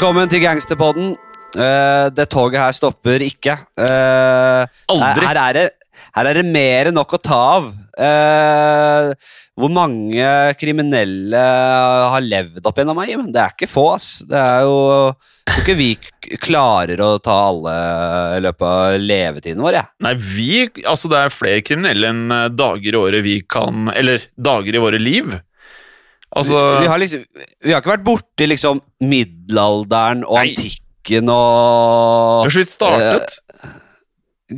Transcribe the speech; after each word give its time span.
Velkommen 0.00 0.30
til 0.32 0.40
Gangsterpodden. 0.40 1.10
Uh, 1.60 2.06
det 2.16 2.24
toget 2.32 2.56
her 2.56 2.72
stopper 2.72 3.20
ikke. 3.20 3.52
Uh, 3.76 4.64
Aldri. 4.88 5.26
Her 5.26 5.40
er 5.42 5.56
det, 5.58 5.64
her 6.16 6.28
er 6.30 6.38
det 6.38 6.44
mer 6.54 6.88
enn 6.88 6.96
nok 6.96 7.12
å 7.12 7.20
ta 7.20 7.40
av. 7.58 7.66
Uh, 8.00 9.10
hvor 9.60 9.68
mange 9.68 10.30
kriminelle 10.56 11.42
har 12.14 12.24
levd 12.24 12.64
opp 12.64 12.80
gjennom 12.80 12.96
meg? 12.96 13.12
Men 13.20 13.28
det 13.34 13.42
er 13.42 13.52
ikke 13.52 13.68
få, 13.68 13.84
ass. 13.98 14.08
Det 14.24 14.40
er 14.40 14.64
jo 14.70 14.80
Jeg 15.10 15.52
tror 15.52 15.62
ikke 15.66 15.78
vi 15.82 15.90
klarer 16.48 17.04
å 17.04 17.10
ta 17.20 17.36
alle 17.50 17.76
i 18.38 18.42
løpet 18.48 18.66
av 18.70 18.96
levetiden 19.04 19.60
vår, 19.60 19.82
jeg. 19.82 19.92
Nei, 20.08 20.16
vi 20.16 20.50
Altså, 20.80 21.12
det 21.12 21.20
er 21.20 21.36
flere 21.42 21.66
kriminelle 21.68 22.14
enn 22.14 22.38
dager 22.56 22.88
i 22.88 23.02
året 23.04 23.28
vi 23.28 23.36
kan 23.44 23.92
Eller 23.92 24.24
dager 24.40 24.80
i 24.80 24.84
våre 24.88 25.04
liv. 25.12 25.36
Altså 26.30 26.58
vi, 26.58 26.84
vi, 26.84 26.90
har 26.92 27.02
liksom, 27.02 27.22
vi 27.64 27.72
har 27.74 27.82
ikke 27.82 27.94
vært 27.96 28.06
borti 28.06 28.46
liksom 28.46 28.80
middelalderen 29.02 30.22
og 30.28 30.38
Nei. 30.38 30.52
antikken 30.52 31.32
og 31.32 32.44
har 32.44 32.54
så 32.54 32.62
vidt 32.62 32.74
startet. 32.74 33.38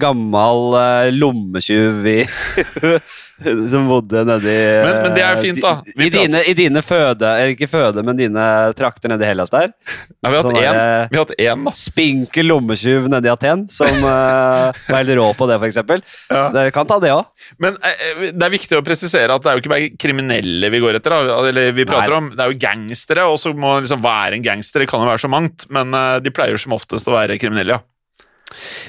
Gammal 0.02 0.76
eh, 0.80 1.08
lommetyv 1.16 2.06
i 2.08 2.18
Som 3.72 3.88
bodde 3.90 4.22
nedi 4.28 4.54
Men- 4.84 5.00
men 5.02 5.14
det 5.16 5.22
er 5.26 5.36
fint, 5.40 5.60
da. 5.62 5.72
I, 5.86 5.94
Vi 5.98 6.08
dine, 6.14 6.42
I 6.48 6.54
dine 6.56 6.82
føde 6.84 7.26
Eller 7.26 7.52
ikke 7.54 7.68
føde, 7.70 8.02
men 8.06 8.18
dine 8.18 8.44
trakter 8.78 9.10
nedi 9.12 9.26
Hellas 9.28 9.50
der. 9.52 9.72
Ja, 9.72 10.30
vi 10.30 10.30
har 10.30 10.38
hatt 10.38 10.48
sånn 10.48 10.58
én. 10.60 10.78
Vi 11.10 11.18
har 11.18 11.24
hatt 11.26 11.34
én, 11.42 11.64
da. 11.66 11.74
Spinkel 11.76 12.46
lommetyv 12.50 13.08
nedi 13.12 13.30
Aten, 13.32 13.64
som 13.72 13.90
uh, 14.04 14.70
var 14.86 14.98
helt 15.00 15.14
rå 15.18 15.28
på 15.38 15.48
det, 15.50 15.58
for 15.58 15.68
eksempel. 15.68 16.02
Ja. 16.30 16.44
Det 16.54 16.66
kan 16.76 16.86
ta 16.88 16.98
det 17.02 17.10
òg. 17.14 17.26
Men 17.62 17.78
eh, 17.82 18.28
det 18.30 18.46
er 18.46 18.54
viktig 18.54 18.78
å 18.78 18.84
presisere 18.86 19.34
at 19.34 19.42
det 19.44 19.50
er 19.52 19.58
jo 19.58 19.64
ikke 19.64 19.72
bare 19.74 19.90
kriminelle 20.00 20.70
vi 20.72 20.82
går 20.84 21.00
etter. 21.00 21.16
Eller 21.50 21.72
vi 21.74 21.86
prater 21.88 22.14
Nei. 22.14 22.20
om 22.22 22.30
Det 22.36 22.44
er 22.44 22.52
jo 22.54 22.60
gangstere, 22.62 23.26
og 23.28 23.40
så 23.42 23.54
må 23.56 23.78
liksom 23.82 24.02
være 24.04 24.38
en 24.38 24.46
gangster. 24.46 24.84
Det 24.84 24.90
kan 24.92 25.02
jo 25.02 25.10
være 25.10 25.24
så 25.24 25.32
mangt, 25.32 25.66
men 25.72 25.94
eh, 25.98 26.18
de 26.22 26.34
pleier 26.34 26.60
som 26.60 26.76
oftest 26.76 27.10
å 27.10 27.16
være 27.16 27.40
kriminelle, 27.42 27.78
ja. 27.80 27.82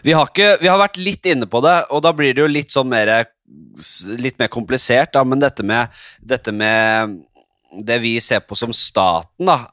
Vi 0.04 0.12
har, 0.12 0.28
ikke, 0.28 0.58
vi 0.60 0.68
har 0.68 0.80
vært 0.82 0.98
litt 1.00 1.26
inne 1.32 1.48
på 1.48 1.62
det, 1.64 1.78
og 1.96 2.02
da 2.04 2.12
blir 2.16 2.34
det 2.36 2.44
jo 2.44 2.50
litt 2.52 2.74
sånn 2.74 2.90
mer 2.92 3.08
Litt 4.20 4.40
mer 4.40 4.50
komplisert, 4.54 5.14
da, 5.16 5.24
men 5.26 5.42
dette 5.42 5.66
med, 5.66 5.94
dette 6.22 6.54
med 6.54 7.20
Det 7.74 7.98
vi 8.04 8.20
ser 8.22 8.44
på 8.46 8.56
som 8.56 8.74
staten, 8.74 9.48
da, 9.50 9.64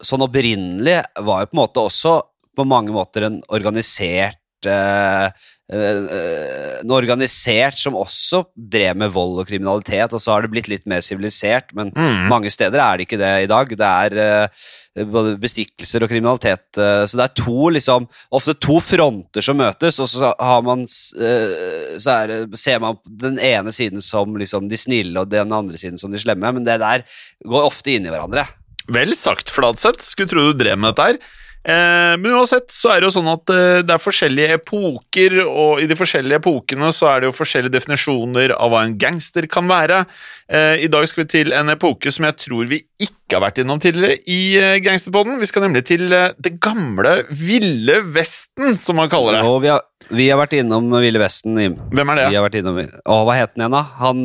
sånn 0.00 0.24
opprinnelig, 0.24 1.02
var 1.26 1.42
jo 1.42 1.50
på 1.50 1.56
en 1.56 1.60
måte 1.60 1.84
også 1.84 2.14
på 2.56 2.64
mange 2.66 2.94
måter 2.94 3.26
en 3.26 3.40
organisert 3.54 4.37
eh, 4.66 5.28
eh, 5.72 6.80
En 6.80 6.90
organisert 6.94 7.78
som 7.78 7.96
også 7.98 8.44
drev 8.54 8.96
med 8.96 9.10
vold 9.12 9.40
og 9.42 9.48
kriminalitet, 9.48 10.12
og 10.14 10.20
så 10.22 10.32
har 10.34 10.42
det 10.42 10.50
blitt 10.52 10.68
litt 10.70 10.86
mer 10.86 11.00
sivilisert, 11.04 11.72
men 11.74 11.90
Mm. 11.94 12.28
mange 12.28 12.50
steder 12.50 12.78
er 12.78 12.96
det 12.96 13.06
ikke 13.08 13.18
det 13.18 13.32
i 13.44 13.46
dag. 13.50 13.68
Det 13.68 13.80
er 13.80 14.18
eh, 14.18 15.04
både 15.04 15.36
bestikkelser 15.38 16.02
og 16.02 16.08
kriminalitet. 16.10 16.64
så 16.74 17.14
det 17.14 17.24
er 17.24 17.34
to, 17.44 17.68
liksom, 17.70 18.08
ofte 18.32 18.54
to 18.58 18.80
fronter 18.80 19.40
som 19.42 19.56
møtes, 19.56 20.00
og 20.00 20.08
så 20.08 20.34
har 20.40 20.62
man 20.62 20.86
så 20.86 22.10
er 22.22 22.26
det, 22.26 22.58
ser 22.58 22.80
man 22.80 22.96
den 23.06 23.38
ene 23.38 23.70
siden 23.70 24.02
som 24.02 24.34
liksom 24.36 24.68
de 24.68 24.76
snille, 24.76 25.20
og 25.20 25.28
den 25.30 25.52
andre 25.52 25.78
siden 25.78 25.98
som 25.98 26.10
de 26.10 26.18
slemme, 26.18 26.50
men 26.52 26.64
det 26.64 26.80
der 26.80 27.04
går 27.46 27.68
ofte 27.70 27.94
inn 27.94 28.06
i 28.06 28.10
hverandre. 28.10 28.46
Vel 28.88 29.14
sagt, 29.14 29.50
Fladseth. 29.50 30.00
Skulle 30.02 30.28
tro 30.30 30.52
du 30.52 30.58
drev 30.58 30.78
med 30.78 30.94
dette 30.96 31.06
her. 31.06 31.18
Eh, 31.66 32.14
men 32.20 32.32
uansett 32.38 32.70
så 32.72 32.92
er 32.92 33.00
det 33.00 33.08
jo 33.08 33.14
sånn 33.18 33.28
at 33.32 33.50
eh, 33.52 33.80
det 33.84 33.94
er 33.94 34.00
forskjellige 34.00 34.58
epoker, 34.60 35.34
og 35.42 35.82
i 35.82 35.88
de 35.90 35.96
forskjellige 35.98 36.38
epokene 36.40 36.90
så 36.94 37.10
er 37.10 37.20
det 37.20 37.28
jo 37.28 37.36
forskjellige 37.36 37.74
definisjoner 37.74 38.54
av 38.56 38.72
hva 38.72 38.84
en 38.86 38.94
gangster 39.00 39.48
kan 39.50 39.68
være. 39.70 40.04
Eh, 40.48 40.84
I 40.86 40.90
dag 40.92 41.04
skal 41.10 41.24
vi 41.24 41.32
til 41.34 41.52
en 41.56 41.74
epoke 41.74 42.12
som 42.14 42.28
jeg 42.28 42.38
tror 42.46 42.70
vi 42.70 42.80
ikke 43.02 43.36
har 43.36 43.44
vært 43.44 43.60
innom 43.60 43.82
tidligere 43.82 44.22
i 44.32 44.80
Gangsterpodden. 44.80 45.36
Vi 45.42 45.48
skal 45.50 45.66
nemlig 45.66 45.82
til 45.90 46.06
det 46.08 46.54
gamle 46.64 47.18
Ville 47.28 47.98
Vesten, 48.14 48.78
som 48.80 48.96
man 48.96 49.10
kaller 49.12 49.36
det. 49.36 49.42
Og 49.44 49.58
vi 49.66 49.68
har, 49.68 49.82
vi 50.08 50.30
har 50.30 50.40
vært 50.40 50.56
innom 50.56 50.88
Ville 50.96 51.20
Vesten, 51.20 51.58
Jim. 51.60 51.76
Hvem 51.92 52.14
er 52.14 52.22
det? 52.22 52.28
Vi 52.32 52.38
har 52.38 52.46
vært 52.46 52.56
innom 52.62 52.80
Å, 52.80 53.18
hva 53.28 53.36
het 53.36 53.52
den 53.52 53.66
igjen, 53.66 53.76
da? 53.76 53.84
Han 54.00 54.24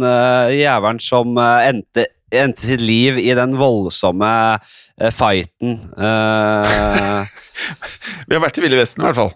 jævelen 0.55 1.03
som 1.03 1.35
endte, 1.43 2.07
endte 2.41 2.65
sitt 2.65 2.81
liv 2.81 3.17
i 3.21 3.31
den 3.37 3.55
voldsomme 3.59 4.29
eh, 4.57 5.11
fighten. 5.13 5.77
Uh, 5.97 7.23
Vi 8.27 8.35
har 8.35 8.43
vært 8.43 8.59
i 8.59 8.63
Ville 8.65 8.79
Vesten, 8.79 9.03
i 9.03 9.07
hvert 9.09 9.19
fall. 9.19 9.33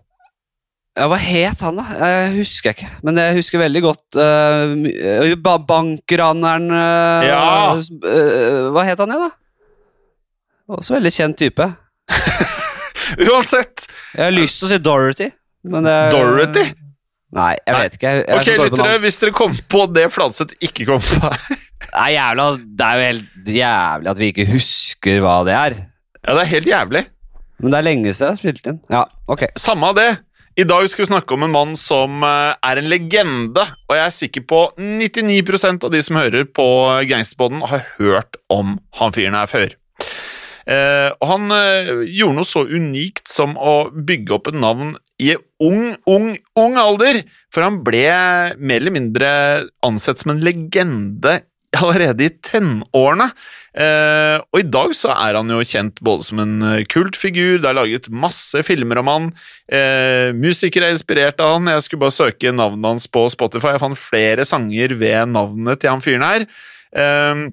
ja, 0.97 1.05
hva 1.11 1.17
het 1.21 1.61
han, 1.61 1.77
da? 1.77 1.85
Jeg 2.01 2.31
husker 2.39 2.73
ikke. 2.73 2.89
Men 3.05 3.19
jeg 3.21 3.35
husker 3.37 3.61
veldig 3.61 3.83
godt 3.85 4.17
uh, 4.17 5.35
Bankraneren 5.67 6.71
uh, 6.73 7.27
Ja. 7.27 7.43
uh, 7.77 8.71
Hva 8.73 8.87
het 8.87 9.03
han 9.03 9.13
igjen, 9.13 9.27
da? 9.27 9.31
Også 10.77 10.97
veldig 10.97 11.13
kjent 11.15 11.37
type. 11.39 11.69
Uansett! 13.29 13.85
Jeg 14.17 14.23
har 14.25 14.33
lyst 14.35 14.59
til 14.59 14.67
å 14.67 14.71
si 14.73 14.79
Dorothy. 14.83 15.29
Men 15.67 15.85
det, 15.87 15.95
Dorothy? 16.11 16.65
Nei, 17.37 17.53
jeg 17.67 17.75
vet 17.75 17.95
ikke. 17.97 18.11
Jeg, 18.11 18.25
jeg 18.27 18.37
Ok, 18.39 18.49
lyttere, 18.65 18.97
hvis 19.03 19.17
dere 19.21 19.33
kom 19.35 19.55
på 19.71 19.81
det 19.91 20.05
Fladseth 20.15 20.55
ikke 20.63 20.85
kom 20.87 21.01
på 21.03 21.31
Nei, 21.93 22.11
jævla, 22.15 22.47
det 22.57 22.87
er 22.87 22.97
jo 22.97 23.07
helt 23.07 23.51
jævlig 23.57 24.11
at 24.11 24.21
vi 24.21 24.31
ikke 24.31 24.47
husker 24.49 25.21
hva 25.23 25.37
det 25.47 25.55
er. 25.57 25.77
Ja, 26.23 26.33
det 26.33 26.43
er 26.43 26.53
helt 26.55 26.71
jævlig. 26.71 27.03
Men 27.57 27.73
det 27.73 27.77
er 27.79 27.87
lenge 27.87 28.13
siden 28.13 28.27
jeg 28.27 28.33
har 28.33 28.41
spilt 28.41 28.69
inn. 28.69 28.79
Ja, 28.93 29.03
ok. 29.31 29.47
Samme 29.57 29.91
av 29.91 29.97
det. 29.97 30.09
I 30.57 30.65
dag 30.65 30.87
skal 30.89 31.03
vi 31.03 31.11
snakke 31.11 31.35
om 31.35 31.45
en 31.45 31.53
mann 31.53 31.75
som 31.77 32.23
eh, 32.25 32.55
er 32.65 32.79
en 32.79 32.89
legende, 32.89 33.61
og 33.85 33.93
jeg 33.93 34.03
er 34.03 34.15
sikker 34.15 34.45
på 34.49 34.61
99% 34.81 35.85
av 35.85 35.93
de 35.93 36.01
som 36.01 36.17
hører 36.17 36.47
på 36.49 36.65
Gangsterboden, 37.09 37.61
har 37.69 37.83
hørt 37.99 38.39
om 38.49 38.79
han 38.97 39.13
fyren 39.13 39.37
her 39.37 39.51
før. 39.51 39.75
Eh, 40.67 41.09
og 41.13 41.27
han 41.29 41.53
eh, 41.53 41.91
gjorde 42.09 42.39
noe 42.39 42.49
så 42.49 42.65
unikt 42.65 43.29
som 43.29 43.53
å 43.53 43.75
bygge 43.93 44.33
opp 44.33 44.49
et 44.49 44.57
navn 44.57 44.95
i 45.21 45.35
ung, 45.63 45.93
ung, 46.09 46.33
ung 46.57 46.81
alder, 46.81 47.21
for 47.53 47.63
han 47.63 47.79
ble 47.85 48.07
mer 48.57 48.81
eller 48.81 48.97
mindre 48.97 49.29
ansett 49.85 50.25
som 50.25 50.33
en 50.33 50.41
legende 50.43 51.37
allerede 51.81 52.27
i 52.27 52.33
tenårene. 52.49 53.29
Eh, 53.77 54.37
og 54.41 54.57
i 54.57 54.65
dag 54.65 54.93
så 54.97 55.11
er 55.13 55.37
han 55.37 55.51
jo 55.53 55.59
kjent 55.61 55.99
både 56.05 56.25
som 56.25 56.41
en 56.41 56.55
eh, 56.65 56.85
kultfigur, 56.89 57.59
det 57.61 57.69
er 57.69 57.77
laget 57.77 58.09
masse 58.09 58.63
filmer 58.65 59.03
om 59.03 59.11
han, 59.11 59.27
eh, 59.69 60.33
musikere 60.33 60.89
er 60.89 60.95
inspirert 60.95 61.43
av 61.43 61.57
han, 61.57 61.69
jeg 61.75 61.85
skulle 61.85 62.07
bare 62.07 62.15
søke 62.15 62.55
navnet 62.55 62.89
hans 62.89 63.05
på 63.11 63.27
Spotify, 63.29 63.75
jeg 63.75 63.83
fant 63.83 64.01
flere 64.01 64.47
sanger 64.49 64.97
ved 64.97 65.35
navnet 65.35 65.83
til 65.83 65.93
han 65.93 66.01
fyren 66.01 66.25
her. 66.25 66.47
Eh, 66.97 67.47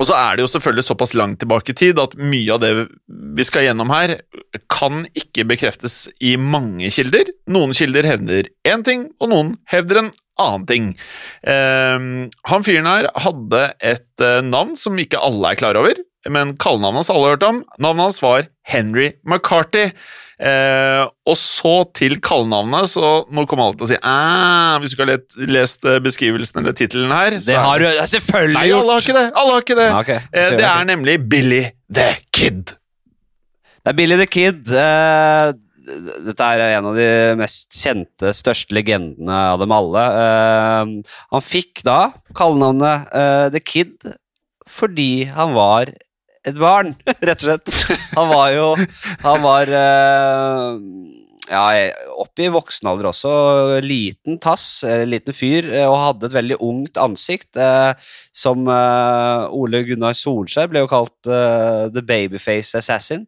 og 0.00 0.08
så 0.08 0.16
er 0.18 0.36
det 0.36 0.44
jo 0.44 0.50
selvfølgelig 0.50 0.86
såpass 0.88 1.14
langt 1.18 1.40
tilbake 1.42 1.74
i 1.74 1.78
tid 1.78 2.00
at 2.02 2.16
mye 2.18 2.54
av 2.54 2.62
det 2.64 2.72
vi 3.38 3.46
skal 3.46 3.66
gjennom 3.68 3.92
her, 3.94 4.16
kan 4.72 5.04
ikke 5.14 5.46
bekreftes 5.50 6.04
i 6.22 6.34
mange 6.40 6.90
kilder. 6.94 7.30
Noen 7.50 7.74
kilder 7.76 8.08
hevder 8.08 8.50
én 8.66 8.84
ting, 8.86 9.08
og 9.22 9.30
noen 9.32 9.54
hevder 9.70 10.02
en 10.02 10.10
annen 10.42 10.66
ting. 10.66 10.88
Eh, 11.46 12.08
han 12.50 12.66
fyren 12.66 12.90
her 12.90 13.10
hadde 13.26 13.62
et 13.78 14.24
eh, 14.24 14.42
navn 14.46 14.74
som 14.78 14.98
ikke 14.98 15.22
alle 15.22 15.52
er 15.52 15.60
klar 15.60 15.78
over, 15.78 16.00
men 16.30 16.54
kallenavnet 16.60 17.02
hans 17.02 17.10
alle 17.12 17.26
har 17.28 17.34
hørt 17.36 17.46
om. 17.48 17.62
Navnet 17.82 18.06
hans 18.08 18.20
var 18.24 18.46
Henry 18.70 19.10
McCarthy. 19.26 19.90
Eh, 20.34 21.02
og 21.30 21.36
så 21.38 21.74
til 21.94 22.16
kallenavnet, 22.24 22.88
så 22.90 23.10
nå 23.30 23.44
kommer 23.46 23.68
alle 23.68 23.78
til 23.78 23.86
å 23.86 23.90
si 23.92 23.98
«Ah, 24.02 24.80
Hvis 24.82 24.90
du 24.90 24.96
ikke 24.98 25.06
har 25.06 25.50
lest 25.54 25.86
eh, 25.86 26.00
beskrivelsen 26.02 26.58
eller 26.58 26.74
tittelen 26.74 27.12
her 27.14 27.36
Det 27.38 27.54
har 27.54 27.78
du 27.78 27.86
selvfølgelig 28.10 28.56
Nei, 28.58 28.64
gjort! 28.72 28.82
alle 28.82 28.96
har 28.96 29.04
ikke 29.04 29.14
det! 29.20 29.26
Alle 29.38 29.52
har 29.54 29.62
ikke 29.62 29.76
det. 29.78 29.86
Okay. 30.00 30.18
Eh, 30.34 30.56
det 30.58 30.66
er 30.66 30.88
nemlig 30.90 31.14
Billy 31.30 31.60
the 31.94 32.08
Kid. 32.34 32.74
Det 33.84 33.92
er 33.92 33.98
Billy 34.00 34.18
the 34.18 34.26
Kid. 34.26 34.66
Eh, 34.74 35.52
dette 36.24 36.50
er 36.50 36.64
en 36.80 36.90
av 36.90 36.98
de 36.98 37.08
mest 37.38 37.74
kjente, 37.76 38.30
største 38.34 38.74
legendene 38.74 39.38
av 39.52 39.62
dem 39.62 39.72
alle. 39.76 40.04
Eh, 40.24 40.92
han 41.36 41.44
fikk 41.46 41.84
da 41.86 42.08
kallenavnet 42.34 43.12
eh, 43.14 43.46
The 43.54 43.62
Kid 43.62 44.14
fordi 44.64 45.26
han 45.28 45.52
var 45.54 45.90
et 46.46 46.56
barn, 46.60 46.94
rett 47.24 47.44
og 47.44 47.48
slett. 47.48 47.98
Han 48.16 48.28
var 48.30 48.50
jo 48.54 48.66
Han 49.24 49.42
var 49.44 49.70
eh, 49.80 50.78
ja, 51.50 51.64
oppe 52.16 52.46
i 52.46 52.50
voksen 52.52 52.88
alder 52.88 53.10
også. 53.10 53.32
Liten 53.84 54.38
tass, 54.40 54.66
eh, 54.88 55.02
liten 55.08 55.36
fyr, 55.36 55.66
eh, 55.72 55.84
og 55.88 55.98
hadde 56.00 56.30
et 56.30 56.36
veldig 56.38 56.56
ungt 56.64 56.96
ansikt. 57.00 57.50
Eh, 57.60 57.92
som 58.32 58.64
eh, 58.68 59.44
Ole 59.52 59.82
Gunnar 59.88 60.16
Solskjær 60.16 60.70
ble 60.72 60.84
jo 60.84 60.90
kalt 60.92 61.28
eh, 61.28 61.84
The 61.92 62.00
Babyface 62.04 62.80
Assassin. 62.80 63.26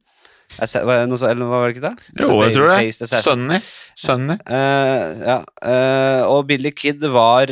Assa- 0.63 0.85
var 0.87 1.03
det 1.03 1.11
noe 1.11 1.19
så, 1.21 1.27
eller 1.33 1.49
var 1.51 1.67
det 1.67 1.75
ikke 1.77 1.89
det? 1.91 2.11
Jo, 2.23 2.29
jeg 2.47 2.55
tror 2.55 2.71
det. 2.71 3.09
Sunny. 3.27 3.57
Sunny. 3.99 4.37
Ja, 4.47 5.41
og 6.31 6.45
Billy 6.49 6.71
Kid 6.71 7.03
var 7.13 7.51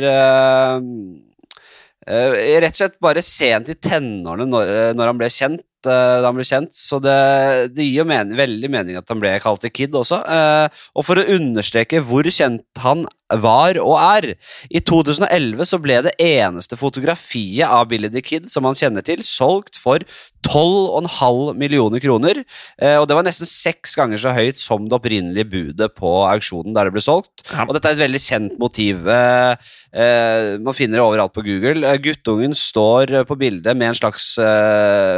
rett 2.05 2.75
og 2.75 2.81
slett 2.81 2.99
bare 3.01 3.23
sent 3.25 3.71
i 3.73 3.77
tenårene 3.81 4.45
når, 4.49 4.69
eh, 4.69 4.91
når 4.93 5.11
han 5.11 5.21
ble 5.21 5.29
kjent. 5.33 5.63
eh, 5.85 6.17
da 6.21 6.25
han 6.25 6.35
ble 6.35 6.45
kjent, 6.45 6.73
Så 6.73 6.99
det, 7.01 7.73
det 7.75 7.85
gir 7.85 8.01
jo 8.01 8.05
men, 8.05 8.35
veldig 8.35 8.69
mening 8.69 8.97
at 8.97 9.09
han 9.09 9.19
ble 9.19 9.39
kalt 9.39 9.61
The 9.61 9.69
Kid 9.69 9.93
også. 9.93 10.21
Eh, 10.25 10.67
og 10.95 11.05
for 11.05 11.21
å 11.21 11.27
understreke 11.35 12.01
hvor 12.01 12.23
kjent 12.25 12.65
han 12.81 13.05
var 13.33 13.79
og 13.81 13.95
er. 13.97 14.27
I 14.69 14.81
2011 14.85 15.65
så 15.65 15.79
ble 15.81 15.97
det 16.05 16.13
eneste 16.21 16.77
fotografiet 16.77 17.65
av 17.65 17.87
Billy 17.89 18.11
the 18.13 18.21
Kid 18.21 18.49
som 18.51 18.65
man 18.67 18.77
kjenner 18.77 19.05
til, 19.05 19.23
solgt 19.25 19.79
for 19.81 20.05
12,5 20.45 21.57
millioner 21.57 22.03
kroner. 22.03 22.43
Eh, 22.77 22.97
og 22.99 23.07
det 23.09 23.17
var 23.17 23.25
nesten 23.25 23.49
seks 23.49 23.95
ganger 23.97 24.21
så 24.21 24.33
høyt 24.35 24.61
som 24.61 24.85
det 24.85 24.97
opprinnelige 24.97 25.49
budet 25.49 25.95
på 25.97 26.11
auksjonen 26.29 26.75
der 26.75 26.89
det 26.89 26.95
ble 26.95 27.05
solgt. 27.05 27.47
Ja. 27.49 27.65
Og 27.65 27.73
dette 27.75 27.89
er 27.89 27.97
et 27.97 28.03
veldig 28.05 28.21
kjent 28.21 28.59
motiv. 28.61 29.09
Eh, 29.09 29.71
eh, 29.89 30.51
man 30.61 30.77
finner 30.77 31.01
det 31.01 31.07
overalt 31.07 31.33
på 31.35 31.45
Google. 31.47 31.95
Guttungen 32.05 32.53
står 32.57 33.23
på 33.25 33.39
bildet 33.41 33.73
med 33.73 33.89
en 33.91 33.99
slags 34.03 34.35
eh, 34.37 35.17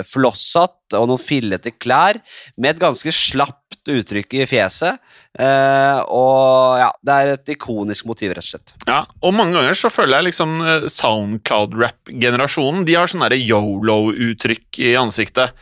flosshatt 0.87 0.95
og 0.97 1.07
noen 1.09 1.19
fillete 1.21 1.71
klær, 1.77 2.19
med 2.57 2.75
et 2.75 2.79
ganske 2.81 3.11
slapt 3.11 3.87
uttrykk 3.87 4.33
i 4.33 4.45
fjeset. 4.47 4.99
Eh, 5.37 5.99
og 6.07 6.77
ja, 6.79 6.91
det 7.03 7.13
er 7.13 7.33
et 7.35 7.49
ikonisk 7.55 8.05
motiv, 8.07 8.31
rett 8.31 8.43
og 8.43 8.47
slett. 8.47 8.73
Ja, 8.87 9.05
og 9.21 9.33
mange 9.33 9.57
ganger 9.57 9.73
så 9.75 9.89
føler 9.89 10.17
jeg 10.19 10.31
liksom 10.31 10.61
eh, 10.61 10.87
Soundcloud-rap-generasjonen 10.87 12.85
De 12.85 12.95
har 12.95 13.07
sånn 13.07 13.23
derre 13.25 13.37
yolo-uttrykk 13.37 14.79
i 14.79 14.95
ansiktet. 14.97 15.53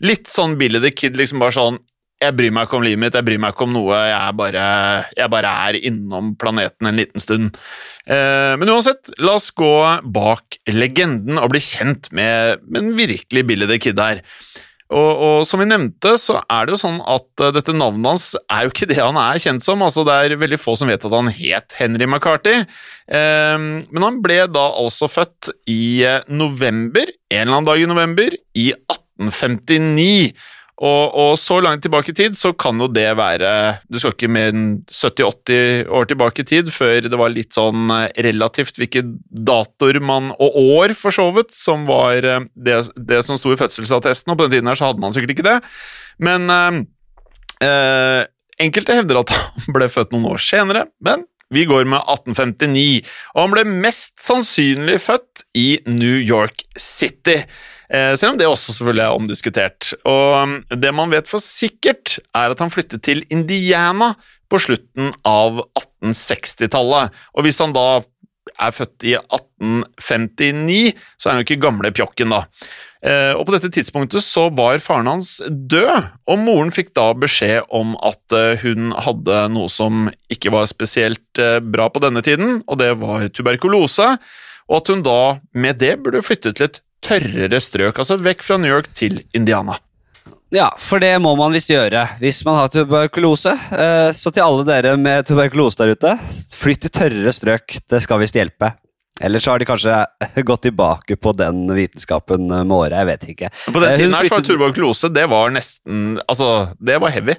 Litt 0.00 0.28
sånn 0.28 0.58
Billy 0.58 0.80
the 0.80 0.90
Kid, 0.92 1.16
liksom 1.16 1.38
bare 1.40 1.54
sånn 1.54 1.78
Jeg 2.22 2.34
bryr 2.38 2.52
meg 2.54 2.66
ikke 2.66 2.78
om 2.78 2.84
livet 2.86 3.00
mitt, 3.02 3.16
jeg 3.18 3.26
bryr 3.26 3.40
meg 3.42 3.52
ikke 3.52 3.66
om 3.66 3.74
noe, 3.74 3.96
jeg 4.08 4.36
bare, 4.38 4.66
jeg 5.18 5.32
bare 5.32 5.50
er 5.68 5.78
innom 5.90 6.34
planeten 6.40 6.88
en 6.88 6.96
liten 6.96 7.20
stund. 7.20 7.58
Eh, 8.06 8.54
men 8.56 8.70
uansett, 8.70 9.10
la 9.20 9.34
oss 9.36 9.50
gå 9.52 9.74
bak 10.14 10.56
legenden 10.70 11.40
og 11.42 11.50
bli 11.52 11.60
kjent 11.60 12.08
med, 12.16 12.62
med 12.64 12.80
den 12.80 12.94
virkelige 12.96 13.48
Billy 13.50 13.68
the 13.68 13.80
Kid 13.82 14.00
her. 14.00 14.22
Og, 14.92 15.20
og 15.24 15.46
som 15.48 15.62
vi 15.62 15.66
nevnte, 15.68 16.12
så 16.20 16.36
er 16.42 16.66
det 16.66 16.74
jo 16.74 16.80
sånn 16.82 16.98
at 17.08 17.42
eh, 17.42 17.52
dette 17.56 17.72
navnet 17.72 18.10
hans 18.10 18.26
er 18.42 18.66
jo 18.66 18.72
ikke 18.72 18.88
det 18.92 19.00
han 19.00 19.18
er 19.20 19.40
kjent 19.40 19.64
som. 19.64 19.84
altså 19.84 20.04
Det 20.04 20.16
er 20.16 20.36
veldig 20.40 20.60
få 20.60 20.76
som 20.76 20.90
vet 20.92 21.06
at 21.08 21.16
han 21.16 21.30
het 21.32 21.76
Henry 21.78 22.08
McCarthy. 22.08 22.58
Eh, 23.08 23.56
men 23.56 24.06
han 24.06 24.20
ble 24.24 24.42
da 24.52 24.66
altså 24.76 25.08
født 25.10 25.54
i 25.72 26.04
eh, 26.04 26.20
november, 26.28 27.08
en 27.32 27.46
eller 27.46 27.56
annen 27.56 27.70
dag 27.70 27.80
i 27.80 27.88
november, 27.88 28.36
i 28.60 28.68
1859. 28.76 30.34
Og, 30.82 31.14
og 31.14 31.36
så 31.38 31.60
langt 31.62 31.84
tilbake 31.86 32.10
i 32.10 32.16
tid 32.18 32.34
så 32.34 32.50
kan 32.58 32.80
jo 32.82 32.88
det 32.90 33.06
være 33.14 33.50
Du 33.86 34.00
skal 34.00 34.10
ikke 34.10 34.30
mer 34.34 34.48
enn 34.50 34.64
70-80 34.90 35.84
år 35.86 36.08
tilbake 36.10 36.42
i 36.42 36.48
tid 36.50 36.72
før 36.74 37.06
det 37.06 37.20
var 37.20 37.30
litt 37.30 37.54
sånn 37.54 37.92
eh, 37.94 38.08
relativt 38.26 38.80
hvilke 38.80 39.04
datoer 39.30 40.00
man, 40.02 40.32
og 40.34 40.58
år 40.58 40.96
for 40.98 41.14
så 41.14 41.28
vidt, 41.36 41.54
som 41.54 41.86
var 41.86 42.26
eh, 42.26 42.48
det, 42.58 42.80
det 42.98 43.20
som 43.26 43.38
sto 43.38 43.54
i 43.54 43.60
fødselsattesten. 43.60 44.34
Og 44.34 44.40
på 44.40 44.48
den 44.48 44.56
tiden 44.56 44.72
her 44.72 44.80
så 44.80 44.90
hadde 44.90 45.04
man 45.04 45.14
sikkert 45.14 45.36
ikke 45.36 45.46
det. 45.46 45.58
Men 46.26 46.50
eh, 46.50 46.80
eh, 47.68 48.24
enkelte 48.66 48.98
hevder 48.98 49.22
at 49.22 49.34
han 49.36 49.78
ble 49.78 49.90
født 49.92 50.16
noen 50.16 50.32
år 50.34 50.42
senere, 50.42 50.88
men 51.06 51.22
vi 51.54 51.66
går 51.70 51.86
med 51.86 52.02
1859. 52.02 53.04
Og 53.36 53.44
han 53.44 53.54
ble 53.54 53.64
mest 53.86 54.16
sannsynlig 54.22 54.98
født 55.04 55.44
i 55.54 55.68
New 55.86 56.18
York 56.18 56.66
City. 56.74 57.44
Eh, 57.90 58.14
selv 58.16 58.34
om 58.34 58.38
det 58.40 58.48
også 58.48 58.76
selvfølgelig 58.78 59.04
er 59.04 59.18
omdiskutert. 59.18 59.90
Og 60.08 60.30
um, 60.40 60.56
det 60.70 60.94
man 60.96 61.12
vet 61.12 61.28
for 61.30 61.42
sikkert, 61.42 62.18
er 62.34 62.54
at 62.54 62.62
han 62.62 62.72
flyttet 62.72 63.04
til 63.04 63.24
Indiana 63.32 64.14
på 64.52 64.60
slutten 64.62 65.12
av 65.28 65.60
1860-tallet. 66.04 67.14
Og 67.34 67.46
hvis 67.46 67.60
han 67.64 67.76
da 67.76 68.02
er 68.60 68.74
født 68.76 69.06
i 69.08 69.14
1859, 69.18 70.96
så 71.18 71.28
er 71.28 71.32
han 71.32 71.40
jo 71.40 71.46
ikke 71.48 71.62
gamle 71.64 71.90
pjokken, 71.96 72.32
da. 72.32 72.44
Eh, 73.04 73.32
og 73.36 73.44
på 73.44 73.52
dette 73.56 73.68
tidspunktet 73.72 74.24
så 74.24 74.46
var 74.56 74.80
faren 74.80 75.10
hans 75.10 75.36
død, 75.44 76.08
og 76.30 76.40
moren 76.40 76.72
fikk 76.72 76.94
da 76.96 77.10
beskjed 77.18 77.68
om 77.74 77.96
at 78.04 78.36
eh, 78.36 78.62
hun 78.64 78.94
hadde 78.96 79.42
noe 79.52 79.72
som 79.72 80.06
ikke 80.32 80.52
var 80.54 80.68
spesielt 80.70 81.42
bra 81.68 81.90
på 81.92 82.00
denne 82.04 82.24
tiden, 82.24 82.62
og 82.64 82.80
det 82.80 82.94
var 83.02 83.26
tuberkulose, 83.32 84.14
og 84.70 84.80
at 84.80 84.92
hun 84.92 85.04
da 85.04 85.20
med 85.52 85.80
det 85.82 85.98
burde 86.04 86.24
flytte 86.24 86.54
til 86.54 86.70
et 86.70 86.80
tørrere 87.04 87.60
strøk, 87.62 87.98
altså 88.00 88.16
vekk 88.22 88.42
fra 88.46 88.56
New 88.60 88.70
York 88.72 88.88
til 88.96 89.20
Indiana. 89.36 89.76
Ja, 90.54 90.68
for 90.78 91.02
det 91.02 91.16
må 91.22 91.32
man 91.38 91.50
visst 91.56 91.70
gjøre 91.72 92.04
hvis 92.20 92.44
man 92.46 92.60
har 92.60 92.68
tuberkulose. 92.70 93.56
Eh, 93.74 94.10
Så 94.14 94.30
til 94.30 94.44
alle 94.44 94.64
dere 94.68 94.96
med 95.00 95.26
tuberkulose 95.26 95.80
der 95.82 95.94
ute, 95.96 96.12
flytt 96.54 96.84
til 96.86 96.92
tørrere 96.94 97.32
strøk. 97.34 97.78
Det 97.90 98.00
skal 98.04 98.22
visst 98.22 98.38
hjelpe. 98.38 98.70
Eller 99.22 99.38
så 99.42 99.52
har 99.54 99.62
de 99.62 99.66
kanskje 99.68 99.96
gått 100.48 100.62
tilbake 100.66 101.16
på 101.22 101.32
den 101.38 101.64
vitenskapen 101.74 102.46
med 102.50 102.72
året. 102.74 102.96
Jeg 102.98 103.06
vet 103.10 103.26
ikke. 103.34 103.50
På 103.72 103.82
den 103.82 103.92
Eh, 103.92 103.98
tiden 103.98 104.14
her 104.14 104.26
så 104.30 104.36
var 104.38 104.46
tuberkulose 104.46 105.10
det 105.14 105.26
var 105.30 105.50
nesten 105.54 106.16
Altså, 106.28 106.48
det 106.82 107.00
var 107.02 107.14
heavy. 107.14 107.36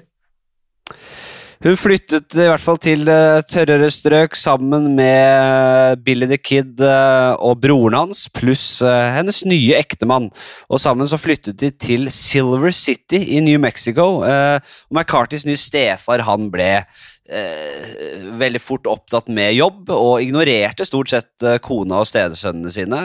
Hun 1.64 1.76
flyttet 1.78 2.34
i 2.36 2.44
hvert 2.50 2.60
fall 2.60 2.76
til 2.82 3.08
eh, 3.08 3.40
tørrere 3.48 3.88
strøk 3.92 4.36
sammen 4.36 4.90
med 4.98 6.02
Billy 6.04 6.28
the 6.28 6.36
Kid 6.36 6.82
eh, 6.84 7.32
og 7.40 7.62
broren 7.62 7.96
hans, 7.96 8.26
pluss 8.28 8.82
eh, 8.84 9.08
hennes 9.16 9.40
nye 9.48 9.78
ektemann. 9.78 10.28
Og 10.68 10.82
sammen 10.82 11.08
så 11.08 11.18
flyttet 11.20 11.56
de 11.62 11.70
til 11.72 12.10
Silver 12.12 12.74
City 12.76 13.22
i 13.38 13.40
New 13.40 13.60
Mexico. 13.62 14.20
og 14.20 14.92
McCartys 14.92 15.46
nye 15.48 15.56
stefar 15.56 16.26
han 16.28 16.50
ble 16.52 16.70
eh, 16.76 17.96
veldig 18.36 18.60
fort 18.60 18.90
opptatt 18.92 19.32
med 19.32 19.56
jobb, 19.56 19.88
og 19.96 20.20
ignorerte 20.24 20.84
stort 20.84 21.14
sett 21.14 21.48
kona 21.64 22.02
og 22.04 22.10
stedesønnene 22.10 22.74
sine. 22.74 23.00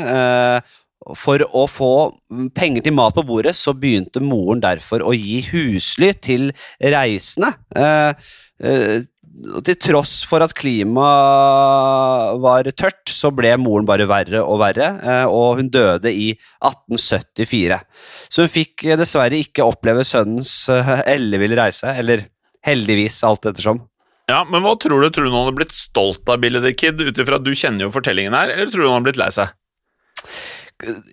For 1.17 1.41
å 1.49 1.65
få 1.69 1.93
penger 2.55 2.85
til 2.85 2.95
mat 2.95 3.15
på 3.17 3.25
bordet, 3.25 3.55
så 3.57 3.73
begynte 3.77 4.21
moren 4.23 4.61
derfor 4.63 5.03
å 5.03 5.15
gi 5.17 5.41
husly 5.49 6.11
til 6.21 6.51
reisende. 6.77 7.53
Eh, 7.75 8.13
eh, 8.61 9.01
til 9.65 9.77
tross 9.79 10.19
for 10.27 10.43
at 10.43 10.53
klimaet 10.53 12.41
var 12.43 12.67
tørt, 12.77 13.09
så 13.09 13.31
ble 13.33 13.55
moren 13.57 13.87
bare 13.87 14.05
verre 14.09 14.43
og 14.43 14.59
verre, 14.61 14.91
eh, 15.01 15.25
og 15.25 15.61
hun 15.61 15.71
døde 15.73 16.11
i 16.13 16.33
1874. 16.61 17.79
Så 18.29 18.45
hun 18.45 18.51
fikk 18.51 18.85
dessverre 18.99 19.39
ikke 19.41 19.65
oppleve 19.65 20.05
sønnens 20.05 20.53
elleville 20.69 21.57
reise, 21.57 21.95
eller 21.97 22.27
heldigvis, 22.67 23.23
alt 23.25 23.49
ettersom. 23.49 23.87
Ja, 24.29 24.43
men 24.47 24.61
hva 24.63 24.75
tror 24.79 25.01
du? 25.01 25.09
Tror 25.09 25.25
du 25.25 25.31
hun 25.33 25.41
hadde 25.41 25.57
blitt 25.57 25.73
stolt 25.75 26.29
av 26.29 26.37
Billy 26.43 26.61
the 26.61 26.75
Kid, 26.77 27.01
ut 27.01 27.17
ifra 27.19 27.39
at 27.41 27.47
du 27.47 27.51
kjenner 27.57 27.87
jo 27.87 27.95
fortellingen 27.95 28.37
her, 28.37 28.53
eller 28.53 28.69
tror 28.69 28.83
du 28.83 28.87
hun 28.91 28.99
hadde 28.99 29.09
blitt 29.09 29.19
lei 29.19 29.31
seg? 29.33 29.55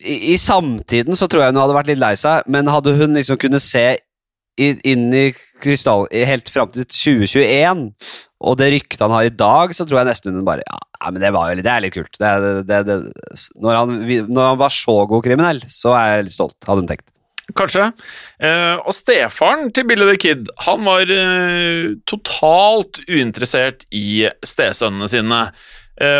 I, 0.03 0.35
I 0.35 0.37
samtiden 0.41 1.19
så 1.19 1.29
tror 1.29 1.45
jeg 1.45 1.55
hun 1.55 1.63
hadde 1.63 1.77
vært 1.77 1.91
litt 1.93 2.03
lei 2.03 2.15
seg, 2.19 2.47
men 2.51 2.71
hadde 2.73 2.97
hun 2.99 3.17
liksom 3.19 3.41
kunnet 3.41 3.65
se 3.65 3.87
i, 4.59 4.73
inn 4.91 5.09
i 5.15 5.29
krystall 5.63 6.07
helt 6.11 6.51
fram 6.51 6.71
til 6.75 6.87
2021, 6.89 7.85
og 8.49 8.57
det 8.59 8.71
ryktet 8.75 9.03
han 9.05 9.15
har 9.15 9.29
i 9.29 9.35
dag, 9.35 9.75
så 9.75 9.87
tror 9.87 10.03
jeg 10.03 10.11
nesten 10.13 10.39
hun 10.39 10.47
bare 10.47 10.67
Ja, 10.67 11.13
men 11.13 11.23
det 11.23 11.31
var 11.35 11.51
jo 11.51 11.63
det 11.63 11.71
er 11.71 11.83
litt 11.85 11.95
kult. 11.95 12.17
Det, 12.19 12.31
det, 12.67 12.81
det, 12.89 12.97
når, 13.63 13.77
han, 13.77 13.95
når 14.27 14.49
han 14.49 14.59
var 14.59 14.75
så 14.75 14.97
god 15.11 15.23
kriminell, 15.23 15.63
så 15.71 15.95
er 15.95 16.09
jeg 16.11 16.27
litt 16.27 16.35
stolt, 16.35 16.59
hadde 16.67 16.83
hun 16.83 16.91
tenkt. 16.91 17.07
Kanskje. 17.57 17.87
Eh, 18.45 18.77
og 18.83 18.93
stefaren 18.93 19.71
til 19.73 19.87
Billy 19.89 20.05
the 20.11 20.19
Kid 20.21 20.51
han 20.67 20.83
var 20.85 21.09
eh, 21.09 21.95
totalt 22.11 23.01
uinteressert 23.09 23.87
i 23.95 24.27
stesønnene 24.45 25.09
sine, 25.09 25.41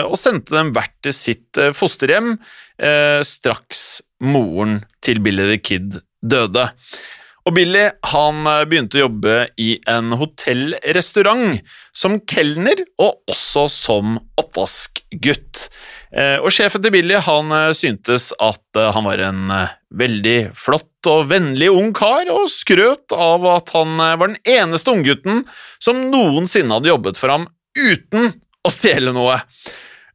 og 0.07 0.17
sendte 0.19 0.57
dem 0.57 0.73
hvert 0.75 0.95
til 1.05 1.15
sitt 1.15 1.61
eh, 1.61 1.75
fosterhjem 1.77 2.35
eh, 2.35 3.21
straks 3.27 4.03
moren 4.19 4.81
til 5.05 5.23
Billy 5.23 5.47
the 5.53 5.61
Kid 5.63 6.01
døde. 6.23 6.69
Og 7.49 7.55
Billy 7.57 7.87
han 8.11 8.45
eh, 8.45 8.65
begynte 8.69 8.99
å 8.99 9.07
jobbe 9.07 9.37
i 9.61 9.71
en 9.89 10.13
hotellrestaurant 10.21 11.63
som 11.97 12.19
kelner 12.29 12.83
og 13.01 13.23
også 13.31 13.65
som 13.73 14.19
oppvaskgutt. 14.41 15.69
Eh, 16.13 16.37
og 16.43 16.53
sjefen 16.53 16.85
til 16.85 16.93
Billy 16.93 17.17
han 17.25 17.55
eh, 17.57 17.71
syntes 17.77 18.31
at 18.37 18.77
eh, 18.77 18.91
han 18.93 19.09
var 19.09 19.23
en 19.31 19.55
eh, 19.55 19.77
veldig 19.97 20.39
flott 20.59 21.09
og 21.09 21.31
vennlig 21.31 21.71
ung 21.73 21.95
kar, 21.97 22.29
og 22.29 22.51
skrøt 22.53 23.17
av 23.17 23.47
at 23.55 23.73
han 23.77 23.97
eh, 23.97 24.19
var 24.21 24.35
den 24.35 24.59
eneste 24.59 24.93
unggutten 24.93 25.47
som 25.81 26.09
noensinne 26.13 26.77
hadde 26.77 26.93
jobbet 26.93 27.21
for 27.21 27.33
ham 27.33 27.49
uten 27.79 28.35
å 28.67 28.73
stjele 28.73 29.15
noe. 29.17 29.39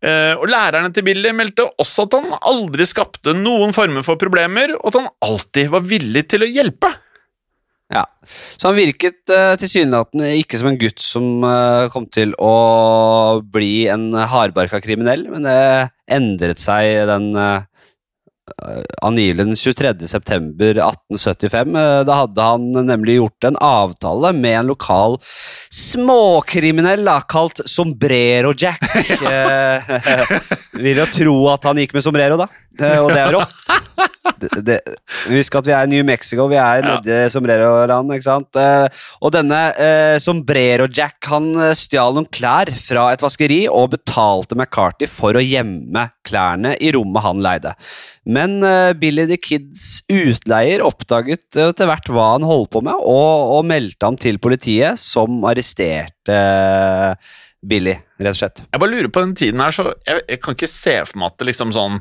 Eh, 0.04 0.34
og 0.36 0.50
Lærerne 0.52 0.92
til 0.92 1.06
Billy 1.08 1.32
meldte 1.36 1.70
også 1.80 2.08
at 2.08 2.18
han 2.18 2.36
aldri 2.42 2.88
skapte 2.90 3.36
noen 3.38 3.72
former 3.76 4.04
for 4.06 4.20
problemer, 4.20 4.76
og 4.80 4.92
at 4.92 5.00
han 5.00 5.12
alltid 5.24 5.72
var 5.72 5.86
villig 5.88 6.26
til 6.34 6.44
å 6.44 6.50
hjelpe. 6.50 6.92
Ja, 7.94 8.08
Så 8.58 8.72
han 8.72 8.78
virket 8.80 9.22
uh, 9.30 9.54
tilsynelatende 9.60 10.32
ikke 10.40 10.58
som 10.58 10.72
en 10.72 10.80
gutt 10.82 11.04
som 11.04 11.44
eh, 11.46 11.92
kom 11.94 12.08
til 12.10 12.32
å 12.42 13.42
bli 13.54 13.86
en 13.92 14.08
hardbarka 14.16 14.80
kriminell, 14.82 15.28
men 15.30 15.46
det 15.46 15.92
endret 16.10 16.64
seg 16.64 17.04
den 17.12 17.30
angivelig 19.02 19.46
den 19.46 19.56
23. 19.56 20.08
september 20.08 20.70
1875. 20.70 21.76
Eh, 21.76 22.04
da 22.06 22.14
hadde 22.24 22.42
han 22.42 22.72
nemlig 22.72 23.16
gjort 23.16 23.48
en 23.48 23.58
avtale 23.62 24.34
med 24.36 24.60
en 24.60 24.72
lokal 24.74 25.18
småkriminell 25.72 27.06
da, 27.08 27.20
kalt 27.22 27.64
Sombrero 27.66 28.54
Jack. 28.58 28.84
Vil 30.74 30.98
jo 31.04 31.06
tro 31.14 31.36
at 31.54 31.66
han 31.70 31.78
gikk 31.82 31.94
med 31.94 32.06
sombrero, 32.06 32.38
da. 32.40 32.50
Og 33.04 33.12
det 33.14 33.22
er 33.22 33.36
rått. 33.36 33.60
Det, 34.44 34.50
det, 34.66 34.76
husk 35.30 35.56
at 35.60 35.68
vi 35.68 35.74
er 35.76 35.86
i 35.86 35.92
New 35.92 36.04
Mexico, 36.08 36.48
vi 36.52 36.58
er 36.60 36.82
Ja. 36.84 36.96
nede 36.98 37.18
i 37.28 37.32
sombrero-land, 37.32 38.10
ikke 38.16 38.26
sant. 38.26 38.58
Eh, 38.60 38.88
Og 39.24 39.32
denne 39.36 39.60
eh, 39.80 40.16
sombrero-Jack 40.20 41.30
han 41.32 41.52
eh, 41.60 41.74
stjal 41.78 42.16
noen 42.18 42.28
klær 42.34 42.72
fra 42.76 43.06
et 43.14 43.22
vaskeri 43.24 43.62
og 43.72 43.92
betalte 43.94 44.58
McCarty 44.58 45.08
for 45.12 45.38
å 45.38 45.44
gjemme 45.44 46.08
klærne 46.28 46.74
i 46.84 46.92
rommet 46.96 47.24
han 47.24 47.44
leide. 47.46 47.76
Men 48.26 48.58
eh, 48.68 48.92
Billy 49.00 49.28
the 49.30 49.38
Kids 49.38 50.02
utleier 50.12 50.84
oppdaget 50.88 51.46
eh, 51.60 51.70
etter 51.70 51.88
hvert 51.92 52.12
hva 52.12 52.32
han 52.34 52.48
holdt 52.48 52.74
på 52.76 52.84
med, 52.84 52.96
og, 53.00 53.56
og 53.60 53.70
meldte 53.70 54.08
ham 54.10 54.18
til 54.20 54.40
politiet, 54.44 55.00
som 55.00 55.44
arresterte 55.48 56.36
eh, 56.36 57.32
Billy, 57.64 57.96
rett 58.20 58.36
og 58.36 58.40
slett. 58.42 58.62
Jeg 58.68 58.82
bare 58.82 58.92
lurer 58.92 59.10
på 59.14 59.24
den 59.24 59.34
tiden 59.40 59.64
her, 59.64 59.74
så 59.76 59.88
jeg, 60.04 60.26
jeg 60.28 60.42
kan 60.44 60.58
ikke 60.58 60.72
se 60.72 60.98
for 61.08 61.22
meg 61.22 61.32
at 61.32 61.40
det 61.40 61.48
liksom 61.48 61.72
sånn 61.76 61.98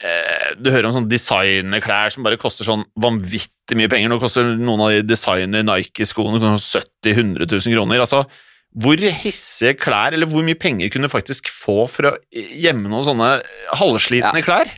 eh, 0.00 0.50
Du 0.56 0.70
hører 0.72 0.88
om 0.88 0.96
sånn 0.96 1.08
designerklær 1.10 2.14
som 2.14 2.24
bare 2.26 2.40
koster 2.40 2.68
sånn 2.68 2.86
vanvittig 3.00 3.78
mye 3.78 3.90
penger. 3.92 4.12
Nå 4.12 4.20
koster 4.22 4.48
noen 4.54 4.84
av 4.86 4.94
de 4.96 5.06
designer 5.06 5.66
Nike-skoene 5.66 6.40
sånn 6.40 6.60
70 6.62 7.18
000-100 7.20 7.50
000 7.52 7.76
kroner. 7.76 8.04
Altså, 8.04 8.24
hvor 8.78 9.00
hissige 9.00 9.76
klær, 9.80 10.16
eller 10.16 10.28
hvor 10.28 10.44
mye 10.46 10.58
penger 10.58 10.90
kunne 10.92 11.08
du 11.08 11.12
faktisk 11.12 11.48
få 11.52 11.82
for 11.90 12.10
å 12.10 12.16
gjemme 12.32 12.90
noen 12.90 13.06
sånne 13.06 13.30
halvslitne 13.80 14.44
klær? 14.44 14.72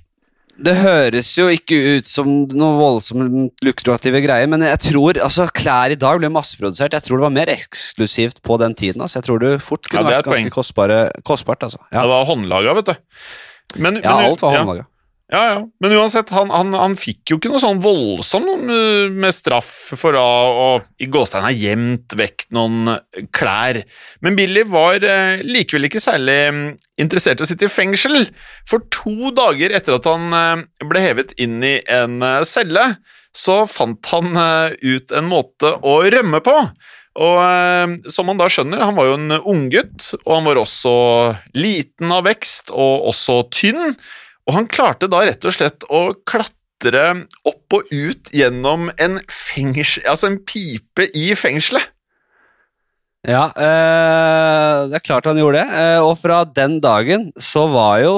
Det 0.60 0.74
høres 0.76 1.28
jo 1.38 1.46
ikke 1.52 1.76
ut 1.96 2.08
som 2.08 2.28
noe 2.52 2.74
voldsomt 2.76 3.62
lukrative 3.64 4.20
greier, 4.24 4.48
men 4.50 4.64
jeg 4.66 4.80
tror 4.90 5.16
altså 5.24 5.46
klær 5.56 5.94
i 5.94 5.98
dag 6.00 6.20
ble 6.20 6.28
masseprodusert. 6.34 6.92
Jeg 6.98 7.06
tror 7.06 7.20
det 7.20 7.26
var 7.26 7.34
mer 7.38 7.52
eksklusivt 7.54 8.42
på 8.44 8.58
den 8.60 8.74
tiden. 8.76 9.00
Altså. 9.00 9.20
Jeg 9.20 9.28
tror 9.28 9.40
det 9.40 9.52
fort 9.64 9.88
kunne 9.88 10.02
Ja, 10.04 10.08
det 10.10 10.18
vært 10.20 10.30
ganske 10.34 10.52
kostbare, 10.58 10.98
kostbart. 11.24 11.64
Altså. 11.64 11.80
Ja. 11.88 12.02
Det 12.04 12.12
var 12.12 12.28
håndlaga, 12.28 12.74
vet 12.80 12.90
du. 12.92 12.94
Men, 13.80 14.00
ja, 14.02 14.16
men- 14.16 14.30
alt 14.32 14.42
var 14.44 14.58
håndlaga. 14.58 14.84
Ja, 14.84 14.99
ja. 15.32 15.42
ja. 15.52 15.58
Men 15.82 15.94
uansett, 15.98 16.32
han, 16.34 16.50
han, 16.54 16.74
han 16.76 16.96
fikk 16.98 17.32
jo 17.32 17.38
ikke 17.38 17.52
noe 17.52 17.62
sånn 17.62 17.82
voldsom 17.82 18.48
uh, 18.70 19.06
med 19.10 19.34
straff 19.34 19.70
for 19.98 20.18
å, 20.18 20.26
å 20.64 20.68
i 21.00 21.08
gåstein 21.10 21.46
ha 21.46 21.52
gjemt 21.54 22.16
vekk 22.18 22.48
noen 22.56 22.94
uh, 22.96 23.24
klær. 23.34 23.82
Men 24.24 24.38
Billy 24.38 24.66
var 24.68 25.02
eh, 25.06 25.42
likevel 25.46 25.88
ikke 25.88 26.02
særlig 26.02 26.38
um, 26.50 26.62
interessert 27.00 27.40
i 27.40 27.46
å 27.46 27.48
sitte 27.48 27.68
i 27.68 27.72
fengsel. 27.72 28.26
For 28.68 28.84
to 28.92 29.32
dager 29.36 29.72
etter 29.76 29.96
at 29.96 30.08
han 30.10 30.30
eh, 30.36 30.86
ble 30.90 31.02
hevet 31.04 31.34
inn 31.40 31.60
i 31.64 31.78
en 31.88 32.20
eh, 32.26 32.42
celle, 32.48 32.94
så 33.36 33.62
fant 33.70 34.10
han 34.10 34.34
uh, 34.34 34.72
ut 34.82 35.12
en 35.14 35.28
måte 35.30 35.76
å 35.86 36.00
rømme 36.10 36.42
på. 36.44 36.56
Og 37.20 37.36
eh, 37.42 38.10
som 38.12 38.28
man 38.30 38.38
da 38.40 38.48
skjønner, 38.50 38.82
han 38.84 38.96
var 38.98 39.10
jo 39.10 39.18
en 39.18 39.36
unggutt, 39.40 40.12
og 40.24 40.34
han 40.36 40.48
var 40.48 40.60
også 40.62 40.94
liten 41.58 42.12
av 42.14 42.26
vekst 42.28 42.70
og 42.70 43.10
også 43.10 43.42
tynn. 43.54 43.96
Og 44.50 44.56
han 44.56 44.66
klarte 44.66 45.06
da 45.06 45.22
rett 45.22 45.46
og 45.46 45.54
slett 45.54 45.86
å 45.86 46.10
klatre 46.26 47.04
opp 47.46 47.76
og 47.76 47.92
ut 47.94 48.32
gjennom 48.34 48.88
en 48.98 49.20
fengsel, 49.30 50.02
Altså 50.10 50.26
en 50.26 50.40
pipe 50.42 51.06
i 51.14 51.30
fengselet. 51.38 51.92
Ja, 53.28 53.50
øh, 53.52 54.88
det 54.90 54.96
er 54.96 55.04
klart 55.04 55.28
han 55.28 55.38
gjorde 55.38 55.60
det. 55.60 55.68
Eh, 55.76 56.02
og 56.02 56.16
fra 56.18 56.42
den 56.48 56.78
dagen 56.82 57.30
så 57.38 57.68
var 57.70 58.00
jo 58.02 58.14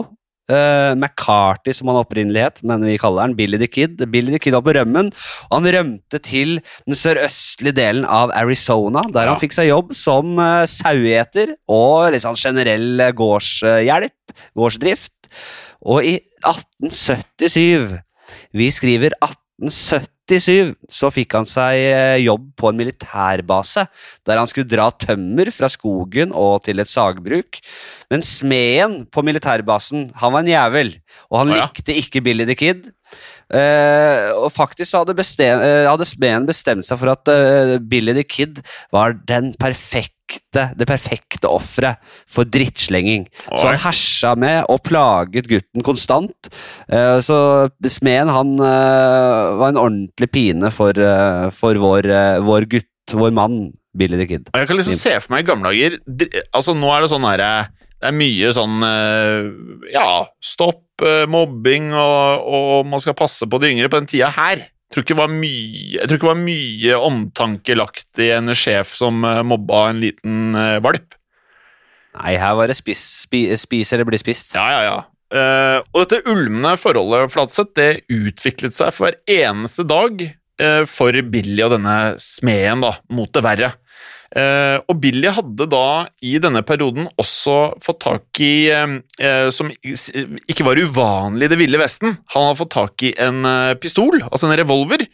Uh, 0.50 0.92
McCarty, 0.98 1.70
som 1.72 1.86
han 1.88 2.00
opprinnelig 2.00 2.42
het, 2.42 2.58
men 2.66 2.82
vi 2.84 2.96
kaller 3.00 3.22
han 3.22 3.36
Billy 3.38 3.56
the 3.62 3.68
Kid. 3.70 4.00
Billy 4.10 4.34
the 4.34 4.40
Kid 4.42 4.56
var 4.56 4.64
på 4.66 4.74
rømmen, 4.74 5.12
og 5.46 5.54
han 5.54 5.68
rømte 5.76 6.18
til 6.18 6.56
den 6.82 6.98
sørøstlige 6.98 7.76
delen 7.78 8.04
av 8.04 8.34
Arizona, 8.36 9.04
der 9.14 9.28
Ja. 9.30 9.32
han 9.32 9.40
fikk 9.40 9.54
seg 9.54 9.70
jobb 9.70 9.94
som 9.94 10.34
uh, 10.42 10.66
sauegjeter 10.66 11.54
og 11.70 12.18
sånn 12.20 12.36
generell 12.36 13.00
eh, 13.00 13.14
gårdshjelp, 13.16 14.34
gårdsdrift. 14.58 15.14
Og 15.82 16.06
i 16.06 16.16
1877 16.46 17.98
Vi 18.54 18.68
skriver 18.72 19.16
1877, 19.18 20.74
så 20.88 21.10
fikk 21.12 21.34
han 21.36 21.48
seg 21.48 21.76
eh, 21.76 22.22
jobb 22.22 22.46
på 22.56 22.70
en 22.70 22.78
militærbase, 22.78 23.84
der 24.24 24.40
han 24.40 24.48
skulle 24.48 24.70
dra 24.70 24.86
tømmer 24.94 25.50
fra 25.52 25.68
skogen 25.72 26.32
og 26.32 26.62
til 26.64 26.80
et 26.80 26.88
sagbruk. 26.88 27.58
Men 28.08 28.24
smeden 28.24 29.02
på 29.12 29.24
militærbasen, 29.26 30.08
han 30.16 30.32
var 30.32 30.46
en 30.46 30.52
jævel, 30.54 30.94
og 31.28 31.42
han 31.42 31.52
likte 31.58 31.98
ikke 31.98 32.24
Billy 32.24 32.48
the 32.48 32.56
Kid. 32.56 32.88
Eh, 33.52 34.30
og 34.32 34.48
faktisk 34.54 34.96
hadde, 34.96 35.16
bestem, 35.16 35.60
eh, 35.60 35.84
hadde 35.88 36.08
smeden 36.08 36.48
bestemt 36.48 36.86
seg 36.88 37.00
for 37.00 37.12
at 37.12 37.28
eh, 37.28 37.76
Billy 37.84 38.14
the 38.16 38.24
Kid 38.24 38.62
var 38.94 39.16
den 39.28 39.52
perfekte, 39.60 40.70
det 40.78 40.88
perfekte 40.88 41.50
offeret 41.52 42.00
for 42.30 42.48
drittslenging. 42.48 43.26
Så 43.50 43.68
han 43.68 43.82
hersa 43.82 44.32
med 44.40 44.64
og 44.72 44.80
plaget 44.88 45.50
gutten 45.50 45.84
konstant. 45.84 46.48
Eh, 46.88 47.18
så 47.24 47.36
smeden 47.84 48.32
han 48.32 48.56
eh, 48.56 49.52
var 49.60 49.74
en 49.74 49.82
ordentlig 49.84 50.32
pine 50.32 50.72
for, 50.72 50.96
eh, 50.96 51.50
for 51.52 51.76
vår, 51.82 52.08
vår 52.48 52.68
gutt, 52.72 52.88
vår 53.12 53.36
mann, 53.36 53.60
Billy 53.92 54.16
the 54.16 54.24
Kid. 54.24 54.48
Jeg 54.56 54.68
kan 54.70 54.78
liksom 54.78 54.96
se 54.96 55.18
for 55.20 55.34
meg 55.34 55.44
i 55.44 55.48
gamle 55.50 55.68
dager 55.68 55.98
Altså 56.56 56.72
Nå 56.72 56.88
er 56.94 57.02
det 57.04 57.10
sånn 57.12 57.26
herre 57.28 57.48
Det 58.02 58.10
er 58.10 58.18
mye 58.18 58.50
sånn 58.50 58.82
eh, 58.82 59.48
Ja, 59.94 60.24
stopp 60.42 61.04
eh, 61.06 61.22
mobbing, 61.30 61.92
og, 61.94 62.48
og 62.50 62.88
man 62.90 63.02
skal 63.02 63.14
passe 63.18 63.46
på 63.46 63.60
de 63.62 63.70
yngre. 63.70 63.90
På 63.92 64.00
den 64.02 64.10
tida 64.10 64.32
her 64.34 64.68
jeg 64.92 64.98
tror 64.98 65.04
ikke 65.06 65.14
det 65.14 65.22
var 65.22 65.30
mye, 65.32 66.02
det 66.04 66.16
var 66.20 66.36
mye 66.36 66.96
omtanke 67.00 67.76
lagt 67.78 68.18
i 68.20 68.26
en 68.34 68.52
sjef 68.52 68.90
som 68.92 69.22
eh, 69.24 69.38
mobba 69.40 69.86
en 69.88 70.02
liten 70.02 70.58
valp. 70.84 71.16
Nei, 72.18 72.34
her 72.36 72.58
var 72.58 72.68
det 72.68 72.76
spis, 72.76 73.00
spi, 73.22 73.46
spis 73.56 73.94
eller 73.96 74.04
bli 74.04 74.20
spist. 74.20 74.52
Ja, 74.52 74.66
ja, 74.74 74.82
ja. 74.84 74.98
Og 75.94 76.02
dette 76.02 76.28
ulmende 76.28 76.74
forholdet 76.76 77.32
Flatseth, 77.32 77.72
det 77.78 78.02
utviklet 78.12 78.76
seg 78.76 78.92
for 78.92 79.08
hver 79.08 79.16
eneste 79.32 79.86
dag 79.88 80.20
for 80.88 81.16
Billy 81.32 81.62
og 81.64 81.74
denne 81.76 81.96
smeden, 82.22 82.84
da, 82.84 82.96
mot 83.14 83.32
det 83.34 83.42
verre. 83.44 83.72
Eh, 84.32 84.78
og 84.88 84.96
Billy 85.02 85.28
hadde 85.34 85.66
da 85.68 86.06
i 86.24 86.38
denne 86.40 86.62
perioden 86.64 87.04
også 87.20 87.74
fått 87.84 88.00
tak 88.06 88.40
i, 88.40 88.70
eh, 88.72 88.94
eh, 89.20 89.48
som 89.52 89.68
ikke 89.68 90.64
var 90.64 90.80
uvanlig 90.80 91.50
i 91.50 91.52
Det 91.52 91.58
ville 91.60 91.80
vesten, 91.80 92.16
han 92.32 92.48
hadde 92.48 92.60
fått 92.62 92.72
tak 92.72 93.04
i 93.04 93.12
en 93.20 93.44
eh, 93.44 93.74
pistol, 93.76 94.22
altså 94.30 94.48
en 94.48 94.56
revolver. 94.56 95.04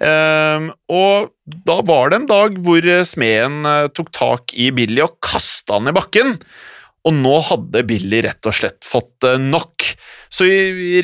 Eh, 0.00 0.70
og 0.90 1.34
da 1.68 1.76
var 1.86 2.10
det 2.10 2.22
en 2.22 2.30
dag 2.30 2.56
hvor 2.64 2.88
eh, 2.88 3.04
smeden 3.04 3.68
eh, 3.68 3.90
tok 3.94 4.10
tak 4.16 4.56
i 4.56 4.70
Billy 4.74 5.04
og 5.04 5.20
kasta 5.22 5.76
han 5.76 5.92
i 5.92 5.94
bakken. 5.94 6.38
Og 7.04 7.12
nå 7.12 7.34
hadde 7.50 7.84
Billy 7.86 8.22
rett 8.24 8.48
og 8.48 8.56
slett 8.56 8.80
fått 8.86 9.26
eh, 9.28 9.40
nok. 9.40 9.86
Så 10.32 10.46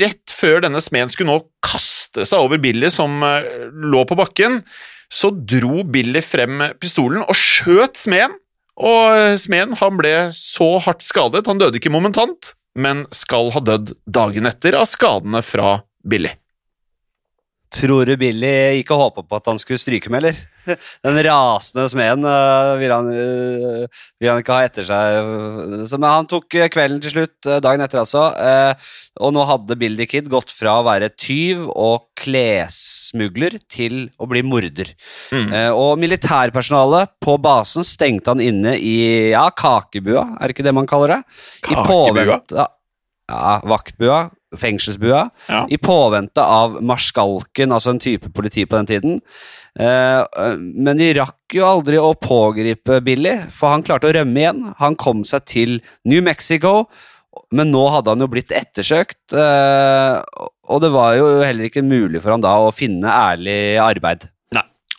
rett 0.00 0.32
før 0.32 0.64
denne 0.64 0.80
smeden 0.82 1.12
skulle 1.12 1.34
nå 1.34 1.42
kaste 1.64 2.24
seg 2.28 2.46
over 2.46 2.60
Billy, 2.62 2.88
som 2.92 3.20
eh, 3.26 3.68
lå 3.70 4.06
på 4.08 4.16
bakken, 4.18 4.62
så 5.10 5.32
dro 5.34 5.84
Billy 5.84 6.22
frem 6.24 6.62
pistolen 6.80 7.24
og 7.26 7.36
skjøt 7.36 8.00
smeden. 8.00 8.38
Og 8.80 9.12
eh, 9.12 9.36
smeden 9.40 9.76
han 9.80 10.00
ble 10.00 10.14
så 10.36 10.72
hardt 10.86 11.04
skadet, 11.04 11.44
han 11.50 11.60
døde 11.60 11.80
ikke 11.80 11.92
momentant, 11.92 12.54
men 12.78 13.04
skal 13.12 13.52
ha 13.52 13.60
dødd 13.64 13.92
dagen 14.08 14.48
etter 14.48 14.78
av 14.78 14.88
skadene 14.88 15.44
fra 15.44 15.80
Billy. 16.06 16.32
Tror 17.70 18.08
du 18.08 18.16
Billy 18.18 18.80
ikke 18.80 18.96
håpa 18.98 19.22
på 19.22 19.38
at 19.38 19.46
han 19.46 19.58
skulle 19.62 19.78
stryke 19.78 20.10
med, 20.10 20.24
eller? 20.24 20.38
Den 21.06 21.18
rasende 21.24 21.84
smeden 21.88 22.26
uh, 22.26 22.74
ville 22.80 22.96
han, 22.98 23.06
øh, 23.14 23.84
vil 24.20 24.28
han 24.30 24.40
ikke 24.42 24.56
ha 24.56 24.64
etter 24.66 24.86
seg. 24.88 25.30
Så, 25.88 25.94
men 26.02 26.08
han 26.10 26.26
tok 26.30 26.56
øh, 26.58 26.66
kvelden 26.74 26.98
til 27.04 27.14
slutt, 27.14 27.38
dagen 27.62 27.80
etter 27.84 28.02
altså. 28.02 28.24
og 29.22 29.32
nå 29.36 29.44
hadde 29.48 29.78
Billy 29.78 30.06
Kid 30.10 30.28
gått 30.32 30.50
fra 30.54 30.80
å 30.80 30.86
være 30.88 31.12
tyv 31.14 31.62
og 31.70 32.08
klessmugler 32.20 33.56
til 33.70 34.08
å 34.20 34.26
bli 34.30 34.42
morder. 34.46 34.90
Mm. 35.30 35.46
Eh, 35.54 35.70
og 35.70 35.94
militærpersonalet 36.02 37.14
på 37.22 37.36
basen 37.42 37.86
stengte 37.86 38.34
han 38.34 38.42
inne 38.44 38.74
i 38.76 39.30
ja, 39.32 39.46
kakebua, 39.54 40.26
er 40.40 40.50
det 40.50 40.56
ikke 40.58 40.66
det 40.66 40.74
man 40.76 40.90
kaller 40.90 41.16
det? 41.16 41.22
I 41.70 41.70
Kakebua? 41.70 41.86
påvente- 41.86 42.68
Ja, 43.30 43.60
vaktbua. 43.62 44.20
Fengselsbua. 44.56 45.22
Ja. 45.48 45.66
I 45.70 45.78
påvente 45.78 46.42
av 46.42 46.80
marskalken, 46.82 47.72
altså 47.72 47.94
en 47.94 48.02
type 48.02 48.32
politi 48.34 48.66
på 48.66 48.78
den 48.80 48.88
tiden. 48.90 49.20
Eh, 49.78 50.20
eh, 50.20 50.56
men 50.58 50.98
de 50.98 51.12
rakk 51.20 51.54
jo 51.54 51.66
aldri 51.66 52.00
å 52.00 52.14
pågripe 52.18 53.00
Billy, 53.06 53.36
for 53.54 53.74
han 53.74 53.86
klarte 53.86 54.10
å 54.10 54.16
rømme 54.16 54.42
igjen. 54.42 54.64
Han 54.82 54.98
kom 54.98 55.22
seg 55.28 55.46
til 55.46 55.78
New 56.08 56.22
Mexico, 56.26 56.88
men 57.54 57.70
nå 57.70 57.84
hadde 57.94 58.14
han 58.14 58.24
jo 58.24 58.30
blitt 58.30 58.50
ettersøkt. 58.54 59.32
eh, 59.32 60.18
og 60.70 60.82
det 60.82 60.90
var 60.94 61.16
jo 61.18 61.30
heller 61.42 61.66
ikke 61.66 61.82
mulig 61.82 62.22
for 62.22 62.34
han 62.34 62.42
da 62.44 62.56
å 62.62 62.74
finne 62.74 63.10
ærlig 63.10 63.78
arbeid. 63.82 64.28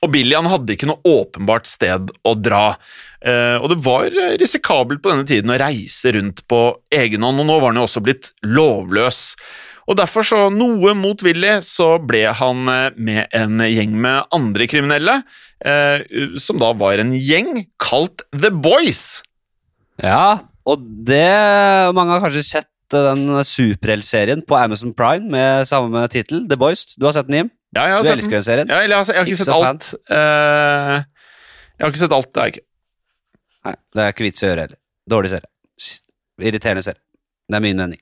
Og 0.01 0.09
Billy 0.09 0.33
han 0.33 0.49
hadde 0.49 0.73
ikke 0.73 0.89
noe 0.89 1.03
åpenbart 1.05 1.69
sted 1.69 2.09
å 2.25 2.33
dra. 2.33 2.71
Eh, 3.21 3.57
og 3.61 3.69
det 3.69 3.77
var 3.85 4.07
eh, 4.09 4.37
risikabelt 4.41 5.03
på 5.03 5.11
denne 5.11 5.27
tiden 5.29 5.53
å 5.53 5.59
reise 5.61 6.13
rundt 6.15 6.41
på 6.49 6.61
egen 6.97 7.21
hånd, 7.25 7.43
og 7.43 7.47
nå 7.47 7.59
var 7.61 7.69
han 7.69 7.81
jo 7.81 7.85
også 7.85 8.01
blitt 8.05 8.31
lovløs. 8.41 9.21
Og 9.85 9.97
derfor, 9.99 10.25
så 10.25 10.41
noe 10.53 10.95
motvillig, 10.97 11.59
så 11.67 11.93
ble 12.01 12.23
han 12.39 12.65
eh, 12.73 12.97
med 12.97 13.37
en 13.37 13.61
gjeng 13.67 13.93
med 14.01 14.33
andre 14.33 14.69
kriminelle, 14.71 15.21
som 16.41 16.57
da 16.57 16.71
var 16.73 16.97
en 16.97 17.11
gjeng 17.13 17.67
kalt 17.77 18.23
The 18.33 18.49
Boys. 18.49 19.21
Ja, 20.01 20.41
og 20.65 20.81
det 21.05 21.21
Mange 21.93 22.15
har 22.15 22.23
kanskje 22.23 22.47
sett 22.47 22.71
den 22.89 23.29
superheltserien 23.45 24.41
på 24.41 24.57
Amazon 24.57 24.95
Prime 24.97 25.29
med 25.29 25.69
samme 25.69 26.01
tittel, 26.09 26.47
The 26.49 26.57
Boys. 26.57 26.95
Du 26.97 27.05
har 27.05 27.13
sett 27.13 27.29
den, 27.29 27.43
Jim? 27.43 27.51
Ja, 27.75 27.85
jeg 27.87 27.93
har 27.95 28.01
Du 28.03 28.07
sett 28.07 28.17
elsker 28.17 28.35
den. 28.37 28.43
serien? 28.43 28.67
Ja, 28.73 28.81
eller 28.83 28.95
har, 28.99 29.05
jeg 29.07 29.15
har 29.15 29.25
ikke 29.25 29.35
Ikke 29.37 29.45
sett 29.45 29.55
alt. 29.55 29.93
Eh, 30.11 30.97
jeg 31.77 31.85
har 31.85 31.93
ikke 31.93 32.01
sett 32.03 32.11
alt, 32.17 32.29
det 32.33 32.41
har 32.41 32.49
jeg 32.49 32.55
ikke. 32.57 32.65
Nei, 33.65 33.75
det 33.93 34.01
er 34.03 34.13
ikke 34.15 34.25
vits 34.27 34.43
i 34.43 34.45
å 34.45 34.49
gjøre 34.51 34.65
heller. 34.65 34.77
Dårlig 35.13 35.29
serie. 35.31 35.49
Irriterende 36.41 36.83
serie. 36.83 37.01
Det 37.51 37.55
er 37.59 37.63
min 37.63 37.77
mening. 37.79 37.99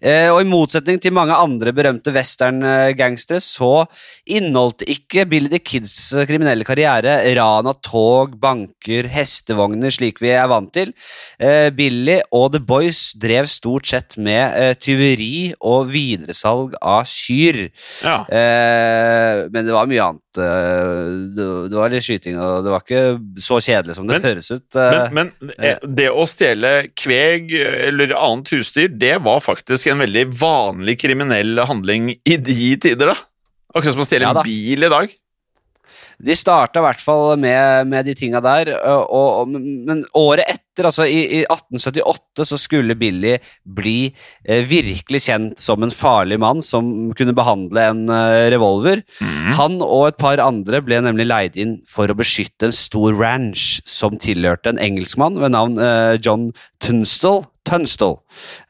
Eh, 0.00 0.28
og 0.28 0.42
i 0.42 0.48
motsetning 0.48 1.00
til 1.00 1.14
mange 1.16 1.36
andre 1.36 1.72
berømte 1.76 2.12
western-gangstere, 2.12 3.40
så 3.40 3.86
inneholdt 4.28 4.84
ikke 4.86 5.24
Billy 5.30 5.50
the 5.52 5.60
Kids 5.62 5.94
kriminelle 6.28 6.66
karriere 6.68 7.16
ran 7.36 7.68
av 7.70 7.78
tog, 7.84 8.36
banker, 8.40 9.08
hestevogner, 9.12 9.92
slik 9.94 10.20
vi 10.22 10.34
er 10.36 10.48
vant 10.50 10.72
til. 10.76 10.92
Eh, 11.40 11.70
Billy 11.76 12.18
og 12.36 12.52
The 12.54 12.60
Boys 12.60 13.08
drev 13.20 13.48
stort 13.50 13.88
sett 13.88 14.18
med 14.20 14.56
eh, 14.60 14.74
tyveri 14.76 15.54
og 15.64 15.90
videresalg 15.94 16.76
av 16.82 17.06
kyr. 17.08 17.66
Ja. 18.04 18.18
Eh, 18.28 19.46
men 19.52 19.66
det 19.66 19.74
var 19.74 19.88
mye 19.90 20.10
annet. 20.10 20.22
Det, 20.36 21.72
var 21.72 21.88
litt 21.92 22.04
skyting, 22.04 22.36
og 22.36 22.66
det 22.66 22.72
var 22.74 22.82
ikke 22.84 23.40
så 23.40 23.56
kjedelig 23.64 23.96
som 23.96 24.04
det 24.08 24.18
Men- 24.18 24.28
høres 24.28 24.50
ut. 24.52 24.76
Men, 25.16 25.30
men 25.40 25.94
det 25.96 26.10
å 26.12 26.26
stjele 26.28 26.90
kveg 26.92 27.54
eller 27.56 28.12
annet 28.18 28.52
husdyr, 28.52 28.90
det 28.92 29.14
var 29.24 29.40
faktisk 29.46 29.92
en 29.92 30.02
veldig 30.04 30.26
vanlig 30.36 30.98
kriminell 31.02 31.62
handling 31.68 32.12
i 32.16 32.36
de 32.36 32.74
tider, 32.82 33.14
da. 33.14 33.16
Akkurat 33.76 33.94
som 33.94 34.04
å 34.04 34.08
stjele 34.08 34.28
Ja 34.28 34.34
en 34.34 34.46
bil 34.46 34.86
i 34.86 34.92
dag. 34.92 35.14
De 36.16 36.32
starta 36.36 36.80
i 36.80 36.84
hvert 36.86 37.02
fall 37.04 37.36
med, 37.40 37.88
med 37.90 38.06
de 38.08 38.14
tinga 38.16 38.40
der, 38.40 38.70
og, 38.88 39.10
og, 39.44 39.50
men 39.52 40.00
året 40.16 40.48
etter, 40.48 40.88
altså 40.88 41.04
i, 41.04 41.18
i 41.38 41.40
1878, 41.44 42.46
så 42.48 42.58
skulle 42.60 42.96
Billy 42.96 43.34
bli 43.76 44.08
eh, 44.08 44.64
virkelig 44.66 45.22
kjent 45.26 45.60
som 45.60 45.84
en 45.84 45.92
farlig 45.92 46.38
mann 46.40 46.62
som 46.64 47.12
kunne 47.16 47.36
behandle 47.36 47.84
en 47.92 48.02
eh, 48.12 48.46
revolver. 48.54 49.04
Han 49.60 49.76
og 49.84 50.08
et 50.08 50.20
par 50.20 50.40
andre 50.42 50.80
ble 50.84 51.02
nemlig 51.04 51.28
leid 51.28 51.60
inn 51.60 51.76
for 51.88 52.08
å 52.08 52.16
beskytte 52.16 52.70
en 52.70 52.76
stor 52.76 53.16
ranch 53.20 53.82
som 53.88 54.16
tilhørte 54.20 54.72
en 54.72 54.80
engelskmann 54.82 55.36
ved 55.42 55.52
navn 55.52 55.76
eh, 55.76 56.16
John 56.16 56.48
Tunstall. 56.80 57.44
Tunstall. 57.66 58.18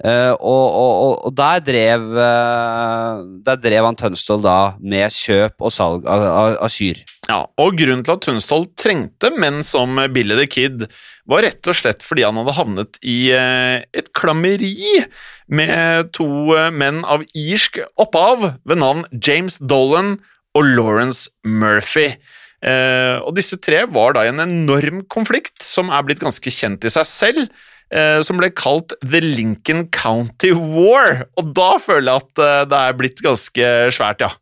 Uh, 0.01 0.33
og, 0.37 0.65
og, 0.65 0.93
og, 1.07 1.15
og 1.29 1.35
der 1.37 1.63
drev 1.65 2.07
uh, 2.17 3.23
Der 3.47 3.61
drev 3.61 3.89
han 3.89 3.99
Tunstall 3.99 4.43
da 4.45 4.59
med 4.81 5.13
kjøp 5.15 5.61
og 5.61 5.75
salg 5.75 6.09
av, 6.09 6.25
av, 6.27 6.57
av 6.67 6.73
kyr. 6.73 7.03
Ja, 7.27 7.43
og 7.61 7.79
Grunnen 7.79 8.05
til 8.07 8.17
at 8.17 8.25
Tunstall 8.27 8.69
trengte 8.79 9.33
menn 9.37 9.63
som 9.67 9.99
Billy 10.15 10.39
the 10.39 10.47
Kid, 10.51 10.87
var 11.27 11.43
rett 11.43 11.67
og 11.67 11.75
slett 11.75 12.05
fordi 12.07 12.23
han 12.27 12.39
hadde 12.39 12.55
havnet 12.57 13.01
i 13.03 13.19
uh, 13.35 13.83
et 13.97 14.13
klammeri 14.17 15.03
med 15.47 16.11
to 16.17 16.27
eh, 16.57 16.73
menn 16.75 17.05
av 17.07 17.25
irsk 17.39 17.79
opphav 18.01 18.49
ved 18.67 18.81
navn 18.81 19.05
James 19.15 19.59
Dolan 19.63 20.17
og 20.57 20.67
Lawrence 20.67 21.31
Murphy. 21.47 22.17
Eh, 22.65 23.17
og 23.21 23.37
disse 23.37 23.59
tre 23.63 23.85
var 23.93 24.17
da 24.17 24.25
i 24.25 24.33
en 24.33 24.43
enorm 24.43 25.05
konflikt 25.13 25.63
som 25.65 25.93
er 25.93 26.07
blitt 26.07 26.23
ganske 26.25 26.51
kjent 26.53 26.87
i 26.87 26.93
seg 26.93 27.09
selv. 27.09 27.49
Eh, 27.93 28.19
Som 28.27 28.41
ble 28.41 28.51
kalt 28.57 28.97
The 29.05 29.23
Lincoln 29.25 29.87
County 29.95 30.53
War. 30.57 31.27
Og 31.39 31.55
da 31.57 31.71
føler 31.83 32.13
jeg 32.13 32.27
at 32.27 32.45
eh, 32.45 32.67
det 32.73 32.83
er 32.83 33.01
blitt 33.01 33.23
ganske 33.25 33.73
svært, 33.95 34.25
ja. 34.25 34.33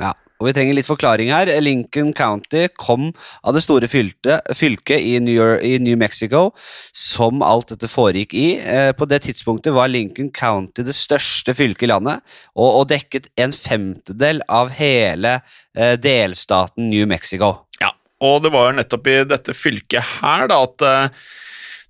Ja, 0.00 0.10
og 0.40 0.48
vi 0.48 0.54
trenger 0.56 0.74
litt 0.76 0.88
forklaring 0.88 1.30
her. 1.30 1.48
Lincoln 1.62 2.10
County 2.16 2.66
kom 2.80 3.12
av 3.46 3.54
det 3.54 3.62
store 3.64 3.88
fylte, 3.90 4.40
fylket 4.56 5.00
i 5.00 5.14
New, 5.22 5.34
York, 5.34 5.62
i 5.62 5.78
New 5.82 5.96
Mexico 6.00 6.48
som 6.90 7.44
alt 7.46 7.70
dette 7.72 7.88
foregikk 7.90 8.34
i. 8.36 8.48
Eh, 8.58 8.90
på 8.98 9.06
det 9.08 9.22
tidspunktet 9.28 9.76
var 9.76 9.92
Lincoln 9.92 10.32
County 10.34 10.84
det 10.86 10.96
største 10.98 11.54
fylket 11.54 11.86
i 11.86 11.92
landet, 11.92 12.24
og, 12.58 12.80
og 12.80 12.90
dekket 12.90 13.30
en 13.40 13.54
femtedel 13.54 14.42
av 14.50 14.74
hele 14.74 15.38
eh, 15.38 15.94
delstaten 16.02 16.90
New 16.90 17.06
Mexico. 17.08 17.54
Ja, 17.78 17.94
og 18.26 18.42
det 18.44 18.52
var 18.52 18.74
nettopp 18.74 19.08
i 19.08 19.20
dette 19.30 19.54
fylket 19.56 20.18
her 20.18 20.50
da 20.50 20.60
at 20.66 20.84
eh, 20.84 21.24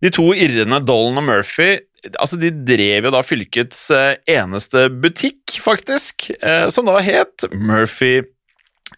de 0.04 0.12
to 0.12 0.28
irrene 0.36 0.78
Dolan 0.84 1.22
og 1.22 1.28
Murphy 1.30 1.72
altså 2.20 2.38
de 2.40 2.52
drev 2.66 3.08
jo 3.08 3.12
da 3.14 3.22
fylkets 3.24 3.86
eh, 3.94 4.14
eneste 4.36 4.88
butikk, 4.92 5.56
faktisk, 5.62 6.30
eh, 6.40 6.68
som 6.72 6.88
da 6.88 6.98
het 7.04 7.46
Murphy 7.54 8.22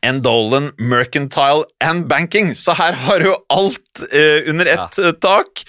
and 0.05 0.25
Dolan 0.27 0.73
Mercantile 0.79 1.65
and 1.85 2.07
Banking. 2.11 2.53
Så 2.55 2.77
her 2.79 2.97
har 3.07 3.23
du 3.23 3.31
alt 3.53 4.03
eh, 4.11 4.49
under 4.51 4.67
ett 4.67 4.99
ja. 5.03 5.13
tak. 5.13 5.67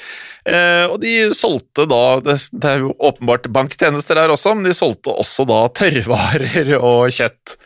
Og 0.48 1.02
de 1.02 1.34
solgte 1.36 1.84
da 1.92 2.22
det, 2.24 2.38
det 2.56 2.70
er 2.70 2.86
jo 2.86 2.94
åpenbart 3.04 3.50
banktjenester 3.52 4.16
der 4.16 4.32
også, 4.32 4.54
men 4.56 4.64
de 4.64 4.72
solgte 4.72 5.12
også 5.12 5.44
da 5.44 5.58
tørrvarer 5.76 6.72
og 6.78 7.12
kjøtt. 7.12 7.58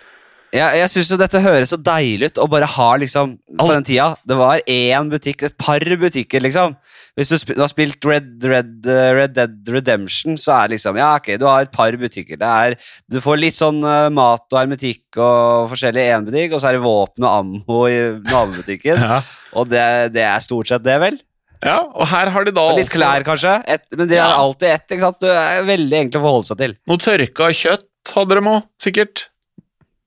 Jeg, 0.51 0.79
jeg 0.81 0.91
syns 0.91 1.11
dette 1.15 1.39
høres 1.39 1.71
så 1.71 1.77
deilig 1.79 2.31
ut 2.33 2.39
å 2.43 2.47
bare 2.51 2.67
ha 2.67 2.87
liksom 2.99 3.37
På 3.55 3.69
den 3.69 3.85
tida 3.87 4.09
Det 4.27 4.35
var 4.35 4.59
én 4.67 5.11
butikk, 5.11 5.45
et 5.47 5.55
par 5.55 5.79
butikker, 5.79 6.43
liksom. 6.43 6.75
Hvis 7.15 7.31
du, 7.31 7.37
sp 7.39 7.55
du 7.55 7.61
har 7.63 7.71
spilt 7.71 8.03
Red, 8.07 8.33
Red, 8.43 8.73
eh, 8.83 9.11
Red 9.15 9.35
Dead 9.37 9.71
Redemption, 9.71 10.35
så 10.39 10.57
er 10.57 10.67
det 10.67 10.77
liksom 10.77 10.99
Ja, 10.99 11.13
ok, 11.21 11.33
du 11.39 11.47
har 11.47 11.63
et 11.63 11.71
par 11.71 11.95
butikker. 11.99 12.39
Det 12.39 12.51
er, 12.51 12.75
du 13.11 13.19
får 13.23 13.39
litt 13.39 13.57
sånn 13.57 13.79
uh, 13.83 14.11
mat 14.13 14.43
og 14.51 14.59
hermetikk 14.59 15.19
og 15.19 15.71
forskjellig 15.71 16.03
i 16.03 16.13
én 16.17 16.27
butikk, 16.27 16.55
og 16.55 16.63
så 16.63 16.71
er 16.71 16.77
det 16.77 16.83
våpen 16.83 17.27
og 17.27 17.35
ammo 17.39 17.81
i 17.87 17.99
nabobutikken. 18.27 19.03
Ja. 19.11 19.19
Og 19.57 19.67
det, 19.67 19.83
det 20.15 20.23
er 20.23 20.39
stort 20.43 20.69
sett 20.69 20.83
det, 20.85 20.93
vel? 21.01 21.17
ja, 21.61 21.81
og 21.83 22.07
her 22.07 22.29
har 22.31 22.45
de 22.47 22.53
da 22.55 22.63
Og 22.71 22.77
litt 22.79 22.91
klær, 22.93 23.25
kanskje. 23.27 23.57
Et, 23.69 23.83
men 23.97 24.07
det 24.09 24.17
er 24.17 24.23
har 24.23 24.39
alltid 24.39 24.69
ett. 24.69 24.85
ikke 24.87 25.03
sant? 25.03 25.19
Det 25.23 25.33
er 25.35 25.67
veldig 25.67 25.97
enkelt 26.05 26.19
å 26.21 26.23
forholde 26.23 26.49
seg 26.49 26.61
til. 26.61 26.77
Noe 26.89 27.03
tørka 27.03 27.49
kjøtt 27.57 28.13
hadde 28.15 28.37
de 28.37 28.53
òg, 28.53 28.63
sikkert. 28.81 29.25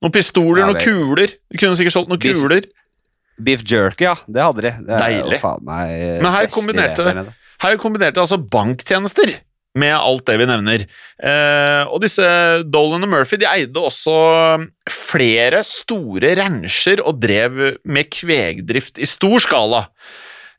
Noen 0.05 0.13
pistoler, 0.13 0.67
noen 0.69 0.83
kuler. 0.85 1.33
Du 1.49 1.57
kunne 1.57 1.79
sikkert 1.79 1.97
solgt 1.97 2.13
noen 2.13 2.21
Biff. 2.21 2.37
kuler. 2.37 2.67
Beef 3.41 3.65
jerky, 3.67 4.05
ja. 4.07 4.15
Det 4.29 4.45
hadde 4.45 4.63
de. 4.67 4.73
Det 4.85 5.01
Deilig. 5.01 5.41
Men 5.65 6.31
her 6.37 6.51
kombinerte-. 6.53 7.33
Her 7.65 7.81
kombinerte 7.81 8.21
altså 8.21 8.37
banktjenester 8.39 9.33
med 9.79 9.95
alt 9.97 10.27
det 10.29 10.37
vi 10.39 10.47
nevner. 10.47 10.85
Eh, 11.19 11.83
og 11.89 12.03
disse 12.05 12.27
Dolan 12.71 13.07
og 13.07 13.11
Murphy 13.11 13.39
de 13.41 13.49
eide 13.49 13.81
også 13.81 14.15
flere 14.91 15.65
store 15.67 16.35
rancher 16.39 17.03
og 17.03 17.19
drev 17.23 17.59
med 17.83 18.11
kvegdrift 18.15 19.01
i 19.03 19.09
stor 19.09 19.43
skala. 19.43 19.87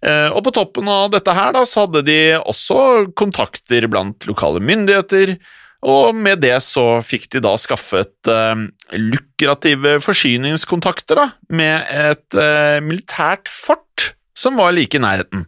Eh, 0.03 0.27
og 0.33 0.41
på 0.45 0.55
toppen 0.57 0.89
av 0.91 1.13
dette 1.13 1.35
her 1.35 1.55
da, 1.55 1.63
så 1.67 1.85
hadde 1.85 2.03
de 2.09 2.19
også 2.41 2.79
kontakter 3.17 3.87
blant 3.91 4.27
lokale 4.27 4.59
myndigheter, 4.63 5.37
og 5.85 6.15
med 6.17 6.41
det 6.43 6.57
så 6.65 6.99
fikk 7.05 7.27
de 7.35 7.41
da 7.45 7.53
skaffet 7.61 8.29
eh, 8.31 8.67
lukrative 8.97 9.97
forsyningskontakter 10.03 11.21
da, 11.21 11.27
med 11.53 11.91
et 11.93 12.39
eh, 12.41 12.79
militært 12.85 13.51
fort 13.51 14.13
som 14.35 14.57
var 14.59 14.73
like 14.75 14.97
i 14.97 15.03
nærheten. 15.03 15.45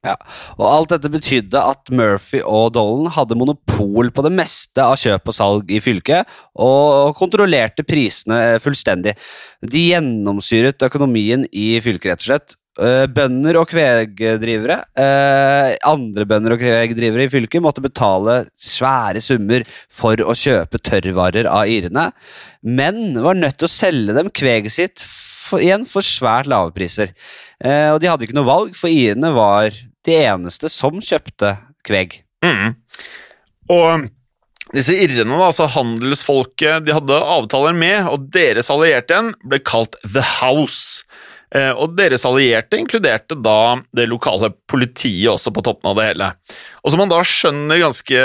Ja, 0.00 0.14
Og 0.56 0.64
alt 0.64 0.92
dette 0.94 1.10
betydde 1.12 1.60
at 1.60 1.90
Murphy 1.92 2.38
og 2.40 2.70
Dolan 2.72 3.10
hadde 3.12 3.36
monopol 3.36 4.08
på 4.16 4.24
det 4.24 4.32
meste 4.32 4.80
av 4.80 4.96
kjøp 4.96 5.28
og 5.28 5.36
salg 5.36 5.72
i 5.76 5.80
fylket, 5.84 6.28
og 6.56 7.12
kontrollerte 7.18 7.84
prisene 7.84 8.56
fullstendig. 8.64 9.12
De 9.60 9.82
gjennomsyret 9.90 10.88
økonomien 10.88 11.44
i 11.52 11.74
fylket, 11.84 12.14
rett 12.14 12.24
og 12.24 12.28
slett. 12.30 12.56
Eh, 12.78 13.06
Bønder 13.10 13.56
og 13.58 13.66
kvegdrivere, 13.72 14.76
eh, 14.94 15.72
andre 15.90 16.24
bønder 16.24 16.54
og 16.54 16.60
kvegdrivere 16.62 17.26
i 17.26 17.32
fylket, 17.32 17.62
måtte 17.64 17.82
betale 17.82 18.44
svære 18.54 19.20
summer 19.20 19.64
for 19.90 20.14
å 20.22 20.36
kjøpe 20.38 20.78
tørrvarer 20.78 21.48
av 21.50 21.66
irene, 21.66 22.12
men 22.62 23.18
var 23.18 23.34
nødt 23.34 23.58
til 23.58 23.66
å 23.66 23.74
selge 23.74 24.14
dem 24.14 24.30
kveget 24.30 24.70
sitt 24.70 25.02
for, 25.02 25.58
igjen 25.58 25.84
for 25.84 26.06
svært 26.06 26.46
lave 26.46 26.70
priser. 26.70 27.10
Eh, 27.58 27.90
og 27.90 27.98
de 28.00 28.06
hadde 28.06 28.28
ikke 28.28 28.38
noe 28.38 28.48
valg, 28.48 28.78
for 28.78 28.88
irene 28.88 29.34
var 29.34 29.74
de 30.06 30.16
eneste 30.22 30.70
som 30.70 31.02
kjøpte 31.02 31.56
kveg. 31.84 32.20
Mm. 32.46 32.78
Og 33.74 34.08
disse 34.70 34.94
irrene, 34.94 35.34
altså 35.42 35.66
handelsfolket 35.74 36.86
de 36.86 36.94
hadde 36.94 37.18
avtaler 37.34 37.74
med, 37.74 38.06
og 38.06 38.30
deres 38.30 38.70
allierte 38.70 39.16
igjen, 39.16 39.34
ble 39.42 39.58
kalt 39.66 39.98
The 40.06 40.22
House. 40.38 41.02
Eh, 41.50 41.72
og 41.74 41.96
deres 41.98 42.22
allierte 42.28 42.78
inkluderte 42.78 43.34
da 43.34 43.80
det 43.96 44.06
lokale 44.10 44.52
politiet 44.70 45.32
også 45.32 45.50
på 45.54 45.64
toppen 45.66 45.90
av 45.90 45.98
det 45.98 46.08
hele. 46.12 46.28
Og 46.84 46.92
som 46.92 47.02
man 47.02 47.10
da 47.10 47.20
skjønner 47.26 47.82
ganske 47.82 48.20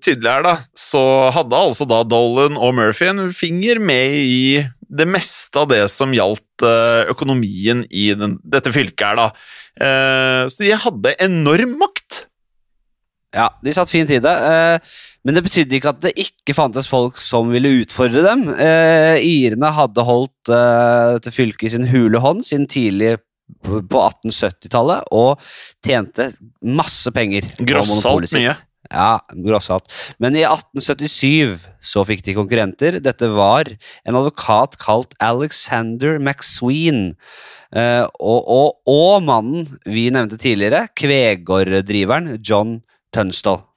tydelig 0.00 0.30
her, 0.30 0.46
da, 0.46 0.54
så 0.78 1.02
hadde 1.36 1.64
altså 1.68 1.88
da 1.88 2.00
Dolan 2.08 2.56
og 2.56 2.72
Murphy 2.78 3.10
en 3.10 3.26
finger 3.36 3.82
med 3.82 4.16
i 4.22 4.62
det 4.92 5.08
meste 5.08 5.60
av 5.60 5.68
det 5.72 5.84
som 5.92 6.12
gjaldt 6.16 6.64
eh, 6.68 7.12
økonomien 7.12 7.84
i 7.88 8.10
den, 8.16 8.38
dette 8.44 8.72
fylket 8.72 9.04
her, 9.04 9.20
da. 9.20 9.28
Eh, 9.76 10.42
så 10.52 10.64
de 10.64 10.76
hadde 10.86 11.16
enorm 11.28 11.76
makt. 11.80 12.26
Ja, 13.32 13.48
de 13.64 13.72
satt 13.72 13.90
fint 13.92 14.10
i 14.12 14.20
det, 14.20 14.32
eh, 14.32 14.94
men 15.24 15.36
det 15.36 15.44
betydde 15.46 15.78
ikke 15.78 15.92
at 15.94 16.00
det 16.04 16.12
ikke 16.20 16.56
fantes 16.56 16.88
folk 16.90 17.20
som 17.22 17.52
ville 17.54 17.70
utfordre 17.80 18.24
dem. 18.26 18.44
Eh, 18.52 19.22
irene 19.24 19.70
hadde 19.72 20.04
holdt 20.04 20.52
eh, 20.52 21.14
dette 21.16 21.32
fylket 21.32 21.70
i 21.70 21.72
sin 21.76 21.88
hule 21.92 22.20
hånd 22.20 22.44
siden 22.48 22.68
tidlig 22.70 23.16
på 23.16 23.28
på 23.62 24.00
1870-tallet, 24.00 25.08
og 25.12 25.40
tjente 25.84 26.30
masse 26.64 27.10
penger 27.14 27.44
Grossalt 27.68 28.32
mye. 28.32 28.54
Ja, 28.92 29.22
grossalt. 29.44 29.88
Men 30.20 30.36
i 30.36 30.42
1877 30.44 31.62
så 31.92 32.02
fikk 32.04 32.24
de 32.26 32.34
konkurrenter. 32.36 32.98
Dette 33.00 33.28
var 33.32 33.70
en 34.04 34.18
advokat 34.18 34.76
kalt 34.82 35.14
Alexander 35.22 36.18
McSween. 36.18 37.14
Eh, 37.72 38.04
og, 38.20 38.40
og, 38.52 38.80
og 38.90 39.22
mannen 39.24 39.68
vi 39.86 40.10
nevnte 40.12 40.40
tidligere, 40.40 40.88
Kvegårddriveren 40.98 42.34
John 42.44 42.80
Tunstall. 43.12 43.71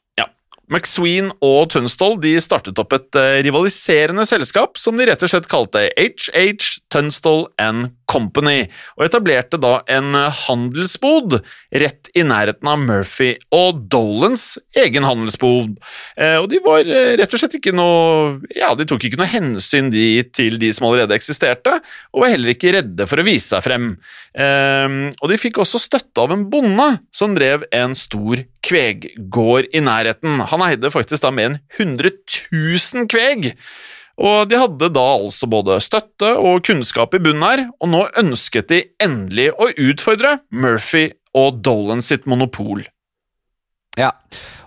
McSween 0.71 1.29
og 1.45 1.69
Tunstall 1.73 2.17
de 2.21 2.33
startet 2.41 2.79
opp 2.81 2.93
et 2.95 3.19
eh, 3.19 3.41
rivaliserende 3.45 4.25
selskap 4.27 4.79
som 4.81 4.97
de 4.97 5.05
rett 5.09 5.21
og 5.21 5.31
slett 5.31 5.49
kalte 5.51 5.85
HH 5.93 6.79
Tunstall 6.93 7.45
and 7.61 7.91
Company, 8.09 8.67
og 8.97 9.07
etablerte 9.07 9.57
da 9.61 9.79
en 9.89 10.13
handelsbod 10.13 11.39
rett 11.73 12.09
i 12.13 12.21
nærheten 12.25 12.69
av 12.69 12.81
Murphy 12.83 13.31
og 13.55 13.81
Dolans 13.91 14.59
egen 14.77 15.05
handelsbod. 15.07 15.75
Eh, 16.17 16.37
og 16.41 16.49
de 16.51 16.61
var 16.65 16.85
eh, 16.85 17.15
rett 17.19 17.33
og 17.33 17.41
slett 17.41 17.57
ikke 17.59 17.73
noe 17.75 18.37
Ja, 18.55 18.71
de 18.77 18.85
tok 18.87 19.07
ikke 19.07 19.19
noe 19.19 19.29
hensyn 19.29 19.91
de, 19.93 20.23
til 20.33 20.59
de 20.61 20.71
som 20.73 20.87
allerede 20.89 21.17
eksisterte, 21.17 21.79
og 22.13 22.25
var 22.25 22.33
heller 22.33 22.53
ikke 22.53 22.75
redde 22.77 23.09
for 23.09 23.21
å 23.21 23.25
vise 23.27 23.55
seg 23.55 23.63
frem. 23.65 23.87
Og 24.35 25.29
de 25.29 25.37
fikk 25.39 25.59
også 25.61 25.79
støtte 25.81 26.23
av 26.23 26.33
en 26.33 26.45
bonde 26.49 26.87
som 27.13 27.35
drev 27.35 27.65
en 27.75 27.93
stor 27.97 28.41
kveggård 28.65 29.69
i 29.75 29.81
nærheten. 29.83 30.41
Han 30.55 30.65
eide 30.69 30.91
faktisk 30.93 31.25
da 31.25 31.33
mer 31.35 31.51
enn 31.51 31.59
100 31.77 32.15
000 32.51 33.09
kveg. 33.11 33.51
Og 34.15 34.47
de 34.47 34.59
hadde 34.59 34.89
da 34.95 35.05
altså 35.17 35.47
både 35.51 35.77
støtte 35.83 36.31
og 36.39 36.63
kunnskap 36.63 37.15
i 37.17 37.21
bunnen 37.23 37.43
her, 37.43 37.65
og 37.83 37.91
nå 37.91 38.05
ønsket 38.21 38.71
de 38.71 38.81
endelig 39.03 39.49
å 39.59 39.67
utfordre 39.89 40.37
Murphy 40.55 41.09
og 41.35 41.59
Dolan 41.65 42.03
sitt 42.05 42.23
monopol. 42.29 42.85
Ja, 43.99 44.11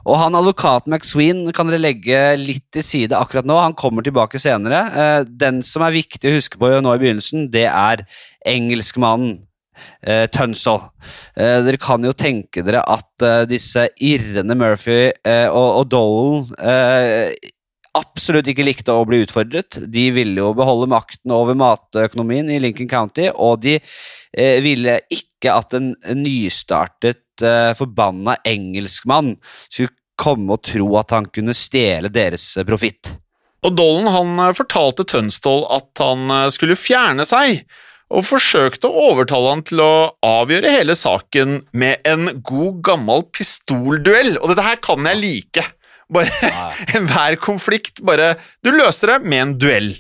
og 0.09 0.17
han 0.21 0.37
advokaten 0.37 0.93
McSween 0.93 1.49
kan 1.57 1.69
dere 1.69 1.81
legge 1.83 2.21
litt 2.41 2.65
til 2.73 2.85
side 2.85 3.17
akkurat 3.17 3.49
nå. 3.49 3.57
Han 3.61 3.77
kommer 3.77 4.05
tilbake 4.05 4.41
senere. 4.41 4.81
Eh, 4.89 5.19
den 5.29 5.61
som 5.67 5.85
er 5.85 5.97
viktig 5.97 6.31
å 6.31 6.39
huske 6.39 6.61
på 6.61 6.71
nå 6.81 6.95
i 6.95 7.03
begynnelsen, 7.03 7.51
det 7.53 7.67
er 7.69 8.07
engelskmannen 8.49 9.43
Uh, 10.07 10.27
Tunstall. 10.31 10.89
Uh, 11.35 11.61
dere 11.67 11.79
kan 11.81 12.05
jo 12.07 12.15
tenke 12.17 12.63
dere 12.67 12.85
at 12.87 13.25
uh, 13.25 13.43
disse 13.49 13.89
irrende 13.99 14.55
Murphy 14.59 15.09
og, 15.27 15.69
og 15.81 15.89
Dole 15.91 17.39
absolutt 17.99 18.47
ikke 18.53 18.67
likte 18.67 18.95
å 18.95 19.07
bli 19.09 19.25
utfordret. 19.25 19.81
De 19.91 20.05
ville 20.15 20.39
jo 20.39 20.53
beholde 20.55 20.87
makten 20.91 21.33
over 21.35 21.57
matøkonomien 21.59 22.51
i 22.53 22.61
Lincoln 22.63 22.91
County, 22.91 23.27
og 23.35 23.65
de 23.65 23.79
ville 24.63 25.01
ikke 25.11 25.51
at 25.51 25.75
en 25.75 25.89
nystartet, 26.21 27.25
forbanna 27.79 28.37
engelskmann 28.47 29.33
skulle 29.67 29.97
komme 30.19 30.55
og 30.55 30.63
tro 30.69 30.87
at 31.01 31.17
han 31.17 31.27
kunne 31.33 31.57
stjele 31.57 32.13
deres 32.13 32.53
profitt. 32.69 33.17
Og 33.67 33.75
Dolan 33.75 34.13
han 34.15 34.55
fortalte 34.55 35.09
Tønsdal 35.09 35.65
at 35.75 36.05
han 36.05 36.31
skulle 36.55 36.79
fjerne 36.79 37.27
seg 37.27 37.65
og 38.09 38.25
forsøkte 38.25 38.89
å 38.89 39.09
overtale 39.11 39.53
han 39.53 39.63
til 39.69 39.83
å 39.85 39.93
avgjøre 40.25 40.73
hele 40.73 40.97
saken 40.97 41.59
med 41.77 42.05
en 42.09 42.41
god, 42.41 42.81
gammel 42.87 43.27
pistolduell. 43.37 44.39
Og 44.41 44.53
dette 44.53 44.65
her 44.65 44.81
kan 44.85 45.09
jeg 45.11 45.21
like. 45.21 45.65
Bare 46.09 46.53
Enhver 46.97 47.37
konflikt, 47.37 48.01
bare 48.01 48.39
Du 48.65 48.71
løser 48.73 49.13
det 49.13 49.19
med 49.29 49.43
en 49.43 49.57
duell. 49.61 49.91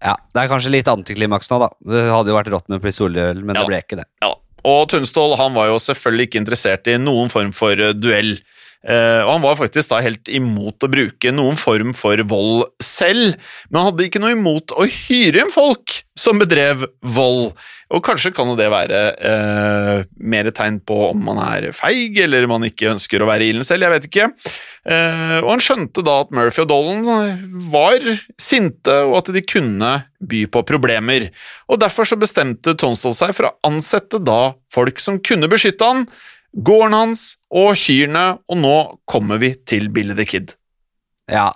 Ja, 0.00 0.14
Det 0.32 0.44
er 0.44 0.52
kanskje 0.52 0.72
litt 0.72 0.88
antiklimaks 0.88 1.50
nå, 1.50 1.58
da. 1.64 1.68
Det 1.92 2.06
hadde 2.08 2.32
jo 2.32 2.38
vært 2.38 2.52
rått 2.54 2.70
med 2.72 2.84
pistolduell, 2.84 3.42
men 3.42 3.58
ja. 3.58 3.64
det 3.64 3.68
ble 3.72 3.82
ikke 3.82 3.98
det. 4.00 4.06
Ja, 4.22 4.30
Og 4.70 4.86
Tunstål 4.92 5.34
han 5.40 5.56
var 5.58 5.72
jo 5.72 5.80
selvfølgelig 5.82 6.30
ikke 6.30 6.40
interessert 6.44 6.88
i 6.88 6.96
noen 7.00 7.32
form 7.32 7.50
for 7.56 7.74
duell. 7.98 8.36
Uh, 8.80 9.20
og 9.26 9.34
Han 9.34 9.42
var 9.44 9.58
faktisk 9.58 9.90
da 9.92 9.98
helt 10.00 10.28
imot 10.32 10.80
å 10.80 10.88
bruke 10.88 11.32
noen 11.34 11.58
form 11.60 11.92
for 11.96 12.20
vold 12.30 12.64
selv, 12.80 13.36
men 13.68 13.76
han 13.76 13.90
hadde 13.90 14.06
ikke 14.06 14.22
noe 14.22 14.32
imot 14.32 14.72
å 14.72 14.86
hyre 14.88 15.44
inn 15.44 15.52
folk 15.52 15.98
som 16.16 16.40
bedrev 16.40 16.86
vold. 17.04 17.52
Og 17.92 18.00
Kanskje 18.06 18.32
kan 18.32 18.48
jo 18.48 18.56
det 18.56 18.70
være 18.72 19.02
uh, 19.20 20.08
mer 20.16 20.48
tegn 20.56 20.80
på 20.86 20.96
om 21.10 21.20
man 21.28 21.42
er 21.44 21.68
feig, 21.76 22.16
eller 22.24 22.48
man 22.48 22.64
ikke 22.70 22.94
ønsker 22.94 23.20
å 23.20 23.28
være 23.28 23.50
ilden 23.50 23.68
selv, 23.68 23.84
jeg 23.84 23.96
vet 23.98 24.08
ikke. 24.08 24.30
Uh, 24.88 25.38
og 25.42 25.52
Han 25.52 25.64
skjønte 25.66 26.06
da 26.06 26.16
at 26.24 26.32
Murphy 26.32 26.64
og 26.64 26.72
Dolan 26.72 27.54
var 27.68 28.10
sinte, 28.40 28.96
og 29.10 29.20
at 29.20 29.32
de 29.36 29.44
kunne 29.44 29.94
by 30.20 30.44
på 30.52 30.64
problemer. 30.68 31.28
Og 31.68 31.84
Derfor 31.84 32.08
så 32.08 32.16
bestemte 32.20 32.76
Tonsdal 32.80 33.16
seg 33.16 33.36
for 33.36 33.50
å 33.50 33.56
ansette 33.68 34.24
da 34.24 34.54
folk 34.72 35.04
som 35.04 35.20
kunne 35.20 35.52
beskytte 35.52 35.84
han, 35.84 36.06
gården 36.52 36.96
hans 36.96 37.24
og 37.50 37.74
kyrne, 37.78 38.40
og 38.50 38.58
nå 38.58 38.76
kommer 39.10 39.40
vi 39.42 39.54
til 39.66 39.90
Billy 39.94 40.16
the 40.18 40.26
Kid. 40.26 40.54
Ja, 41.30 41.50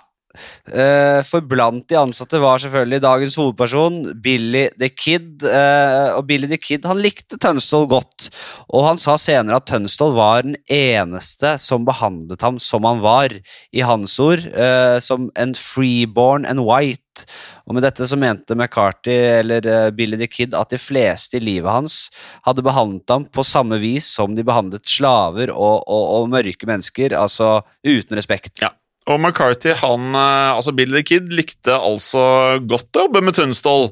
for 1.25 1.45
blant 1.45 1.85
de 1.89 1.97
ansatte 1.99 2.39
var 2.41 2.61
selvfølgelig 2.61 3.01
dagens 3.03 3.37
hovedperson 3.39 3.99
Billy 4.21 4.67
the 4.79 4.89
Kid. 4.89 5.43
Uh, 5.43 6.17
og 6.17 6.25
Billy 6.29 6.49
the 6.49 6.59
Kid 6.59 6.85
han 6.87 7.01
likte 7.03 7.39
Tønsdal 7.41 7.87
godt, 7.91 8.29
og 8.69 8.87
han 8.89 9.01
sa 9.01 9.17
senere 9.21 9.59
at 9.59 9.67
Tønsdal 9.69 10.15
var 10.17 10.45
den 10.45 10.57
eneste 10.71 11.55
som 11.61 11.87
behandlet 11.87 12.43
ham 12.45 12.59
som 12.61 12.87
han 12.87 13.01
var, 13.03 13.33
i 13.75 13.83
hans 13.85 14.17
ord, 14.23 14.45
uh, 14.55 14.97
som 15.03 15.29
en 15.39 15.55
freeborn 15.57 16.47
and 16.49 16.63
white. 16.65 17.25
Og 17.65 17.77
med 17.77 17.85
dette 17.85 18.05
så 18.09 18.17
mente 18.19 18.57
McCarthy 18.57 19.15
eller 19.15 19.63
Billy 19.95 20.19
the 20.19 20.27
Kid 20.27 20.55
at 20.57 20.73
de 20.73 20.79
fleste 20.81 21.39
i 21.39 21.43
livet 21.43 21.71
hans 21.71 22.09
hadde 22.43 22.65
behandlet 22.65 23.09
ham 23.09 23.23
på 23.31 23.45
samme 23.47 23.79
vis 23.79 24.09
som 24.17 24.35
de 24.35 24.43
behandlet 24.45 24.83
slaver 24.83 25.53
og, 25.53 25.85
og, 25.87 26.03
og 26.19 26.33
mørke 26.35 26.67
mennesker, 26.67 27.15
altså 27.15 27.61
uten 27.87 28.19
respekt. 28.19 28.59
Ja. 28.59 28.73
Og 29.05 29.19
McCarthy, 29.21 29.75
han, 29.77 30.13
eh, 30.17 30.51
altså 30.55 30.73
Billy 30.73 30.99
the 30.99 31.05
Kid, 31.05 31.33
likte 31.33 31.75
altså 31.77 32.57
godt 32.65 32.95
å 32.97 33.05
jobbe 33.05 33.21
med 33.25 33.37
Tunstall. 33.37 33.91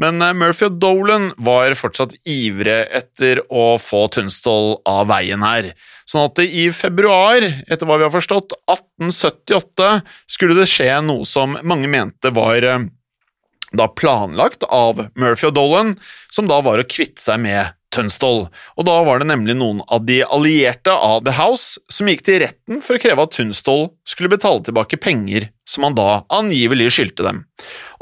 Men 0.00 0.22
eh, 0.22 0.34
Murphy 0.34 0.68
og 0.68 0.78
Dolan 0.82 1.30
var 1.42 1.74
fortsatt 1.78 2.16
ivrige 2.22 2.84
etter 3.00 3.42
å 3.50 3.74
få 3.82 4.06
Tunstall 4.14 4.76
av 4.88 5.08
veien 5.10 5.42
her. 5.46 5.72
Sånn 6.06 6.28
at 6.28 6.42
i 6.44 6.68
februar, 6.74 7.42
etter 7.42 7.88
hva 7.88 7.98
vi 7.98 8.06
har 8.06 8.14
forstått, 8.14 8.54
1878, 8.70 9.90
skulle 10.30 10.58
det 10.58 10.68
skje 10.70 10.90
noe 11.02 11.26
som 11.28 11.56
mange 11.66 11.90
mente 11.90 12.30
var 12.34 12.68
eh, 12.68 12.86
da 13.78 13.88
planlagt 13.90 14.66
av 14.68 15.06
Murphy 15.14 15.48
og 15.50 15.56
Dolan, 15.56 15.94
som 16.32 16.50
da 16.50 16.60
var 16.64 16.80
å 16.80 16.86
kvitte 16.88 17.22
seg 17.22 17.42
med 17.44 17.74
Tunstall. 17.94 18.48
Og 18.74 18.86
da 18.88 18.96
var 19.06 19.20
det 19.20 19.28
nemlig 19.30 19.56
noen 19.58 19.82
av 19.92 20.04
de 20.06 20.20
allierte 20.24 20.92
av 20.92 21.22
The 21.26 21.34
House 21.36 21.80
som 21.92 22.08
gikk 22.10 22.24
til 22.26 22.40
retten 22.42 22.82
for 22.84 22.96
å 22.96 23.02
kreve 23.02 23.26
at 23.26 23.34
Tunstall 23.36 23.86
skulle 24.08 24.32
betale 24.32 24.64
tilbake 24.66 24.98
penger 25.00 25.48
som 25.68 25.86
han 25.86 25.96
da 25.96 26.24
angivelig 26.34 26.90
skyldte 26.96 27.26
dem. 27.26 27.44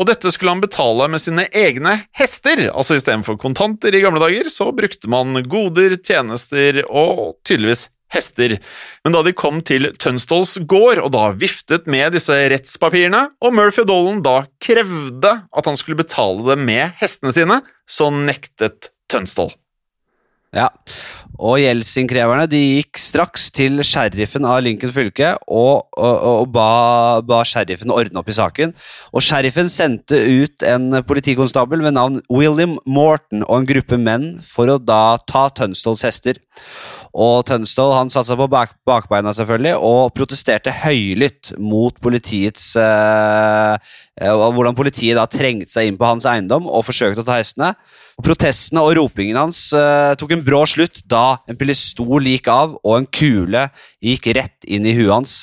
Og 0.00 0.08
dette 0.08 0.32
skulle 0.32 0.54
han 0.54 0.64
betale 0.64 1.08
med 1.12 1.22
sine 1.22 1.46
egne 1.52 1.98
hester, 2.18 2.64
altså 2.72 2.96
istedenfor 2.98 3.38
kontanter 3.42 3.94
i 3.94 4.02
gamle 4.02 4.22
dager, 4.22 4.48
så 4.50 4.70
brukte 4.74 5.10
man 5.12 5.36
goder, 5.44 5.98
tjenester 6.00 6.82
og 6.88 7.36
tydeligvis 7.46 7.88
hester. 8.12 8.58
Men 9.04 9.16
da 9.16 9.22
de 9.26 9.34
kom 9.36 9.62
til 9.66 9.90
Tønsdals 10.00 10.58
gård 10.68 11.00
og 11.02 11.12
da 11.14 11.30
viftet 11.36 11.88
med 11.90 12.14
disse 12.16 12.36
rettspapirene, 12.52 13.24
og 13.42 13.56
Murphy 13.56 13.86
Dolan 13.88 14.22
da 14.24 14.42
krevde 14.62 15.34
at 15.48 15.68
han 15.68 15.80
skulle 15.80 16.02
betale 16.02 16.44
det 16.52 16.60
med 16.62 16.96
hestene 17.02 17.34
sine, 17.34 17.62
så 17.88 18.12
nektet 18.14 18.92
Tønsdal. 19.12 19.52
Ja, 20.52 20.66
og 21.40 21.56
gjeldsinnkreverne 21.62 22.44
de 22.50 22.58
gikk 22.60 22.98
straks 23.00 23.46
til 23.56 23.80
sheriffen 23.88 24.44
av 24.44 24.58
Lincoln 24.60 24.92
fylke 24.92 25.30
og, 25.48 25.86
og, 25.96 26.16
og 26.28 26.50
ba, 26.52 26.66
ba, 27.24 27.38
sheriffen 27.48 27.92
ordne 27.94 28.20
opp 28.20 28.28
i 28.28 28.36
saken. 28.36 28.74
Og 29.16 29.24
Sheriffen 29.24 29.72
sendte 29.72 30.20
ut 30.20 30.66
en 30.68 31.00
politikonstabel 31.08 31.80
ved 31.86 31.96
navn 31.96 32.20
William 32.28 32.76
Morton 32.84 33.46
og 33.46 33.62
en 33.62 33.70
gruppe 33.72 33.96
menn 33.96 34.26
for 34.44 34.68
å 34.68 34.76
da 34.76 35.16
ta 35.24 35.46
Tønsdals 35.56 36.04
hester. 36.04 36.36
Og 37.12 37.42
Tønsdal 37.44 37.92
han 37.92 38.10
satte 38.12 38.30
seg 38.30 38.38
på 38.40 38.46
bak, 38.48 38.70
bakbeina 38.88 39.34
selvfølgelig 39.36 39.74
og 39.84 40.14
protesterte 40.16 40.72
høylytt 40.82 41.50
mot 41.60 41.98
politiets 42.00 42.70
eh, 42.80 43.74
eh 44.16 44.44
Hvordan 44.56 44.76
politiet 44.76 45.18
da 45.20 45.26
trengte 45.28 45.74
seg 45.74 45.90
inn 45.90 45.98
på 46.00 46.08
hans 46.08 46.24
eiendom 46.28 46.70
og 46.70 46.86
forsøkte 46.88 47.20
å 47.20 47.28
ta 47.28 47.36
hestene. 47.36 47.74
Og 48.16 48.24
Protestene 48.24 48.84
og 48.84 48.96
ropingen 48.96 49.36
hans 49.36 49.66
eh, 49.76 50.14
tok 50.16 50.32
en 50.32 50.46
brå 50.46 50.64
slutt 50.68 51.02
da 51.04 51.42
en 51.48 51.60
pistol 51.60 52.24
gikk 52.32 52.48
av 52.48 52.78
og 52.80 52.96
en 52.96 53.10
kule 53.12 53.68
gikk 54.00 54.32
rett 54.38 54.64
inn 54.64 54.88
i 54.88 54.96
huet 54.96 55.12
hans. 55.12 55.36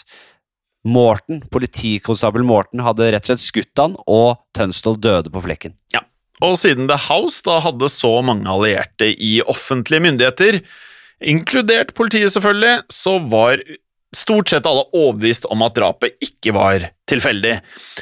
Morten, 0.89 1.43
Politikonstabel 1.51 2.45
Morten 2.47 2.81
hadde 2.81 3.11
rett 3.11 3.27
og 3.27 3.33
slett 3.33 3.43
skutt 3.43 3.81
han, 3.81 3.97
og 4.07 4.39
Tønsdal 4.55 4.95
døde 4.97 5.29
på 5.33 5.43
flekken. 5.43 5.75
Ja, 5.93 6.01
og 6.39 6.55
siden 6.59 6.87
The 6.87 6.97
House 7.09 7.43
da 7.45 7.57
hadde 7.65 7.89
så 7.91 8.13
mange 8.23 8.47
allierte 8.49 9.09
i 9.11 9.39
offentlige 9.43 10.05
myndigheter, 10.07 10.61
inkludert 11.19 11.93
politiet 11.97 12.33
selvfølgelig, 12.33 12.81
så 12.91 13.17
var 13.31 13.63
stort 14.15 14.49
sett 14.49 14.65
alle 14.65 14.87
overbevist 14.95 15.45
om 15.53 15.61
at 15.65 15.75
drapet 15.77 16.15
ikke 16.23 16.53
var 16.55 16.89
tilfeldig. 17.09 17.59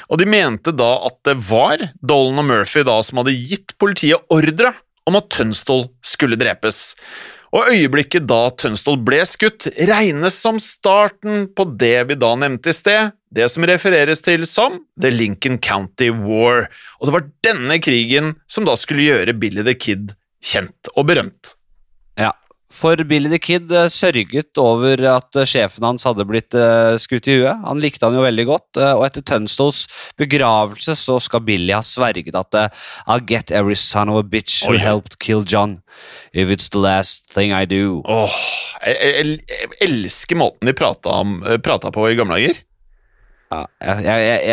Og 0.07 0.21
de 0.21 0.27
mente 0.29 0.73
da 0.75 0.91
at 1.07 1.17
det 1.27 1.37
var 1.49 1.89
Dolan 1.99 2.43
og 2.43 2.49
Murphy 2.51 2.85
da 2.87 2.99
som 3.03 3.21
hadde 3.21 3.35
gitt 3.35 3.75
politiet 3.81 4.23
ordre 4.33 4.73
om 5.07 5.17
at 5.19 5.29
Tønsdal 5.33 5.87
skulle 6.05 6.39
drepes. 6.39 6.95
Og 7.55 7.69
øyeblikket 7.71 8.27
da 8.27 8.49
Tønsdal 8.59 8.99
ble 9.07 9.21
skutt, 9.27 9.69
regnes 9.87 10.35
som 10.35 10.59
starten 10.59 11.47
på 11.55 11.67
det 11.79 12.09
vi 12.09 12.17
da 12.19 12.33
nevnte 12.39 12.73
i 12.73 12.75
sted, 12.75 13.13
det 13.31 13.47
som 13.51 13.65
refereres 13.67 14.23
til 14.23 14.43
som 14.47 14.81
The 14.99 15.11
Lincoln 15.13 15.59
County 15.63 16.09
War, 16.11 16.67
og 16.99 17.07
det 17.07 17.15
var 17.15 17.29
denne 17.47 17.79
krigen 17.83 18.35
som 18.51 18.67
da 18.67 18.75
skulle 18.79 19.07
gjøre 19.07 19.35
Billy 19.39 19.63
the 19.67 19.75
Kid 19.79 20.13
kjent 20.43 20.91
og 20.95 21.07
berømt. 21.09 21.55
For 22.67 22.99
Billy 23.07 23.29
the 23.31 23.39
Kid 23.39 23.71
sørget 23.93 24.59
over 24.59 25.01
at 25.07 25.37
sjefen 25.47 25.85
hans 25.87 26.03
hadde 26.03 26.25
blitt 26.27 26.55
skutt 26.99 27.29
i 27.31 27.37
huet. 27.39 27.61
Han 27.63 27.79
likte 27.79 28.03
han 28.03 28.17
jo 28.17 28.25
veldig 28.25 28.45
godt, 28.49 28.79
og 28.81 29.05
etter 29.07 29.23
Tunstols 29.23 29.85
begravelse 30.19 30.97
så 30.99 31.15
skal 31.23 31.45
Billy 31.47 31.71
ha 31.71 31.79
sverget 31.85 32.35
at 32.35 32.59
I'll 33.07 33.23
get 33.23 33.53
every 33.55 33.77
son 33.79 34.11
of 34.11 34.19
a 34.19 34.25
bitch 34.27 34.65
who 34.65 34.73
oh, 34.73 34.75
yeah. 34.75 34.83
helped 34.83 35.19
kill 35.23 35.45
John, 35.47 35.81
if 36.33 36.51
it's 36.51 36.67
the 36.69 36.83
last 36.83 37.31
thing 37.31 37.55
I 37.55 37.63
do. 37.63 38.01
Åh, 38.03 38.27
oh, 38.27 38.37
jeg, 38.83 38.97
jeg, 38.99 39.39
jeg, 39.47 39.71
elsker 39.87 40.39
måten 40.43 40.67
de 40.67 40.75
prata, 40.75 41.21
om, 41.23 41.39
prata 41.63 41.93
på 41.95 42.09
i 42.11 42.19
gamle 42.19 42.35
dager. 42.35 42.59
Ja, 43.47 43.63
jeg, 43.79 44.43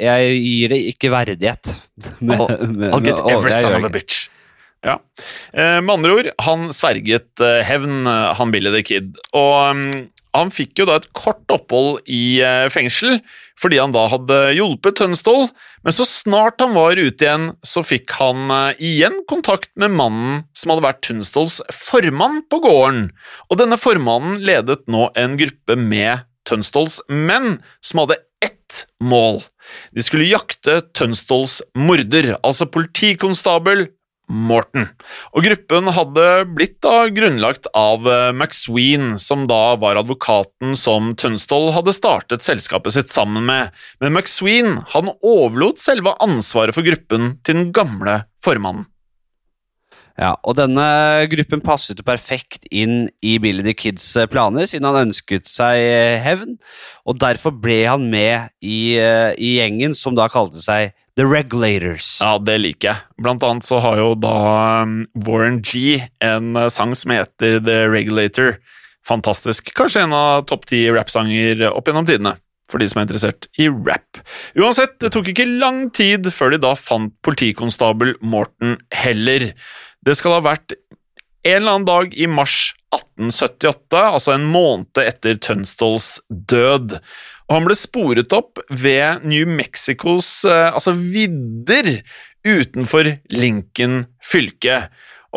jeg, 0.00 0.40
gir 0.40 0.72
det 0.72 0.80
ikke 0.94 1.12
verdighet. 1.12 1.74
Med, 2.20 2.48
med, 2.72 2.92
I'll 2.94 3.04
get 3.04 3.20
every 3.28 3.52
son 3.52 3.76
of 3.76 3.84
a 3.84 3.92
bitch. 3.92 4.30
Ja. 4.86 5.00
Eh, 5.52 5.80
med 5.82 5.90
andre 5.90 6.14
ord, 6.14 6.28
han 6.44 6.68
sverget 6.74 7.42
eh, 7.42 7.64
hevn, 7.66 8.06
eh, 8.06 8.30
han 8.38 8.54
Billy 8.54 8.70
the 8.76 8.84
Kid. 8.86 9.16
Og 9.36 9.74
mm, 9.74 10.06
han 10.36 10.52
fikk 10.54 10.78
jo 10.78 10.86
da 10.86 10.98
et 11.00 11.08
kort 11.16 11.50
opphold 11.50 12.04
i 12.06 12.38
fengsel, 12.70 13.16
fordi 13.58 13.80
han 13.80 13.94
da 13.96 14.04
hadde 14.12 14.36
hjulpet 14.54 15.00
Tønsdal, 15.00 15.48
Men 15.82 15.94
så 15.96 16.04
snart 16.06 16.60
han 16.62 16.76
var 16.76 17.00
ute 17.00 17.24
igjen, 17.24 17.48
så 17.66 17.82
fikk 17.82 18.12
han 18.20 18.52
igjen 18.76 19.22
kontakt 19.30 19.70
med 19.74 19.96
mannen 19.96 20.44
som 20.54 20.74
hadde 20.74 20.84
vært 20.84 21.02
Tønsdals 21.08 21.58
formann 21.74 22.42
på 22.46 22.60
gården. 22.62 23.08
Og 23.48 23.58
denne 23.58 23.80
formannen 23.80 24.38
ledet 24.44 24.84
nå 24.86 25.08
en 25.16 25.38
gruppe 25.40 25.78
med 25.80 26.28
Tønsdals 26.46 27.00
menn 27.08 27.56
som 27.80 28.04
hadde 28.04 28.20
ett 28.44 28.84
mål. 29.02 29.40
De 29.96 30.04
skulle 30.04 30.28
jakte 30.28 30.82
Tønsdals 30.94 31.58
morder, 31.74 32.36
altså 32.44 32.68
politikonstabel 32.70 33.88
Morton. 34.28 34.84
Og 35.32 35.46
gruppen 35.46 35.88
hadde 35.96 36.26
blitt 36.52 36.76
da 36.84 37.06
grunnlagt 37.12 37.68
av 37.76 38.04
eh, 38.08 38.28
McSween, 38.34 39.16
som 39.20 39.46
da 39.48 39.72
var 39.80 40.00
advokaten 40.00 40.76
som 40.76 41.14
Tunstall 41.18 41.72
hadde 41.76 41.96
startet 41.96 42.44
selskapet 42.44 42.94
sitt 42.94 43.12
sammen 43.12 43.48
med. 43.48 43.72
Men 44.02 44.12
McSween 44.12 44.82
han 44.92 45.10
overlot 45.24 45.80
selve 45.82 46.12
ansvaret 46.24 46.76
for 46.76 46.86
gruppen 46.86 47.38
til 47.42 47.62
den 47.62 47.72
gamle 47.72 48.22
formannen. 48.44 48.86
Ja, 50.18 50.32
og 50.42 50.56
denne 50.58 50.84
gruppen 51.30 51.60
passet 51.62 52.00
jo 52.00 52.04
perfekt 52.04 52.64
inn 52.74 53.06
i 53.22 53.36
Billy 53.38 53.62
the 53.62 53.74
Kids 53.78 54.04
eh, 54.18 54.26
planer, 54.28 54.66
siden 54.66 54.88
han 54.90 55.06
ønsket 55.06 55.46
seg 55.46 55.78
eh, 55.78 56.18
hevn, 56.24 56.56
og 57.06 57.20
derfor 57.22 57.54
ble 57.54 57.84
han 57.86 58.08
med 58.10 58.50
i, 58.58 58.98
i 58.98 59.52
gjengen 59.56 59.94
som 59.94 60.18
da 60.18 60.26
kalte 60.32 60.58
seg 60.58 60.90
The 61.18 61.24
Regulators. 61.26 62.20
Ja, 62.22 62.36
det 62.38 62.60
liker 62.62 62.92
jeg. 62.92 63.02
Blant 63.18 63.42
annet 63.42 63.66
så 63.66 63.80
har 63.82 63.98
jo 63.98 64.12
da 64.22 64.34
um, 64.86 65.00
Warren 65.26 65.58
G 65.66 65.98
en 66.22 66.52
eh, 66.54 66.68
sang 66.70 66.94
som 66.94 67.10
heter 67.10 67.58
The 67.66 67.80
Regulator. 67.90 68.60
Fantastisk. 69.08 69.72
Kanskje 69.74 70.04
en 70.06 70.14
av 70.14 70.44
topp 70.46 70.68
ti 70.70 70.84
rappsanger 70.94 71.64
opp 71.72 71.90
gjennom 71.90 72.06
tidene. 72.06 72.36
For 72.70 72.78
de 72.78 72.86
som 72.86 73.00
er 73.00 73.08
interessert 73.08 73.48
i 73.58 73.66
rap. 73.66 74.20
Uansett, 74.60 74.98
det 75.02 75.10
tok 75.14 75.30
ikke 75.32 75.48
lang 75.48 75.86
tid 75.96 76.28
før 76.30 76.52
de 76.52 76.60
da 76.62 76.74
fant 76.78 77.14
politikonstabel 77.24 78.14
Morten 78.20 78.76
Heller. 78.94 79.50
Det 80.04 80.14
skal 80.20 80.36
ha 80.36 80.44
vært 80.52 80.76
en 81.48 81.56
eller 81.56 81.78
annen 81.78 81.88
dag 81.88 82.14
i 82.14 82.28
mars 82.30 82.74
1878, 82.94 84.04
altså 84.04 84.34
en 84.36 84.46
måned 84.48 85.00
etter 85.02 85.40
Tønsdals 85.40 86.18
død. 86.28 86.98
Og 87.48 87.56
han 87.56 87.68
ble 87.68 87.76
sporet 87.78 88.34
opp 88.36 88.60
ved 88.68 89.24
New 89.28 89.48
Mexicos 89.48 90.42
eh, 90.48 90.68
altså 90.68 90.92
vidder 90.92 92.02
utenfor 92.44 93.14
Lincoln 93.32 94.02
fylke. 94.24 94.82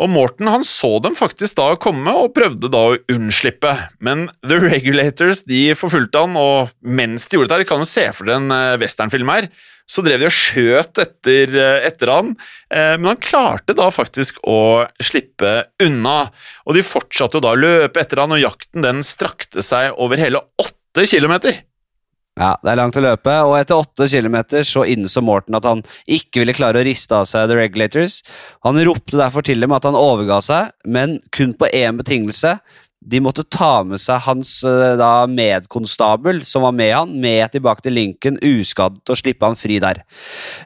Og 0.00 0.08
Morton 0.12 0.48
han 0.48 0.64
så 0.64 0.94
dem 1.04 1.16
faktisk 1.16 1.56
da 1.58 1.70
komme 1.80 2.12
og 2.16 2.34
prøvde 2.36 2.68
da 2.72 2.82
å 2.90 2.98
unnslippe, 3.12 3.72
men 4.04 4.26
The 4.44 4.56
Regulators 4.60 5.42
de 5.48 5.74
forfulgte 5.76 6.22
han, 6.24 6.36
og 6.36 6.72
mens 6.80 7.28
de 7.28 7.36
gjorde 7.36 7.52
dette, 7.52 7.68
kan 7.68 7.84
du 7.84 7.88
se 7.88 8.06
for 8.16 8.28
deg 8.28 8.38
en 8.40 8.56
eh, 8.56 8.76
westernfilm 8.80 9.32
her, 9.32 9.48
så 9.88 10.04
drev 10.04 10.22
de 10.22 10.28
og 10.28 10.36
skjøt 10.36 11.02
etter, 11.02 11.56
eh, 11.64 11.88
etter 11.88 12.12
han, 12.12 12.36
men 12.72 13.08
han 13.10 13.20
klarte 13.20 13.76
da 13.76 13.88
faktisk 13.92 14.38
å 14.48 14.86
slippe 15.02 15.58
unna. 15.84 16.30
Og 16.64 16.76
de 16.76 16.84
fortsatte 16.86 17.36
jo 17.36 17.44
da 17.44 17.52
å 17.52 17.60
løpe 17.60 18.00
etter 18.00 18.20
han, 18.24 18.32
og 18.32 18.40
jakten 18.40 18.84
den 18.84 19.04
strakte 19.04 19.64
seg 19.64 19.92
over 20.00 20.20
hele 20.20 20.40
åtte 20.60 21.04
kilometer. 21.08 21.60
Ja, 22.40 22.54
det 22.64 22.70
er 22.72 22.78
langt 22.80 22.96
å 22.96 23.02
løpe, 23.04 23.32
og 23.44 23.58
etter 23.58 23.76
åtte 23.76 24.06
kilometer 24.08 24.64
så 24.64 24.86
innså 24.88 25.20
Morten 25.24 25.56
at 25.58 25.66
han 25.68 25.82
ikke 26.08 26.40
ville 26.40 26.54
klare 26.56 26.80
å 26.80 26.86
riste 26.86 27.18
av 27.18 27.26
seg 27.28 27.50
The 27.50 27.58
Regulators. 27.58 28.22
Han 28.64 28.80
ropte 28.88 29.20
derfor 29.20 29.44
til 29.44 29.60
dem 29.60 29.74
at 29.76 29.84
han 29.84 29.98
overga 29.98 30.40
seg, 30.44 30.70
men 30.88 31.18
kun 31.36 31.52
på 31.52 31.68
én 31.76 32.00
betingelse. 32.00 32.56
De 33.02 33.20
måtte 33.22 33.44
ta 33.44 33.82
med 33.86 34.00
seg 34.00 34.20
hans 34.26 34.54
eh, 34.68 34.94
da, 35.00 35.26
medkonstabel, 35.30 36.42
som 36.46 36.66
var 36.66 36.74
med 36.76 36.92
han, 36.94 37.14
med 37.22 37.52
tilbake 37.54 37.84
til 37.84 37.96
Lincoln, 37.96 38.38
uskadd, 38.38 39.00
og 39.02 39.18
slippe 39.18 39.48
han 39.48 39.58
fri 39.58 39.78
der. 39.82 40.02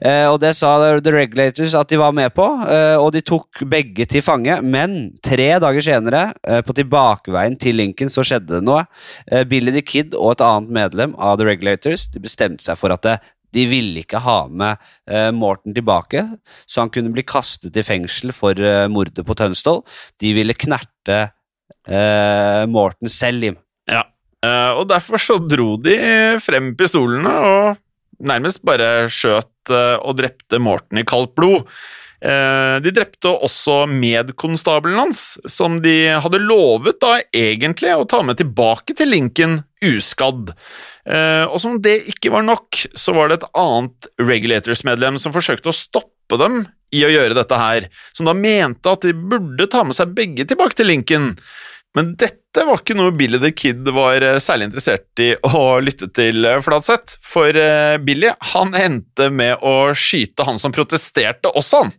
Eh, 0.00 0.26
og 0.28 0.40
Det 0.42 0.52
sa 0.58 0.74
The 1.00 1.14
Regulators 1.14 1.76
at 1.78 1.92
de 1.92 2.00
var 2.00 2.14
med 2.16 2.34
på, 2.36 2.46
eh, 2.70 2.96
og 3.00 3.12
de 3.16 3.24
tok 3.24 3.64
begge 3.70 4.08
til 4.10 4.24
fange. 4.24 4.58
Men 4.62 5.16
tre 5.24 5.54
dager 5.62 5.84
senere, 5.84 6.26
eh, 6.44 6.60
på 6.66 6.76
tilbakeveien 6.76 7.58
til 7.60 7.80
Lincoln, 7.80 8.12
så 8.12 8.24
skjedde 8.26 8.58
det 8.58 8.64
noe. 8.66 8.84
Eh, 9.30 9.44
Billy 9.44 9.72
the 9.72 9.82
Kid 9.82 10.14
og 10.14 10.36
et 10.36 10.44
annet 10.44 10.70
medlem 10.70 11.16
av 11.18 11.38
The 11.38 11.48
Regulators 11.48 12.08
de 12.12 12.20
bestemte 12.20 12.64
seg 12.66 12.78
for 12.78 12.92
at 12.92 13.02
det, 13.06 13.18
de 13.56 13.64
ville 13.70 14.02
ikke 14.02 14.20
ha 14.24 14.38
med 14.50 14.76
eh, 15.08 15.30
Morten 15.34 15.74
tilbake, 15.76 16.24
så 16.68 16.84
han 16.84 16.92
kunne 16.92 17.12
bli 17.14 17.24
kastet 17.26 17.76
i 17.78 17.84
fengsel 17.86 18.34
for 18.36 18.58
eh, 18.58 18.86
mordet 18.92 19.24
på 19.26 19.36
Tønsdal. 19.38 19.82
De 20.20 20.32
ville 20.36 20.56
knerte 20.56 21.20
eh, 21.88 22.62
Morten 22.70 23.10
Selim. 23.12 23.58
Ja, 23.90 24.04
eh, 24.44 24.72
og 24.76 24.88
derfor 24.90 25.22
så 25.22 25.38
dro 25.42 25.76
de 25.82 25.96
frem 26.42 26.74
pistolene 26.78 27.34
og 27.50 27.82
nærmest 28.26 28.62
bare 28.66 29.06
skjøt 29.12 29.70
eh, 29.74 29.96
og 30.00 30.16
drepte 30.18 30.60
Morten 30.62 31.02
i 31.02 31.06
kaldt 31.06 31.34
blod. 31.38 31.66
Eh, 32.24 32.78
De 32.80 32.92
drepte 32.96 33.28
også 33.28 33.82
medkonstabelen 33.92 34.98
hans, 34.98 35.24
som 35.46 35.80
de 35.84 36.16
hadde 36.22 36.40
lovet 36.42 36.98
da 37.04 37.18
egentlig 37.30 37.92
å 37.94 38.08
ta 38.08 38.22
med 38.24 38.40
tilbake 38.40 38.96
til 38.96 39.12
Lincoln 39.12 39.60
uskadd. 39.84 40.54
Og 41.06 41.60
som 41.62 41.76
det 41.78 42.00
ikke 42.10 42.32
var 42.34 42.42
nok, 42.42 42.80
så 42.98 43.12
var 43.14 43.28
det 43.30 43.36
et 43.36 43.44
annet 43.54 44.08
Regulators-medlem 44.18 45.20
som 45.22 45.30
forsøkte 45.30 45.70
å 45.70 45.76
stoppe 45.76 46.34
dem 46.40 46.64
i 46.94 47.02
å 47.06 47.10
gjøre 47.10 47.36
dette 47.36 47.58
her, 47.58 47.88
som 48.14 48.28
da 48.28 48.34
mente 48.36 48.92
at 48.92 49.06
de 49.06 49.14
burde 49.16 49.66
ta 49.70 49.82
med 49.86 49.96
seg 49.98 50.14
begge 50.16 50.46
tilbake 50.48 50.78
til 50.78 50.90
Lincoln. 50.90 51.32
Men 51.96 52.12
dette 52.20 52.64
var 52.68 52.82
ikke 52.82 52.96
noe 52.98 53.14
Billy 53.16 53.40
the 53.40 53.50
Kid 53.56 53.88
var 53.96 54.20
eh, 54.24 54.38
særlig 54.42 54.68
interessert 54.68 55.22
i 55.22 55.30
å 55.48 55.78
lytte 55.80 56.10
til, 56.12 56.44
eh, 56.44 56.60
Fladseth. 56.64 57.16
For 57.24 57.56
eh, 57.56 57.96
Billy 58.04 58.34
han 58.52 58.76
endte 58.76 59.30
med 59.32 59.64
å 59.64 59.94
skyte 59.96 60.44
han 60.44 60.60
som 60.60 60.74
protesterte 60.76 61.52
også, 61.56 61.86
han. 61.86 61.94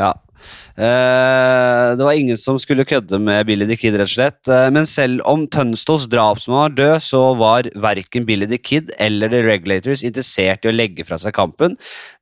Ja. 0.00 0.14
Eh, 0.76 1.96
det 1.96 2.04
var 2.04 2.12
ingen 2.12 2.36
som 2.36 2.58
skulle 2.60 2.84
kødde 2.88 3.18
med 3.22 3.46
Billy 3.48 3.66
the 3.68 3.78
Kid, 3.80 3.96
rett 3.96 4.10
og 4.10 4.12
slett. 4.12 4.40
Eh, 4.50 4.66
men 4.74 4.84
selv 4.88 5.22
om 5.28 5.46
Tønstos 5.48 6.04
drapsmann 6.12 6.66
var 6.66 6.74
død, 6.76 7.04
så 7.06 7.22
var 7.38 7.70
verken 7.80 8.26
Billy 8.28 8.48
the 8.50 8.58
Kid 8.60 8.92
eller 9.00 9.32
The 9.32 9.40
Regulators 9.46 10.04
interessert 10.06 10.66
i 10.66 10.72
å 10.72 10.76
legge 10.76 11.06
fra 11.08 11.18
seg 11.22 11.34
kampen. 11.36 11.78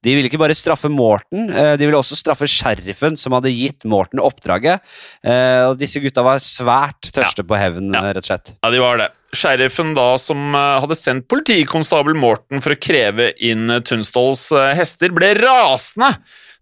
De 0.06 0.14
ville 0.14 0.30
ikke 0.30 0.40
bare 0.42 0.56
straffe 0.56 0.90
Morten, 0.92 1.48
eh, 1.50 1.74
de 1.80 1.88
ville 1.88 1.98
også 1.98 2.18
straffe 2.18 2.46
sheriffen 2.50 3.18
som 3.18 3.34
hadde 3.34 3.50
gitt 3.54 3.84
Morten 3.84 4.22
oppdraget. 4.22 4.80
Og 5.24 5.78
disse 5.80 6.00
gutta 6.02 6.22
var 6.24 6.38
svært 6.42 7.10
tørste 7.14 7.42
på 7.46 7.56
hevn, 7.58 7.92
Ja. 7.94 8.12
rett 8.12 8.22
og 8.22 8.24
slett. 8.24 8.52
Ja, 8.62 8.70
de 8.70 8.78
var 8.80 8.98
det. 8.98 9.08
Sheriffen 9.34 9.94
da, 9.96 10.16
som 10.16 10.54
hadde 10.54 10.94
sendt 10.94 11.26
politikonstabel 11.28 12.14
Morten 12.14 12.62
for 12.62 12.74
å 12.74 12.78
kreve 12.80 13.32
inn 13.42 13.68
eh, 13.70 14.74
hester, 14.78 15.10
ble 15.10 15.34
rasende 15.34 16.12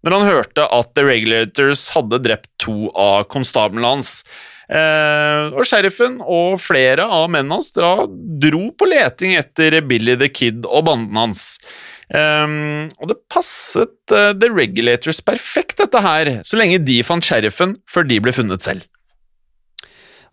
når 0.03 0.17
han 0.17 0.29
hørte 0.29 0.65
at 0.67 0.91
The 0.97 1.05
Regulators 1.07 1.87
hadde 1.95 2.19
drept 2.25 2.49
to 2.61 2.89
av 2.91 3.23
konstablene 3.31 3.95
hans. 3.95 4.17
Eh, 4.73 5.53
og 5.53 5.67
sheriffen 5.67 6.17
og 6.21 6.55
flere 6.63 7.05
av 7.05 7.27
mennene 7.31 7.59
hans 7.59 7.73
dra, 7.75 8.05
dro 8.07 8.69
på 8.79 8.87
leting 8.87 9.35
etter 9.39 9.81
Billy 9.87 10.15
the 10.19 10.31
Kid 10.31 10.67
og 10.67 10.87
banden 10.87 11.19
hans. 11.19 11.45
Eh, 12.13 12.47
og 12.99 13.11
det 13.11 13.19
passet 13.31 14.15
eh, 14.15 14.31
The 14.39 14.51
Regulators 14.51 15.23
perfekt, 15.23 15.79
dette 15.81 16.03
her, 16.03 16.37
så 16.47 16.59
lenge 16.59 16.83
de 16.83 17.01
fant 17.05 17.23
sheriffen 17.23 17.77
før 17.89 18.07
de 18.09 18.19
ble 18.23 18.35
funnet 18.35 18.65
selv. 18.65 18.87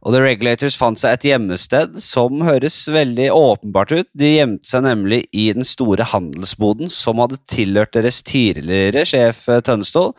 Og 0.01 0.15
The 0.15 0.21
Regulators 0.25 0.79
fant 0.81 1.01
seg 1.01 1.17
et 1.17 1.27
gjemmested 1.29 1.99
som 2.01 2.41
høres 2.47 2.79
veldig 2.89 3.29
åpenbart 3.37 3.93
ut. 3.93 4.09
De 4.17 4.31
gjemte 4.37 4.71
seg 4.71 4.87
nemlig 4.87 5.27
i 5.37 5.51
den 5.57 5.67
store 5.67 6.07
handelsboden 6.13 6.93
som 6.93 7.21
hadde 7.21 7.41
tilhørt 7.51 7.93
deres 7.97 8.23
tidligere 8.25 9.05
sjef 9.09 9.45
Tønnestol. 9.67 10.15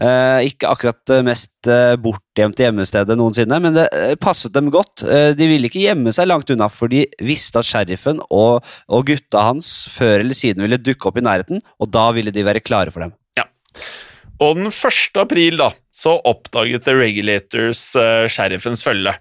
Eh, 0.00 0.48
ikke 0.48 0.70
akkurat 0.72 0.98
det 1.10 1.18
mest 1.26 1.68
eh, 1.68 1.94
bortgjemte 2.00 2.64
gjemmestedet 2.64 3.16
noensinne, 3.18 3.58
men 3.60 3.76
det 3.76 3.84
eh, 3.92 4.14
passet 4.20 4.54
dem 4.54 4.70
godt. 4.72 5.04
Eh, 5.04 5.30
de 5.36 5.48
ville 5.50 5.68
ikke 5.68 5.84
gjemme 5.84 6.14
seg 6.16 6.30
langt 6.30 6.50
unna, 6.50 6.70
for 6.72 6.90
de 6.90 7.04
visste 7.20 7.60
at 7.60 7.68
sheriffen 7.68 8.22
og, 8.30 8.64
og 8.88 9.04
gutta 9.10 9.44
hans 9.50 9.74
før 9.92 10.22
eller 10.22 10.38
siden 10.38 10.64
ville 10.64 10.80
dukke 10.80 11.10
opp 11.10 11.20
i 11.20 11.26
nærheten, 11.26 11.60
og 11.76 11.92
da 11.92 12.08
ville 12.16 12.32
de 12.32 12.46
være 12.48 12.64
klare 12.64 12.94
for 12.94 13.04
dem. 13.04 13.12
Og 14.42 14.58
den 14.58 14.70
1. 14.72 15.20
april 15.22 15.60
da, 15.60 15.70
så 15.94 16.16
oppdaget 16.28 16.86
The 16.86 16.96
Regulators 16.98 17.84
uh, 17.98 18.26
sheriffens 18.30 18.82
følge. 18.86 19.14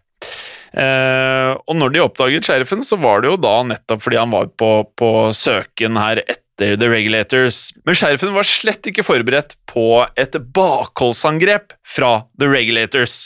Uh, 0.71 1.57
og 1.67 1.75
når 1.75 1.91
de 1.91 2.03
oppdaget 2.05 2.47
sheriffen, 2.47 2.83
så 2.85 2.97
var 3.01 3.21
det 3.21 3.33
jo 3.33 3.39
da 3.43 3.57
nettopp 3.67 4.05
fordi 4.05 4.21
han 4.21 4.31
var 4.31 4.47
på, 4.55 4.71
på 4.97 5.09
søken 5.35 5.99
her 5.99 6.23
etter 6.23 6.77
The 6.79 6.89
Regulators. 6.89 7.69
Men 7.85 7.97
sheriffen 7.97 8.33
var 8.35 8.47
slett 8.47 8.87
ikke 8.87 9.05
forberedt 9.05 9.57
på 9.69 10.05
et 10.19 10.37
bakholdsangrep 10.55 11.75
fra 11.83 12.13
The 12.39 12.49
Regulators. 12.51 13.25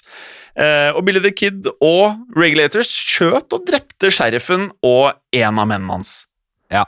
Uh, 0.56 0.96
og 0.96 1.04
Billy 1.06 1.22
the 1.22 1.34
Kid 1.36 1.68
og 1.84 2.18
Regulators 2.36 2.90
skjøt 2.90 3.54
og 3.54 3.66
drepte 3.68 4.12
sheriffen 4.14 4.70
og 4.88 5.12
en 5.36 5.62
av 5.62 5.70
mennene 5.70 6.00
hans. 6.00 6.18
Ja. 6.74 6.88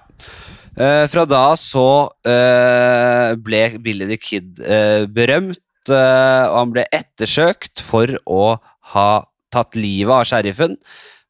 Eh, 0.77 1.03
fra 1.09 1.23
da 1.25 1.55
så 1.57 1.89
uh, 2.05 3.31
ble 3.41 3.61
Billy 3.81 4.05
the 4.11 4.17
Kid 4.21 4.59
uh, 4.61 5.09
berømt, 5.09 5.63
og 5.87 6.51
han 6.51 6.71
ble 6.75 6.83
ettersøkt 6.91 7.79
for 7.79 8.11
å 8.27 8.57
ha 8.91 9.11
tatt 9.55 9.77
livet 9.79 10.11
av 10.11 10.25
sheriffen. 10.27 10.73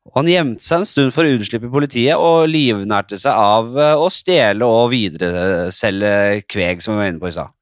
Og 0.10 0.16
han 0.16 0.32
gjemte 0.32 0.66
seg 0.66 0.82
en 0.82 0.88
stund 0.90 1.14
for 1.14 1.28
å 1.28 1.36
unnslippe 1.36 1.70
politiet, 1.70 2.18
og 2.18 2.50
livnærte 2.50 3.20
seg 3.22 3.38
av 3.38 3.78
å 3.78 4.08
stjele 4.10 4.66
og 4.66 4.90
videreselge 4.96 6.42
kveg, 6.50 6.82
som 6.82 6.96
vi 6.96 7.04
var 7.04 7.12
inne 7.12 7.22
på 7.22 7.30
i 7.30 7.36
stad. 7.36 7.54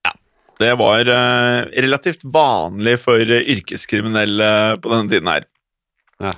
Det 0.56 0.72
var 0.80 1.04
relativt 1.04 2.24
vanlig 2.32 2.96
for 3.04 3.36
yrkeskriminelle 3.42 4.50
på 4.80 4.94
denne 4.94 5.12
tiden 5.12 5.34
her. 5.34 5.50
Ja. 6.24 6.32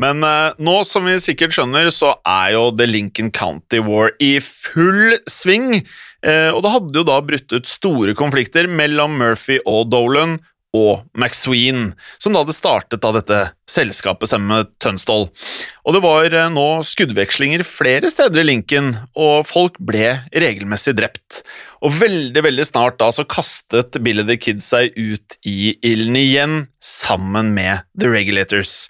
Men 0.00 0.24
eh, 0.26 0.56
nå, 0.58 0.78
som 0.88 1.06
vi 1.08 1.18
sikkert 1.22 1.54
skjønner, 1.56 1.90
så 1.94 2.14
er 2.26 2.54
jo 2.56 2.68
The 2.74 2.88
Lincoln 2.88 3.30
County 3.34 3.82
War 3.84 4.14
i 4.22 4.36
full 4.42 5.18
sving. 5.30 5.84
Eh, 6.24 6.50
og 6.50 6.64
det 6.64 6.72
hadde 6.74 6.98
jo 6.98 7.06
da 7.06 7.20
brutt 7.24 7.54
ut 7.54 7.70
store 7.70 8.16
konflikter 8.18 8.68
mellom 8.70 9.18
Murphy 9.20 9.60
og 9.64 9.88
Dolan 9.92 10.38
og 10.74 11.04
McSween, 11.14 11.92
som 12.18 12.34
da 12.34 12.42
hadde 12.42 12.56
startet 12.56 13.04
av 13.06 13.14
dette 13.14 13.38
selskapet 13.70 14.30
sammen 14.30 14.50
med 14.50 14.72
Tønsdal. 14.82 15.28
Og 15.86 15.94
det 15.94 16.02
var 16.02 16.34
eh, 16.34 16.50
nå 16.50 16.66
skuddvekslinger 16.86 17.62
flere 17.66 18.10
steder 18.10 18.42
i 18.42 18.48
Lincoln, 18.48 18.94
og 19.14 19.46
folk 19.46 19.78
ble 19.78 20.16
regelmessig 20.34 20.96
drept. 20.98 21.44
Og 21.84 21.92
veldig, 21.98 22.40
veldig 22.46 22.64
snart 22.64 22.96
da 23.00 23.10
så 23.12 23.26
kastet 23.28 23.98
Billy 24.04 24.24
the 24.24 24.38
Kid 24.40 24.62
seg 24.64 24.94
ut 24.96 25.36
i 25.44 25.74
ilden 25.84 26.16
igjen, 26.16 26.54
sammen 26.80 27.52
med 27.56 27.84
The 28.00 28.08
Regulators. 28.08 28.86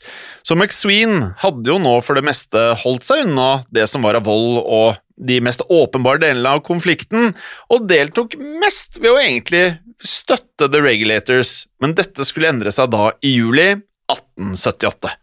Så 0.46 0.54
McSween 0.54 1.32
hadde 1.42 1.72
jo 1.72 1.80
nå 1.82 1.96
for 2.06 2.14
det 2.14 2.26
meste 2.26 2.62
holdt 2.84 3.06
seg 3.08 3.24
unna 3.26 3.64
det 3.74 3.88
som 3.90 4.06
var 4.06 4.20
av 4.20 4.28
vold 4.28 4.60
og 4.62 5.00
de 5.14 5.40
mest 5.42 5.62
åpenbare 5.70 6.22
delene 6.22 6.54
av 6.56 6.62
konflikten, 6.66 7.34
og 7.70 7.90
deltok 7.90 8.38
mest 8.62 9.00
ved 9.02 9.12
å 9.12 9.18
egentlig 9.22 9.64
støtte 10.02 10.70
The 10.70 10.82
Regulators, 10.82 11.64
men 11.82 11.94
dette 11.98 12.26
skulle 12.26 12.50
endre 12.50 12.74
seg 12.74 12.90
da 12.94 13.10
i 13.22 13.36
juli 13.36 13.68
1878. 14.10 15.14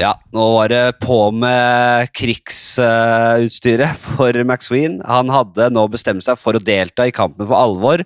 Ja, 0.00 0.14
nå 0.32 0.44
var 0.54 0.70
det 0.72 0.84
på 1.04 1.16
med 1.36 2.08
krigsutstyret 2.16 3.98
for 4.00 4.38
McSween. 4.40 5.02
Han 5.04 5.28
hadde 5.28 5.68
nå 5.74 5.84
bestemt 5.92 6.24
seg 6.24 6.38
for 6.40 6.56
å 6.56 6.62
delta 6.64 7.04
i 7.04 7.12
kampen 7.12 7.44
for 7.44 7.58
alvor, 7.58 8.04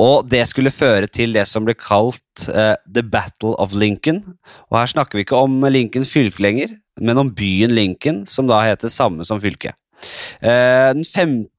og 0.00 0.30
det 0.32 0.46
skulle 0.48 0.72
føre 0.72 1.10
til 1.12 1.36
det 1.36 1.44
som 1.48 1.66
ble 1.66 1.74
kalt 1.76 2.46
uh, 2.48 2.72
The 2.88 3.04
Battle 3.04 3.52
of 3.60 3.76
Lincoln. 3.76 4.22
Og 4.72 4.80
her 4.80 4.88
snakker 4.94 5.20
vi 5.20 5.26
ikke 5.26 5.42
om 5.44 5.60
Lincoln 5.68 6.08
fylke 6.08 6.40
lenger, 6.40 6.72
men 7.04 7.20
om 7.20 7.34
byen 7.36 7.76
Lincoln, 7.76 8.24
som 8.24 8.48
da 8.48 8.62
heter 8.64 8.88
samme 8.88 9.28
som 9.28 9.42
fylket. 9.44 9.76
Uh, 10.40 10.96
den 10.96 11.04
15. 11.04 11.50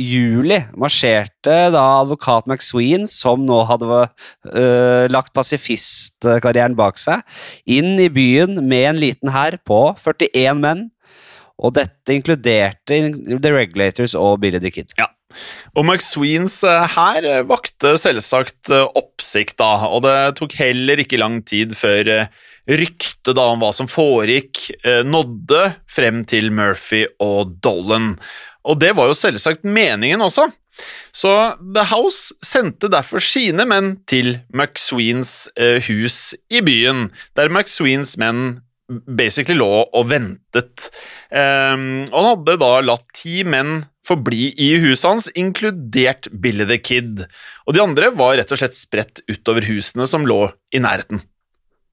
juli 0.00 0.58
marsjerte 0.78 1.56
da 1.74 1.84
advokat 2.00 2.48
McSween, 2.48 3.06
som 3.10 3.44
nå 3.46 3.62
hadde 3.68 3.88
uh, 3.90 5.04
lagt 5.12 5.34
pasifistkarrieren 5.36 6.76
bak 6.78 7.00
seg, 7.00 7.24
inn 7.66 7.96
i 8.00 8.10
byen 8.12 8.60
med 8.62 8.90
en 8.92 9.02
liten 9.02 9.32
hær 9.34 9.58
på 9.66 9.80
41 10.00 10.62
menn. 10.62 10.86
Og 11.56 11.72
dette 11.78 12.12
inkluderte 12.12 12.98
The 13.24 13.52
Regulators 13.52 14.12
og 14.18 14.42
Billy 14.42 14.60
the 14.60 14.72
Kid. 14.74 14.90
Ja. 14.98 15.08
Og 15.76 15.86
McSweens 15.86 16.60
hær 16.62 16.92
her 16.92 17.26
eh, 17.26 17.44
vakte 17.48 17.94
selvsagt 18.00 18.70
eh, 18.72 18.84
oppsikt, 18.96 19.56
da, 19.60 19.88
og 19.88 20.04
det 20.04 20.36
tok 20.38 20.52
heller 20.60 21.00
ikke 21.02 21.20
lang 21.20 21.40
tid 21.48 21.72
før 21.76 22.28
ryktet 22.68 23.40
om 23.40 23.60
hva 23.62 23.72
som 23.74 23.88
foregikk, 23.88 24.58
nådde 25.06 25.60
frem 25.92 26.24
til 26.26 26.50
Murphy 26.50 27.04
og 27.22 27.56
Dolan. 27.62 28.16
Og 28.66 28.78
det 28.82 28.92
var 28.98 29.10
jo 29.10 29.16
selvsagt 29.16 29.66
meningen 29.66 30.22
også. 30.24 30.48
Så 31.14 31.32
The 31.62 31.86
House 31.88 32.34
sendte 32.44 32.90
derfor 32.92 33.22
sine 33.24 33.64
menn 33.68 33.94
til 34.10 34.36
McSweens 34.52 35.46
eh, 35.56 35.80
hus 35.88 36.34
i 36.52 36.60
byen, 36.64 37.08
der 37.38 37.52
McSweens 37.52 38.16
menn 38.20 38.58
basically 38.86 39.58
lå 39.58 39.68
og 39.84 40.08
ventet. 40.10 40.88
Um, 41.30 42.04
og 42.10 42.16
han 42.16 42.28
hadde 42.28 42.58
da 42.62 42.72
latt 42.84 43.06
ti 43.16 43.40
menn 43.46 43.80
forbli 44.06 44.52
i 44.62 44.68
huset 44.84 45.08
hans, 45.08 45.30
inkludert 45.34 46.28
Billy 46.30 46.66
the 46.68 46.78
Kid. 46.78 47.24
Og 47.66 47.74
de 47.74 47.82
andre 47.82 48.12
var 48.14 48.36
rett 48.38 48.52
og 48.54 48.60
slett 48.60 48.78
spredt 48.78 49.24
utover 49.30 49.66
husene 49.66 50.06
som 50.10 50.28
lå 50.28 50.44
i 50.74 50.82
nærheten. 50.82 51.24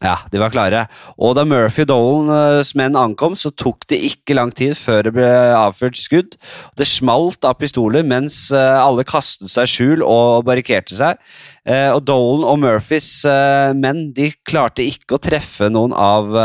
Ja, 0.03 0.17
de 0.33 0.39
var 0.41 0.51
klare. 0.51 0.81
Og 1.15 1.31
da 1.37 1.45
Murphy 1.47 1.85
Dolans 1.87 2.73
menn 2.75 2.97
ankom, 2.99 3.37
så 3.39 3.53
tok 3.55 3.85
det 3.87 4.01
ikke 4.03 4.35
lang 4.35 4.51
tid 4.51 4.75
før 4.75 5.05
det 5.07 5.13
ble 5.15 5.29
avført 5.55 5.95
skudd. 5.95 6.35
Det 6.75 6.87
smalt 6.89 7.47
av 7.47 7.55
pistoler 7.61 8.03
mens 8.03 8.49
eh, 8.51 8.75
alle 8.83 9.05
kastet 9.07 9.53
seg 9.53 9.69
i 9.69 9.71
skjul 9.71 10.03
og 10.03 10.43
barrikerte 10.49 10.97
seg. 10.99 11.21
Eh, 11.63 11.87
Og 11.95 12.03
Dolan 12.03 12.43
og 12.51 12.59
Murphys 12.65 13.09
eh, 13.29 13.71
menn 13.79 14.09
de 14.17 14.33
klarte 14.43 14.83
ikke 14.83 15.15
å 15.15 15.23
treffe 15.23 15.71
noen 15.71 15.95
av 15.95 16.35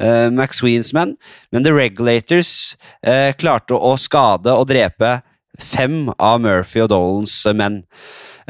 McSweens 0.00 0.90
menn, 0.96 1.14
men 1.52 1.64
The 1.66 1.72
Regulators 1.76 2.74
klarte 3.38 3.76
å 3.76 3.92
skade 4.00 4.54
og 4.56 4.70
drepe 4.70 5.18
fem 5.58 6.12
av 6.18 6.40
Murphy 6.44 6.82
og 6.84 6.90
Dolans 6.92 7.34
menn. 7.56 7.82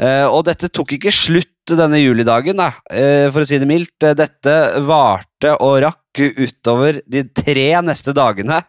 Eh, 0.01 0.25
og 0.25 0.45
dette 0.47 0.69
tok 0.73 0.95
ikke 0.97 1.13
slutt 1.13 1.47
denne 1.77 1.99
julidagen, 2.01 2.57
da, 2.57 2.71
eh, 2.89 3.29
for 3.31 3.43
å 3.43 3.47
si 3.47 3.59
det 3.61 3.67
mildt. 3.69 4.01
Eh, 4.03 4.15
Dette 4.17 4.81
varte 4.81 5.53
og 5.61 5.81
rakk 5.85 6.21
utover 6.41 7.01
de 7.07 7.23
tre 7.23 7.69
neste 7.85 8.13
dagene. 8.13 8.63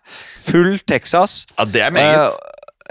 Full 0.44 0.78
Texas. 0.86 1.46
Ja, 1.58 1.64
det 1.64 1.82
er 1.82 1.90
meget. 1.90 2.36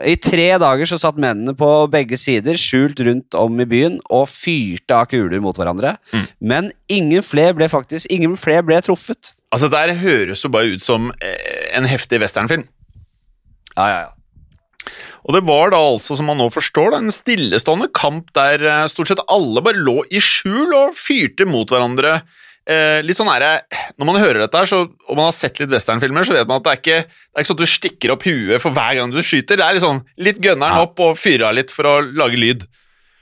I 0.02 0.16
tre 0.16 0.58
dager 0.58 0.88
så 0.90 0.98
satt 0.98 1.20
mennene 1.20 1.54
på 1.54 1.88
begge 1.92 2.18
sider 2.18 2.58
skjult 2.58 2.98
rundt 3.06 3.36
om 3.38 3.60
i 3.60 3.66
byen 3.66 4.00
og 4.10 4.26
fyrte 4.32 4.96
av 4.98 5.06
kuler 5.12 5.40
mot 5.40 5.56
hverandre. 5.56 5.98
Mm. 6.12 6.28
Men 6.42 6.72
ingen 6.90 7.22
flere 7.22 7.54
ble 7.54 7.68
faktisk 7.70 8.08
Ingen 8.10 8.34
flere 8.40 8.64
ble 8.66 8.80
truffet. 8.82 9.36
Altså, 9.54 9.70
det 9.70 10.00
høres 10.00 10.42
jo 10.42 10.50
bare 10.50 10.74
ut 10.74 10.82
som 10.82 11.12
en 11.22 11.86
heftig 11.86 12.20
westernfilm. 12.24 12.66
Ja, 13.78 13.86
ja, 13.86 14.00
ja. 14.08 14.10
Og 15.28 15.36
det 15.36 15.44
var 15.48 15.74
da 15.74 15.80
altså, 15.92 16.18
som 16.18 16.30
man 16.32 16.40
nå 16.42 16.48
forstår, 16.54 16.96
en 16.98 17.14
stillestående 17.14 17.90
kamp 17.96 18.32
der 18.38 18.64
eh, 18.66 18.86
stort 18.92 19.12
sett 19.12 19.24
alle 19.32 19.64
bare 19.66 19.82
lå 19.82 20.02
i 20.10 20.22
skjul 20.24 20.74
og 20.78 20.96
fyrte 20.98 21.48
mot 21.50 21.70
hverandre. 21.70 22.20
Eh, 22.70 23.00
litt 23.02 23.18
sånn 23.18 23.30
er 23.34 23.42
det, 23.42 23.80
Når 23.98 24.06
man 24.06 24.20
hører 24.22 24.44
dette, 24.44 24.58
her, 24.58 24.70
så, 24.70 24.84
og 24.86 25.18
man 25.18 25.28
har 25.30 25.34
sett 25.38 25.58
litt 25.62 25.72
westernfilmer, 25.74 26.28
så 26.28 26.36
vet 26.38 26.50
man 26.50 26.62
at 26.62 26.68
det 26.68 26.74
er 26.74 26.82
ikke, 26.82 27.00
det 27.10 27.34
er 27.34 27.44
ikke 27.44 27.52
sånn 27.52 27.60
at 27.60 27.66
du 27.66 27.74
stikker 27.74 28.14
opp 28.14 28.28
huet 28.28 28.62
for 28.62 28.76
hver 28.76 29.00
gang 29.00 29.14
du 29.14 29.22
skyter. 29.26 29.58
Det 29.58 29.66
er 29.66 29.82
sånn, 29.82 30.04
litt 30.22 30.42
gønneren 30.44 30.84
opp 30.86 31.02
og 31.02 31.18
fyrer 31.20 31.50
av 31.50 31.58
litt 31.58 31.74
for 31.74 31.90
å 31.90 31.96
lage 32.06 32.40
lyd. 32.40 32.66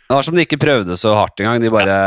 Det 0.10 0.18
var 0.18 0.26
som 0.26 0.36
de 0.36 0.44
ikke 0.48 0.60
prøvde 0.60 0.98
så 0.98 1.14
hardt 1.16 1.40
engang. 1.40 1.62
De 1.64 1.72
bare 1.74 1.98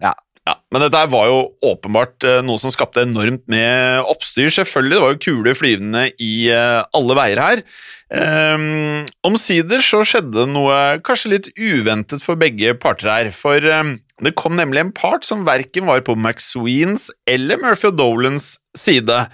Ja. 0.00 0.10
Ja, 0.10 0.14
Men 0.46 0.82
dette 0.84 1.02
var 1.10 1.26
jo 1.30 1.38
åpenbart 1.66 2.24
eh, 2.26 2.40
noe 2.46 2.60
som 2.62 2.72
skapte 2.74 3.02
enormt 3.06 3.44
med 3.50 4.06
oppstyr. 4.06 4.50
Selvfølgelig, 4.54 4.96
det 4.96 5.02
var 5.02 5.14
jo 5.14 5.22
kuler 5.24 5.58
flyvende 5.58 6.02
i 6.22 6.32
eh, 6.54 6.82
alle 6.96 7.18
veier 7.18 7.42
her. 7.42 7.62
Um, 8.06 9.02
Omsider 9.26 9.82
så 9.82 10.04
skjedde 10.06 10.44
noe 10.46 11.00
kanskje 11.06 11.32
litt 11.32 11.48
uventet 11.58 12.22
for 12.22 12.38
begge 12.38 12.76
parter 12.78 13.10
her. 13.10 13.32
For 13.34 13.62
um, 13.62 13.96
det 14.22 14.36
kom 14.38 14.54
nemlig 14.58 14.84
en 14.84 14.94
part 14.94 15.26
som 15.26 15.46
verken 15.48 15.88
var 15.90 16.04
på 16.06 16.14
McSweens 16.14 17.10
eller 17.30 17.58
Murphy 17.62 17.90
Dolans 17.94 18.54
side. 18.78 19.24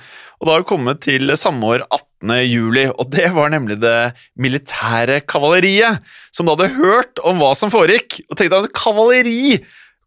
Og 0.43 0.49
det 0.49 0.55
har 0.57 0.65
kommet 0.67 1.05
til 1.05 1.31
samme 1.39 1.69
år 1.71 1.85
18. 1.87 2.33
juli, 2.49 2.89
og 2.91 3.13
det 3.15 3.29
var 3.37 3.53
nemlig 3.53 3.77
det 3.79 4.13
militære 4.35 5.21
kavaleriet, 5.31 6.01
som 6.35 6.49
da 6.49 6.57
hadde 6.57 6.81
hørt 6.81 7.23
om 7.23 7.39
hva 7.39 7.53
som 7.55 7.71
foregikk, 7.71 8.25
og 8.27 8.41
tenkte 8.41 8.65
at 8.65 8.75
kavaleri 8.75 9.61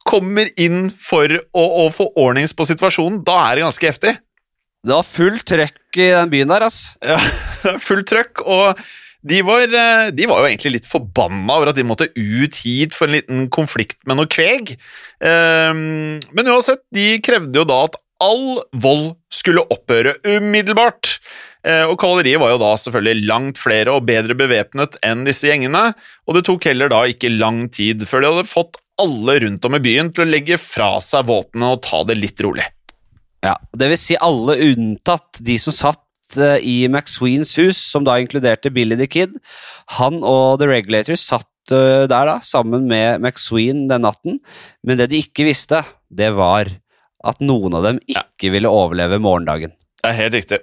kommer 0.06 0.50
inn 0.62 0.88
for 0.94 1.32
å, 1.34 1.64
å 1.86 1.88
få 1.94 2.12
ordnings 2.22 2.54
på 2.56 2.68
situasjonen, 2.70 3.24
da 3.26 3.40
er 3.50 3.58
det 3.60 3.66
ganske 3.66 3.90
heftig. 3.90 4.14
Det 4.86 4.94
var 4.94 5.08
fullt 5.08 5.48
trøkk 5.50 5.98
i 5.98 6.12
den 6.14 6.30
byen 6.30 6.52
der, 6.54 6.68
ass. 6.68 6.78
Ja, 7.02 7.18
fullt 7.88 8.08
trøkk, 8.12 8.44
og 8.46 8.86
De 9.26 9.40
var, 9.42 9.64
eh, 9.66 10.12
de 10.14 10.28
var 10.30 10.44
jo 10.44 10.50
egentlig 10.52 10.76
litt 10.76 10.86
forbanna 10.86 11.56
over 11.58 11.72
at 11.72 11.78
de 11.80 11.86
måtte 11.90 12.06
ut 12.14 12.60
hit 12.62 12.94
for 12.94 13.10
en 13.10 13.16
liten 13.16 13.48
konflikt 13.50 13.98
med 14.06 14.20
noe 14.20 14.30
kveg. 14.30 14.76
Ehm, 15.26 16.20
Men 16.38 16.52
uansett, 16.54 16.84
de 16.94 17.16
krevde 17.26 17.58
jo 17.58 17.66
da 17.66 17.80
at 17.88 17.98
all 18.22 18.62
vold 18.72 19.16
skulle 19.34 19.66
opphøre 19.74 20.14
umiddelbart. 20.30 21.16
Eh, 21.66 21.84
Og 21.90 21.98
kavaleriet 22.00 22.38
var 22.40 22.54
jo 22.54 22.62
da 22.62 22.76
selvfølgelig 22.78 23.26
langt 23.26 23.58
flere 23.58 23.98
og 23.98 24.06
bedre 24.06 24.38
bevæpnet 24.38 25.00
enn 25.02 25.26
disse 25.26 25.50
gjengene, 25.50 25.88
og 26.30 26.38
det 26.38 26.46
tok 26.46 26.70
heller 26.70 26.94
da 26.94 27.02
ikke 27.10 27.34
lang 27.34 27.66
tid 27.74 28.06
før 28.06 28.22
de 28.22 28.30
hadde 28.36 28.48
fått 28.54 28.78
alle 29.02 29.40
rundt 29.44 29.66
om 29.68 29.76
i 29.78 29.84
byen 29.84 30.12
til 30.14 30.26
å 30.26 30.30
legge 30.30 30.58
fra 30.62 30.96
seg 31.04 31.28
våpnene 31.28 31.74
og 31.76 31.84
ta 31.86 32.02
det 32.08 32.18
litt 32.20 32.42
rolig. 32.44 32.66
Ja, 33.46 33.56
det 33.78 33.92
vil 33.92 34.02
si 34.02 34.18
alle 34.18 34.58
unntatt 34.72 35.42
de 35.46 35.58
som 35.62 35.76
satt 35.76 36.38
eh, 36.40 36.58
i 36.66 36.78
McSweens 36.90 37.54
hus, 37.60 37.78
som 37.78 38.06
da 38.08 38.18
inkluderte 38.22 38.72
Billy 38.74 38.98
the 39.00 39.10
Kid. 39.12 39.36
Han 40.00 40.24
og 40.26 40.62
The 40.62 40.70
Regulators 40.72 41.26
satt 41.28 41.76
eh, 41.76 42.08
der 42.10 42.32
da, 42.32 42.40
sammen 42.46 42.88
med 42.90 43.22
McSween 43.22 43.86
den 43.92 44.06
natten, 44.08 44.40
men 44.82 45.02
det 45.02 45.12
de 45.14 45.22
ikke 45.22 45.48
visste, 45.50 45.84
det 46.10 46.32
var 46.38 46.72
at 47.26 47.42
noen 47.42 47.78
av 47.78 47.86
dem 47.86 48.00
ikke 48.10 48.54
ville 48.54 48.72
overleve 48.72 49.22
morgendagen. 49.22 49.76
Det 50.02 50.12
er 50.12 50.20
helt 50.24 50.40
riktig. 50.40 50.62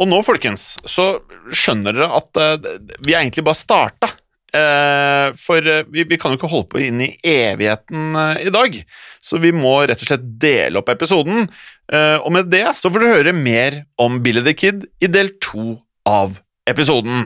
Og 0.00 0.08
nå, 0.08 0.20
folkens, 0.24 0.78
så 0.88 1.12
skjønner 1.52 1.94
dere 1.94 2.10
at 2.16 2.40
eh, 2.40 2.70
vi 3.04 3.14
egentlig 3.14 3.44
bare 3.46 3.58
starta. 3.58 4.10
Eh, 4.50 5.30
for 5.38 5.62
eh, 5.62 5.84
vi, 5.94 6.04
vi 6.10 6.18
kan 6.18 6.32
jo 6.32 6.40
ikke 6.40 6.50
holde 6.50 6.70
på 6.72 6.80
inn 6.82 7.02
i 7.04 7.10
evigheten 7.22 8.16
eh, 8.18 8.46
i 8.48 8.52
dag, 8.54 8.74
så 9.22 9.38
vi 9.38 9.52
må 9.54 9.76
rett 9.86 10.02
og 10.02 10.10
slett 10.10 10.26
dele 10.42 10.80
opp 10.80 10.90
episoden. 10.90 11.46
Og 11.90 12.28
med 12.30 12.46
det 12.52 12.68
så 12.78 12.86
får 12.86 13.02
du 13.02 13.08
høre 13.10 13.32
mer 13.34 13.80
om 13.98 14.20
Billy 14.22 14.44
the 14.46 14.52
Kid 14.54 14.84
i 15.02 15.08
del 15.10 15.32
to 15.42 15.72
av 16.06 16.36
episoden. 16.70 17.24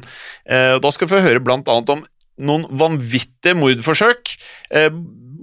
Da 0.49 0.93
skal 0.95 1.05
vi 1.05 1.12
få 1.12 1.20
høre 1.20 1.43
blant 1.45 1.68
annet 1.68 1.93
om 1.93 2.01
noen 2.49 2.64
vanvittige 2.72 3.53
mordforsøk. 3.61 4.33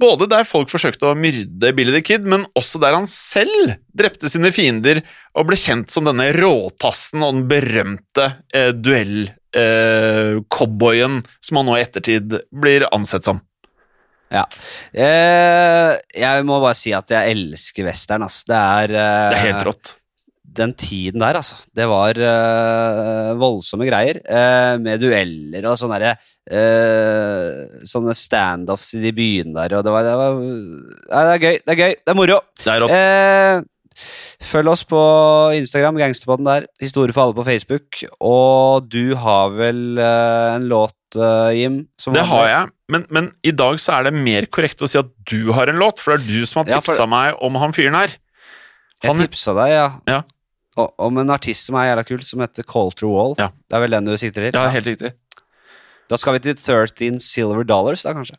Både 0.01 0.25
der 0.31 0.47
folk 0.49 0.73
forsøkte 0.73 1.11
å 1.11 1.13
myrde 1.13 1.69
Billy 1.77 1.93
the 1.93 2.01
Kid, 2.01 2.25
men 2.25 2.47
også 2.57 2.81
der 2.81 2.97
han 2.97 3.05
selv 3.05 3.75
drepte 3.93 4.31
sine 4.33 4.49
fiender 4.55 5.03
og 5.37 5.51
ble 5.51 5.61
kjent 5.61 5.93
som 5.93 6.09
denne 6.09 6.31
råtassen 6.33 7.21
og 7.21 7.37
den 7.37 7.45
berømte 7.53 8.31
eh, 9.55 10.41
duell-cowboyen 10.41 11.21
som 11.39 11.57
han 11.61 11.65
nå 11.69 11.77
i 11.77 11.83
ettertid 11.85 12.37
blir 12.51 12.87
ansett 12.93 13.23
som. 13.27 13.41
Ja. 14.31 14.45
Eh, 14.95 15.97
jeg 16.15 16.45
må 16.47 16.61
bare 16.63 16.77
si 16.79 16.93
at 16.95 17.09
jeg 17.11 17.33
elsker 17.35 17.83
western, 17.89 18.23
altså. 18.23 18.45
Det 18.47 18.59
er, 18.61 18.93
eh, 18.95 19.29
Det 19.29 19.37
er 19.41 19.49
helt 19.51 19.67
rått. 19.67 19.97
Den 20.51 20.73
tiden 20.75 21.19
der, 21.19 21.35
altså. 21.39 21.55
Det 21.75 21.85
var 21.87 22.15
eh, 22.15 23.33
voldsomme 23.39 23.87
greier. 23.87 24.19
eh, 24.23 24.77
med 24.83 24.99
dueller 24.99 25.67
og 25.67 25.77
sånne 25.79 25.99
derre 25.99 26.15
eh, 26.51 27.83
Sånne 27.87 28.15
standoffs 28.15 28.93
i 28.95 29.03
de 29.03 29.11
byene 29.15 29.53
der, 29.55 29.77
og 29.77 29.83
det 29.83 29.91
var, 29.95 30.03
det 30.03 30.15
var 30.19 30.39
Nei, 30.41 31.23
det 31.27 31.35
er 31.35 31.43
gøy. 31.45 31.59
Det 31.65 31.71
er 31.75 31.81
gøy. 31.83 31.95
Det 31.99 32.11
er 32.15 32.19
moro. 32.19 32.39
Det 32.63 32.71
er 32.73 32.81
rått. 32.85 33.69
Følg 34.41 34.71
oss 34.71 34.81
på 34.89 34.99
Instagram, 35.57 35.99
Gangsterpodden 36.01 36.47
der. 36.47 36.65
Historie 36.81 37.13
for 37.13 37.27
alle 37.27 37.37
på 37.37 37.45
Facebook. 37.45 38.01
Og 38.19 38.87
du 38.89 39.13
har 39.19 39.53
vel 39.53 39.99
uh, 40.01 40.55
en 40.55 40.65
låt, 40.71 40.97
uh, 41.19 41.51
Jim? 41.53 41.83
Det 42.17 42.25
har 42.31 42.47
jeg, 42.49 42.71
men, 42.91 43.05
men 43.13 43.29
i 43.45 43.53
dag 43.55 43.77
så 43.83 43.99
er 43.99 44.09
det 44.09 44.15
mer 44.17 44.47
korrekt 44.51 44.81
å 44.81 44.89
si 44.89 44.99
at 45.01 45.11
du 45.29 45.51
har 45.55 45.69
en 45.71 45.79
låt, 45.81 46.01
for 46.01 46.15
det 46.15 46.23
er 46.25 46.41
du 46.41 46.49
som 46.49 46.63
har 46.63 46.73
Ja, 46.73 46.81
for- 46.85 47.07
meg 47.11 47.37
om 47.43 47.59
han 47.61 47.75
fyren 47.77 47.97
her. 47.99 48.17
Jeg 49.01 49.09
Han- 49.13 49.21
tipsa 49.23 49.53
deg, 49.57 49.73
ja. 49.73 49.89
Ja. 50.09 50.21
Om 50.77 51.17
en 51.21 51.29
artist 51.33 51.67
som 51.67 51.75
er 51.75 51.89
jævla 51.91 52.05
kul, 52.07 52.21
som 52.25 52.39
heter 52.41 52.63
Call 52.63 52.91
Through 52.95 53.13
Wall. 53.13 53.35
Ja. 53.37 53.49
Det 53.69 53.77
er 53.77 53.81
vel 53.83 53.91
den 53.97 54.05
du 54.05 54.15
sikter 54.17 54.47
til? 54.47 54.55
Ja, 54.55 54.69
helt 54.71 54.87
riktig. 54.87 55.13
Da 56.09 56.17
skal 56.19 56.33
vi 56.37 56.39
til 56.43 56.55
13 56.55 57.19
Silver 57.23 57.63
Dollars, 57.67 58.03
da, 58.03 58.13
kanskje? 58.17 58.35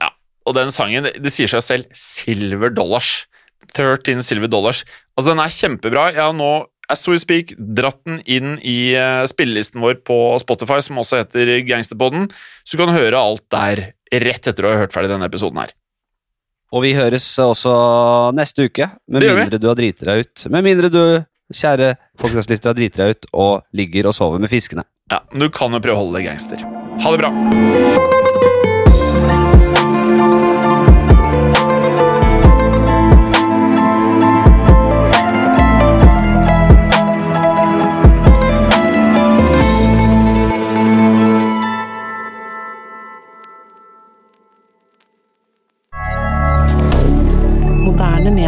Og 0.47 0.55
den 0.57 0.73
sangen, 0.75 1.05
det, 1.07 1.15
det 1.23 1.31
sier 1.33 1.47
seg 1.51 1.63
selv, 1.63 1.85
Silver 1.97 2.73
Dollars. 2.75 3.27
13 3.73 4.23
Silver 4.27 4.51
Dollars. 4.51 4.85
Altså, 5.17 5.33
den 5.33 5.43
er 5.43 5.57
kjempebra. 5.57 6.09
Jeg 6.13 6.23
har 6.23 6.37
nå, 6.37 6.51
as 6.93 7.05
we 7.09 7.19
speak, 7.21 7.55
dratt 7.59 8.01
den 8.09 8.21
inn 8.27 8.57
i 8.59 8.95
eh, 8.99 9.23
spillelisten 9.31 9.83
vår 9.85 10.01
på 10.07 10.19
Spotify, 10.43 10.81
som 10.85 11.01
også 11.03 11.23
heter 11.23 11.55
Gangsterpodden, 11.69 12.29
så 12.65 12.77
du 12.77 12.83
kan 12.85 12.95
høre 12.97 13.21
alt 13.21 13.47
der 13.55 13.87
rett 14.13 14.51
etter 14.51 14.67
å 14.67 14.75
ha 14.75 14.83
hørt 14.83 14.93
ferdig 14.95 15.13
denne 15.13 15.29
episoden 15.31 15.63
her. 15.63 15.73
Og 16.73 16.87
vi 16.87 16.95
høres 16.97 17.27
også 17.41 17.73
neste 18.37 18.69
uke, 18.69 18.89
med 19.13 19.27
mindre 19.29 19.61
du 19.61 19.69
har 19.69 19.77
driti 19.77 20.09
deg 20.09 20.25
ut. 20.25 20.47
Med 20.53 20.65
mindre 20.65 20.89
du, 20.93 21.03
kjære 21.53 21.95
podcastlytter, 22.21 22.73
har 22.73 22.79
driti 22.79 23.03
deg 23.03 23.17
ut 23.17 23.31
og 23.33 23.53
ligger 23.77 24.09
og 24.09 24.17
sover 24.17 24.41
med 24.41 24.53
fiskene. 24.53 24.87
Ja, 25.13 25.21
men 25.33 25.45
du 25.45 25.53
kan 25.53 25.75
jo 25.77 25.83
prøve 25.85 25.99
å 25.99 26.05
holde 26.07 26.21
deg 26.21 26.31
gangster. 26.33 26.65
Ha 27.05 27.13
det 27.13 27.21
bra! 27.21 28.32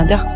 Canada. 0.06 0.33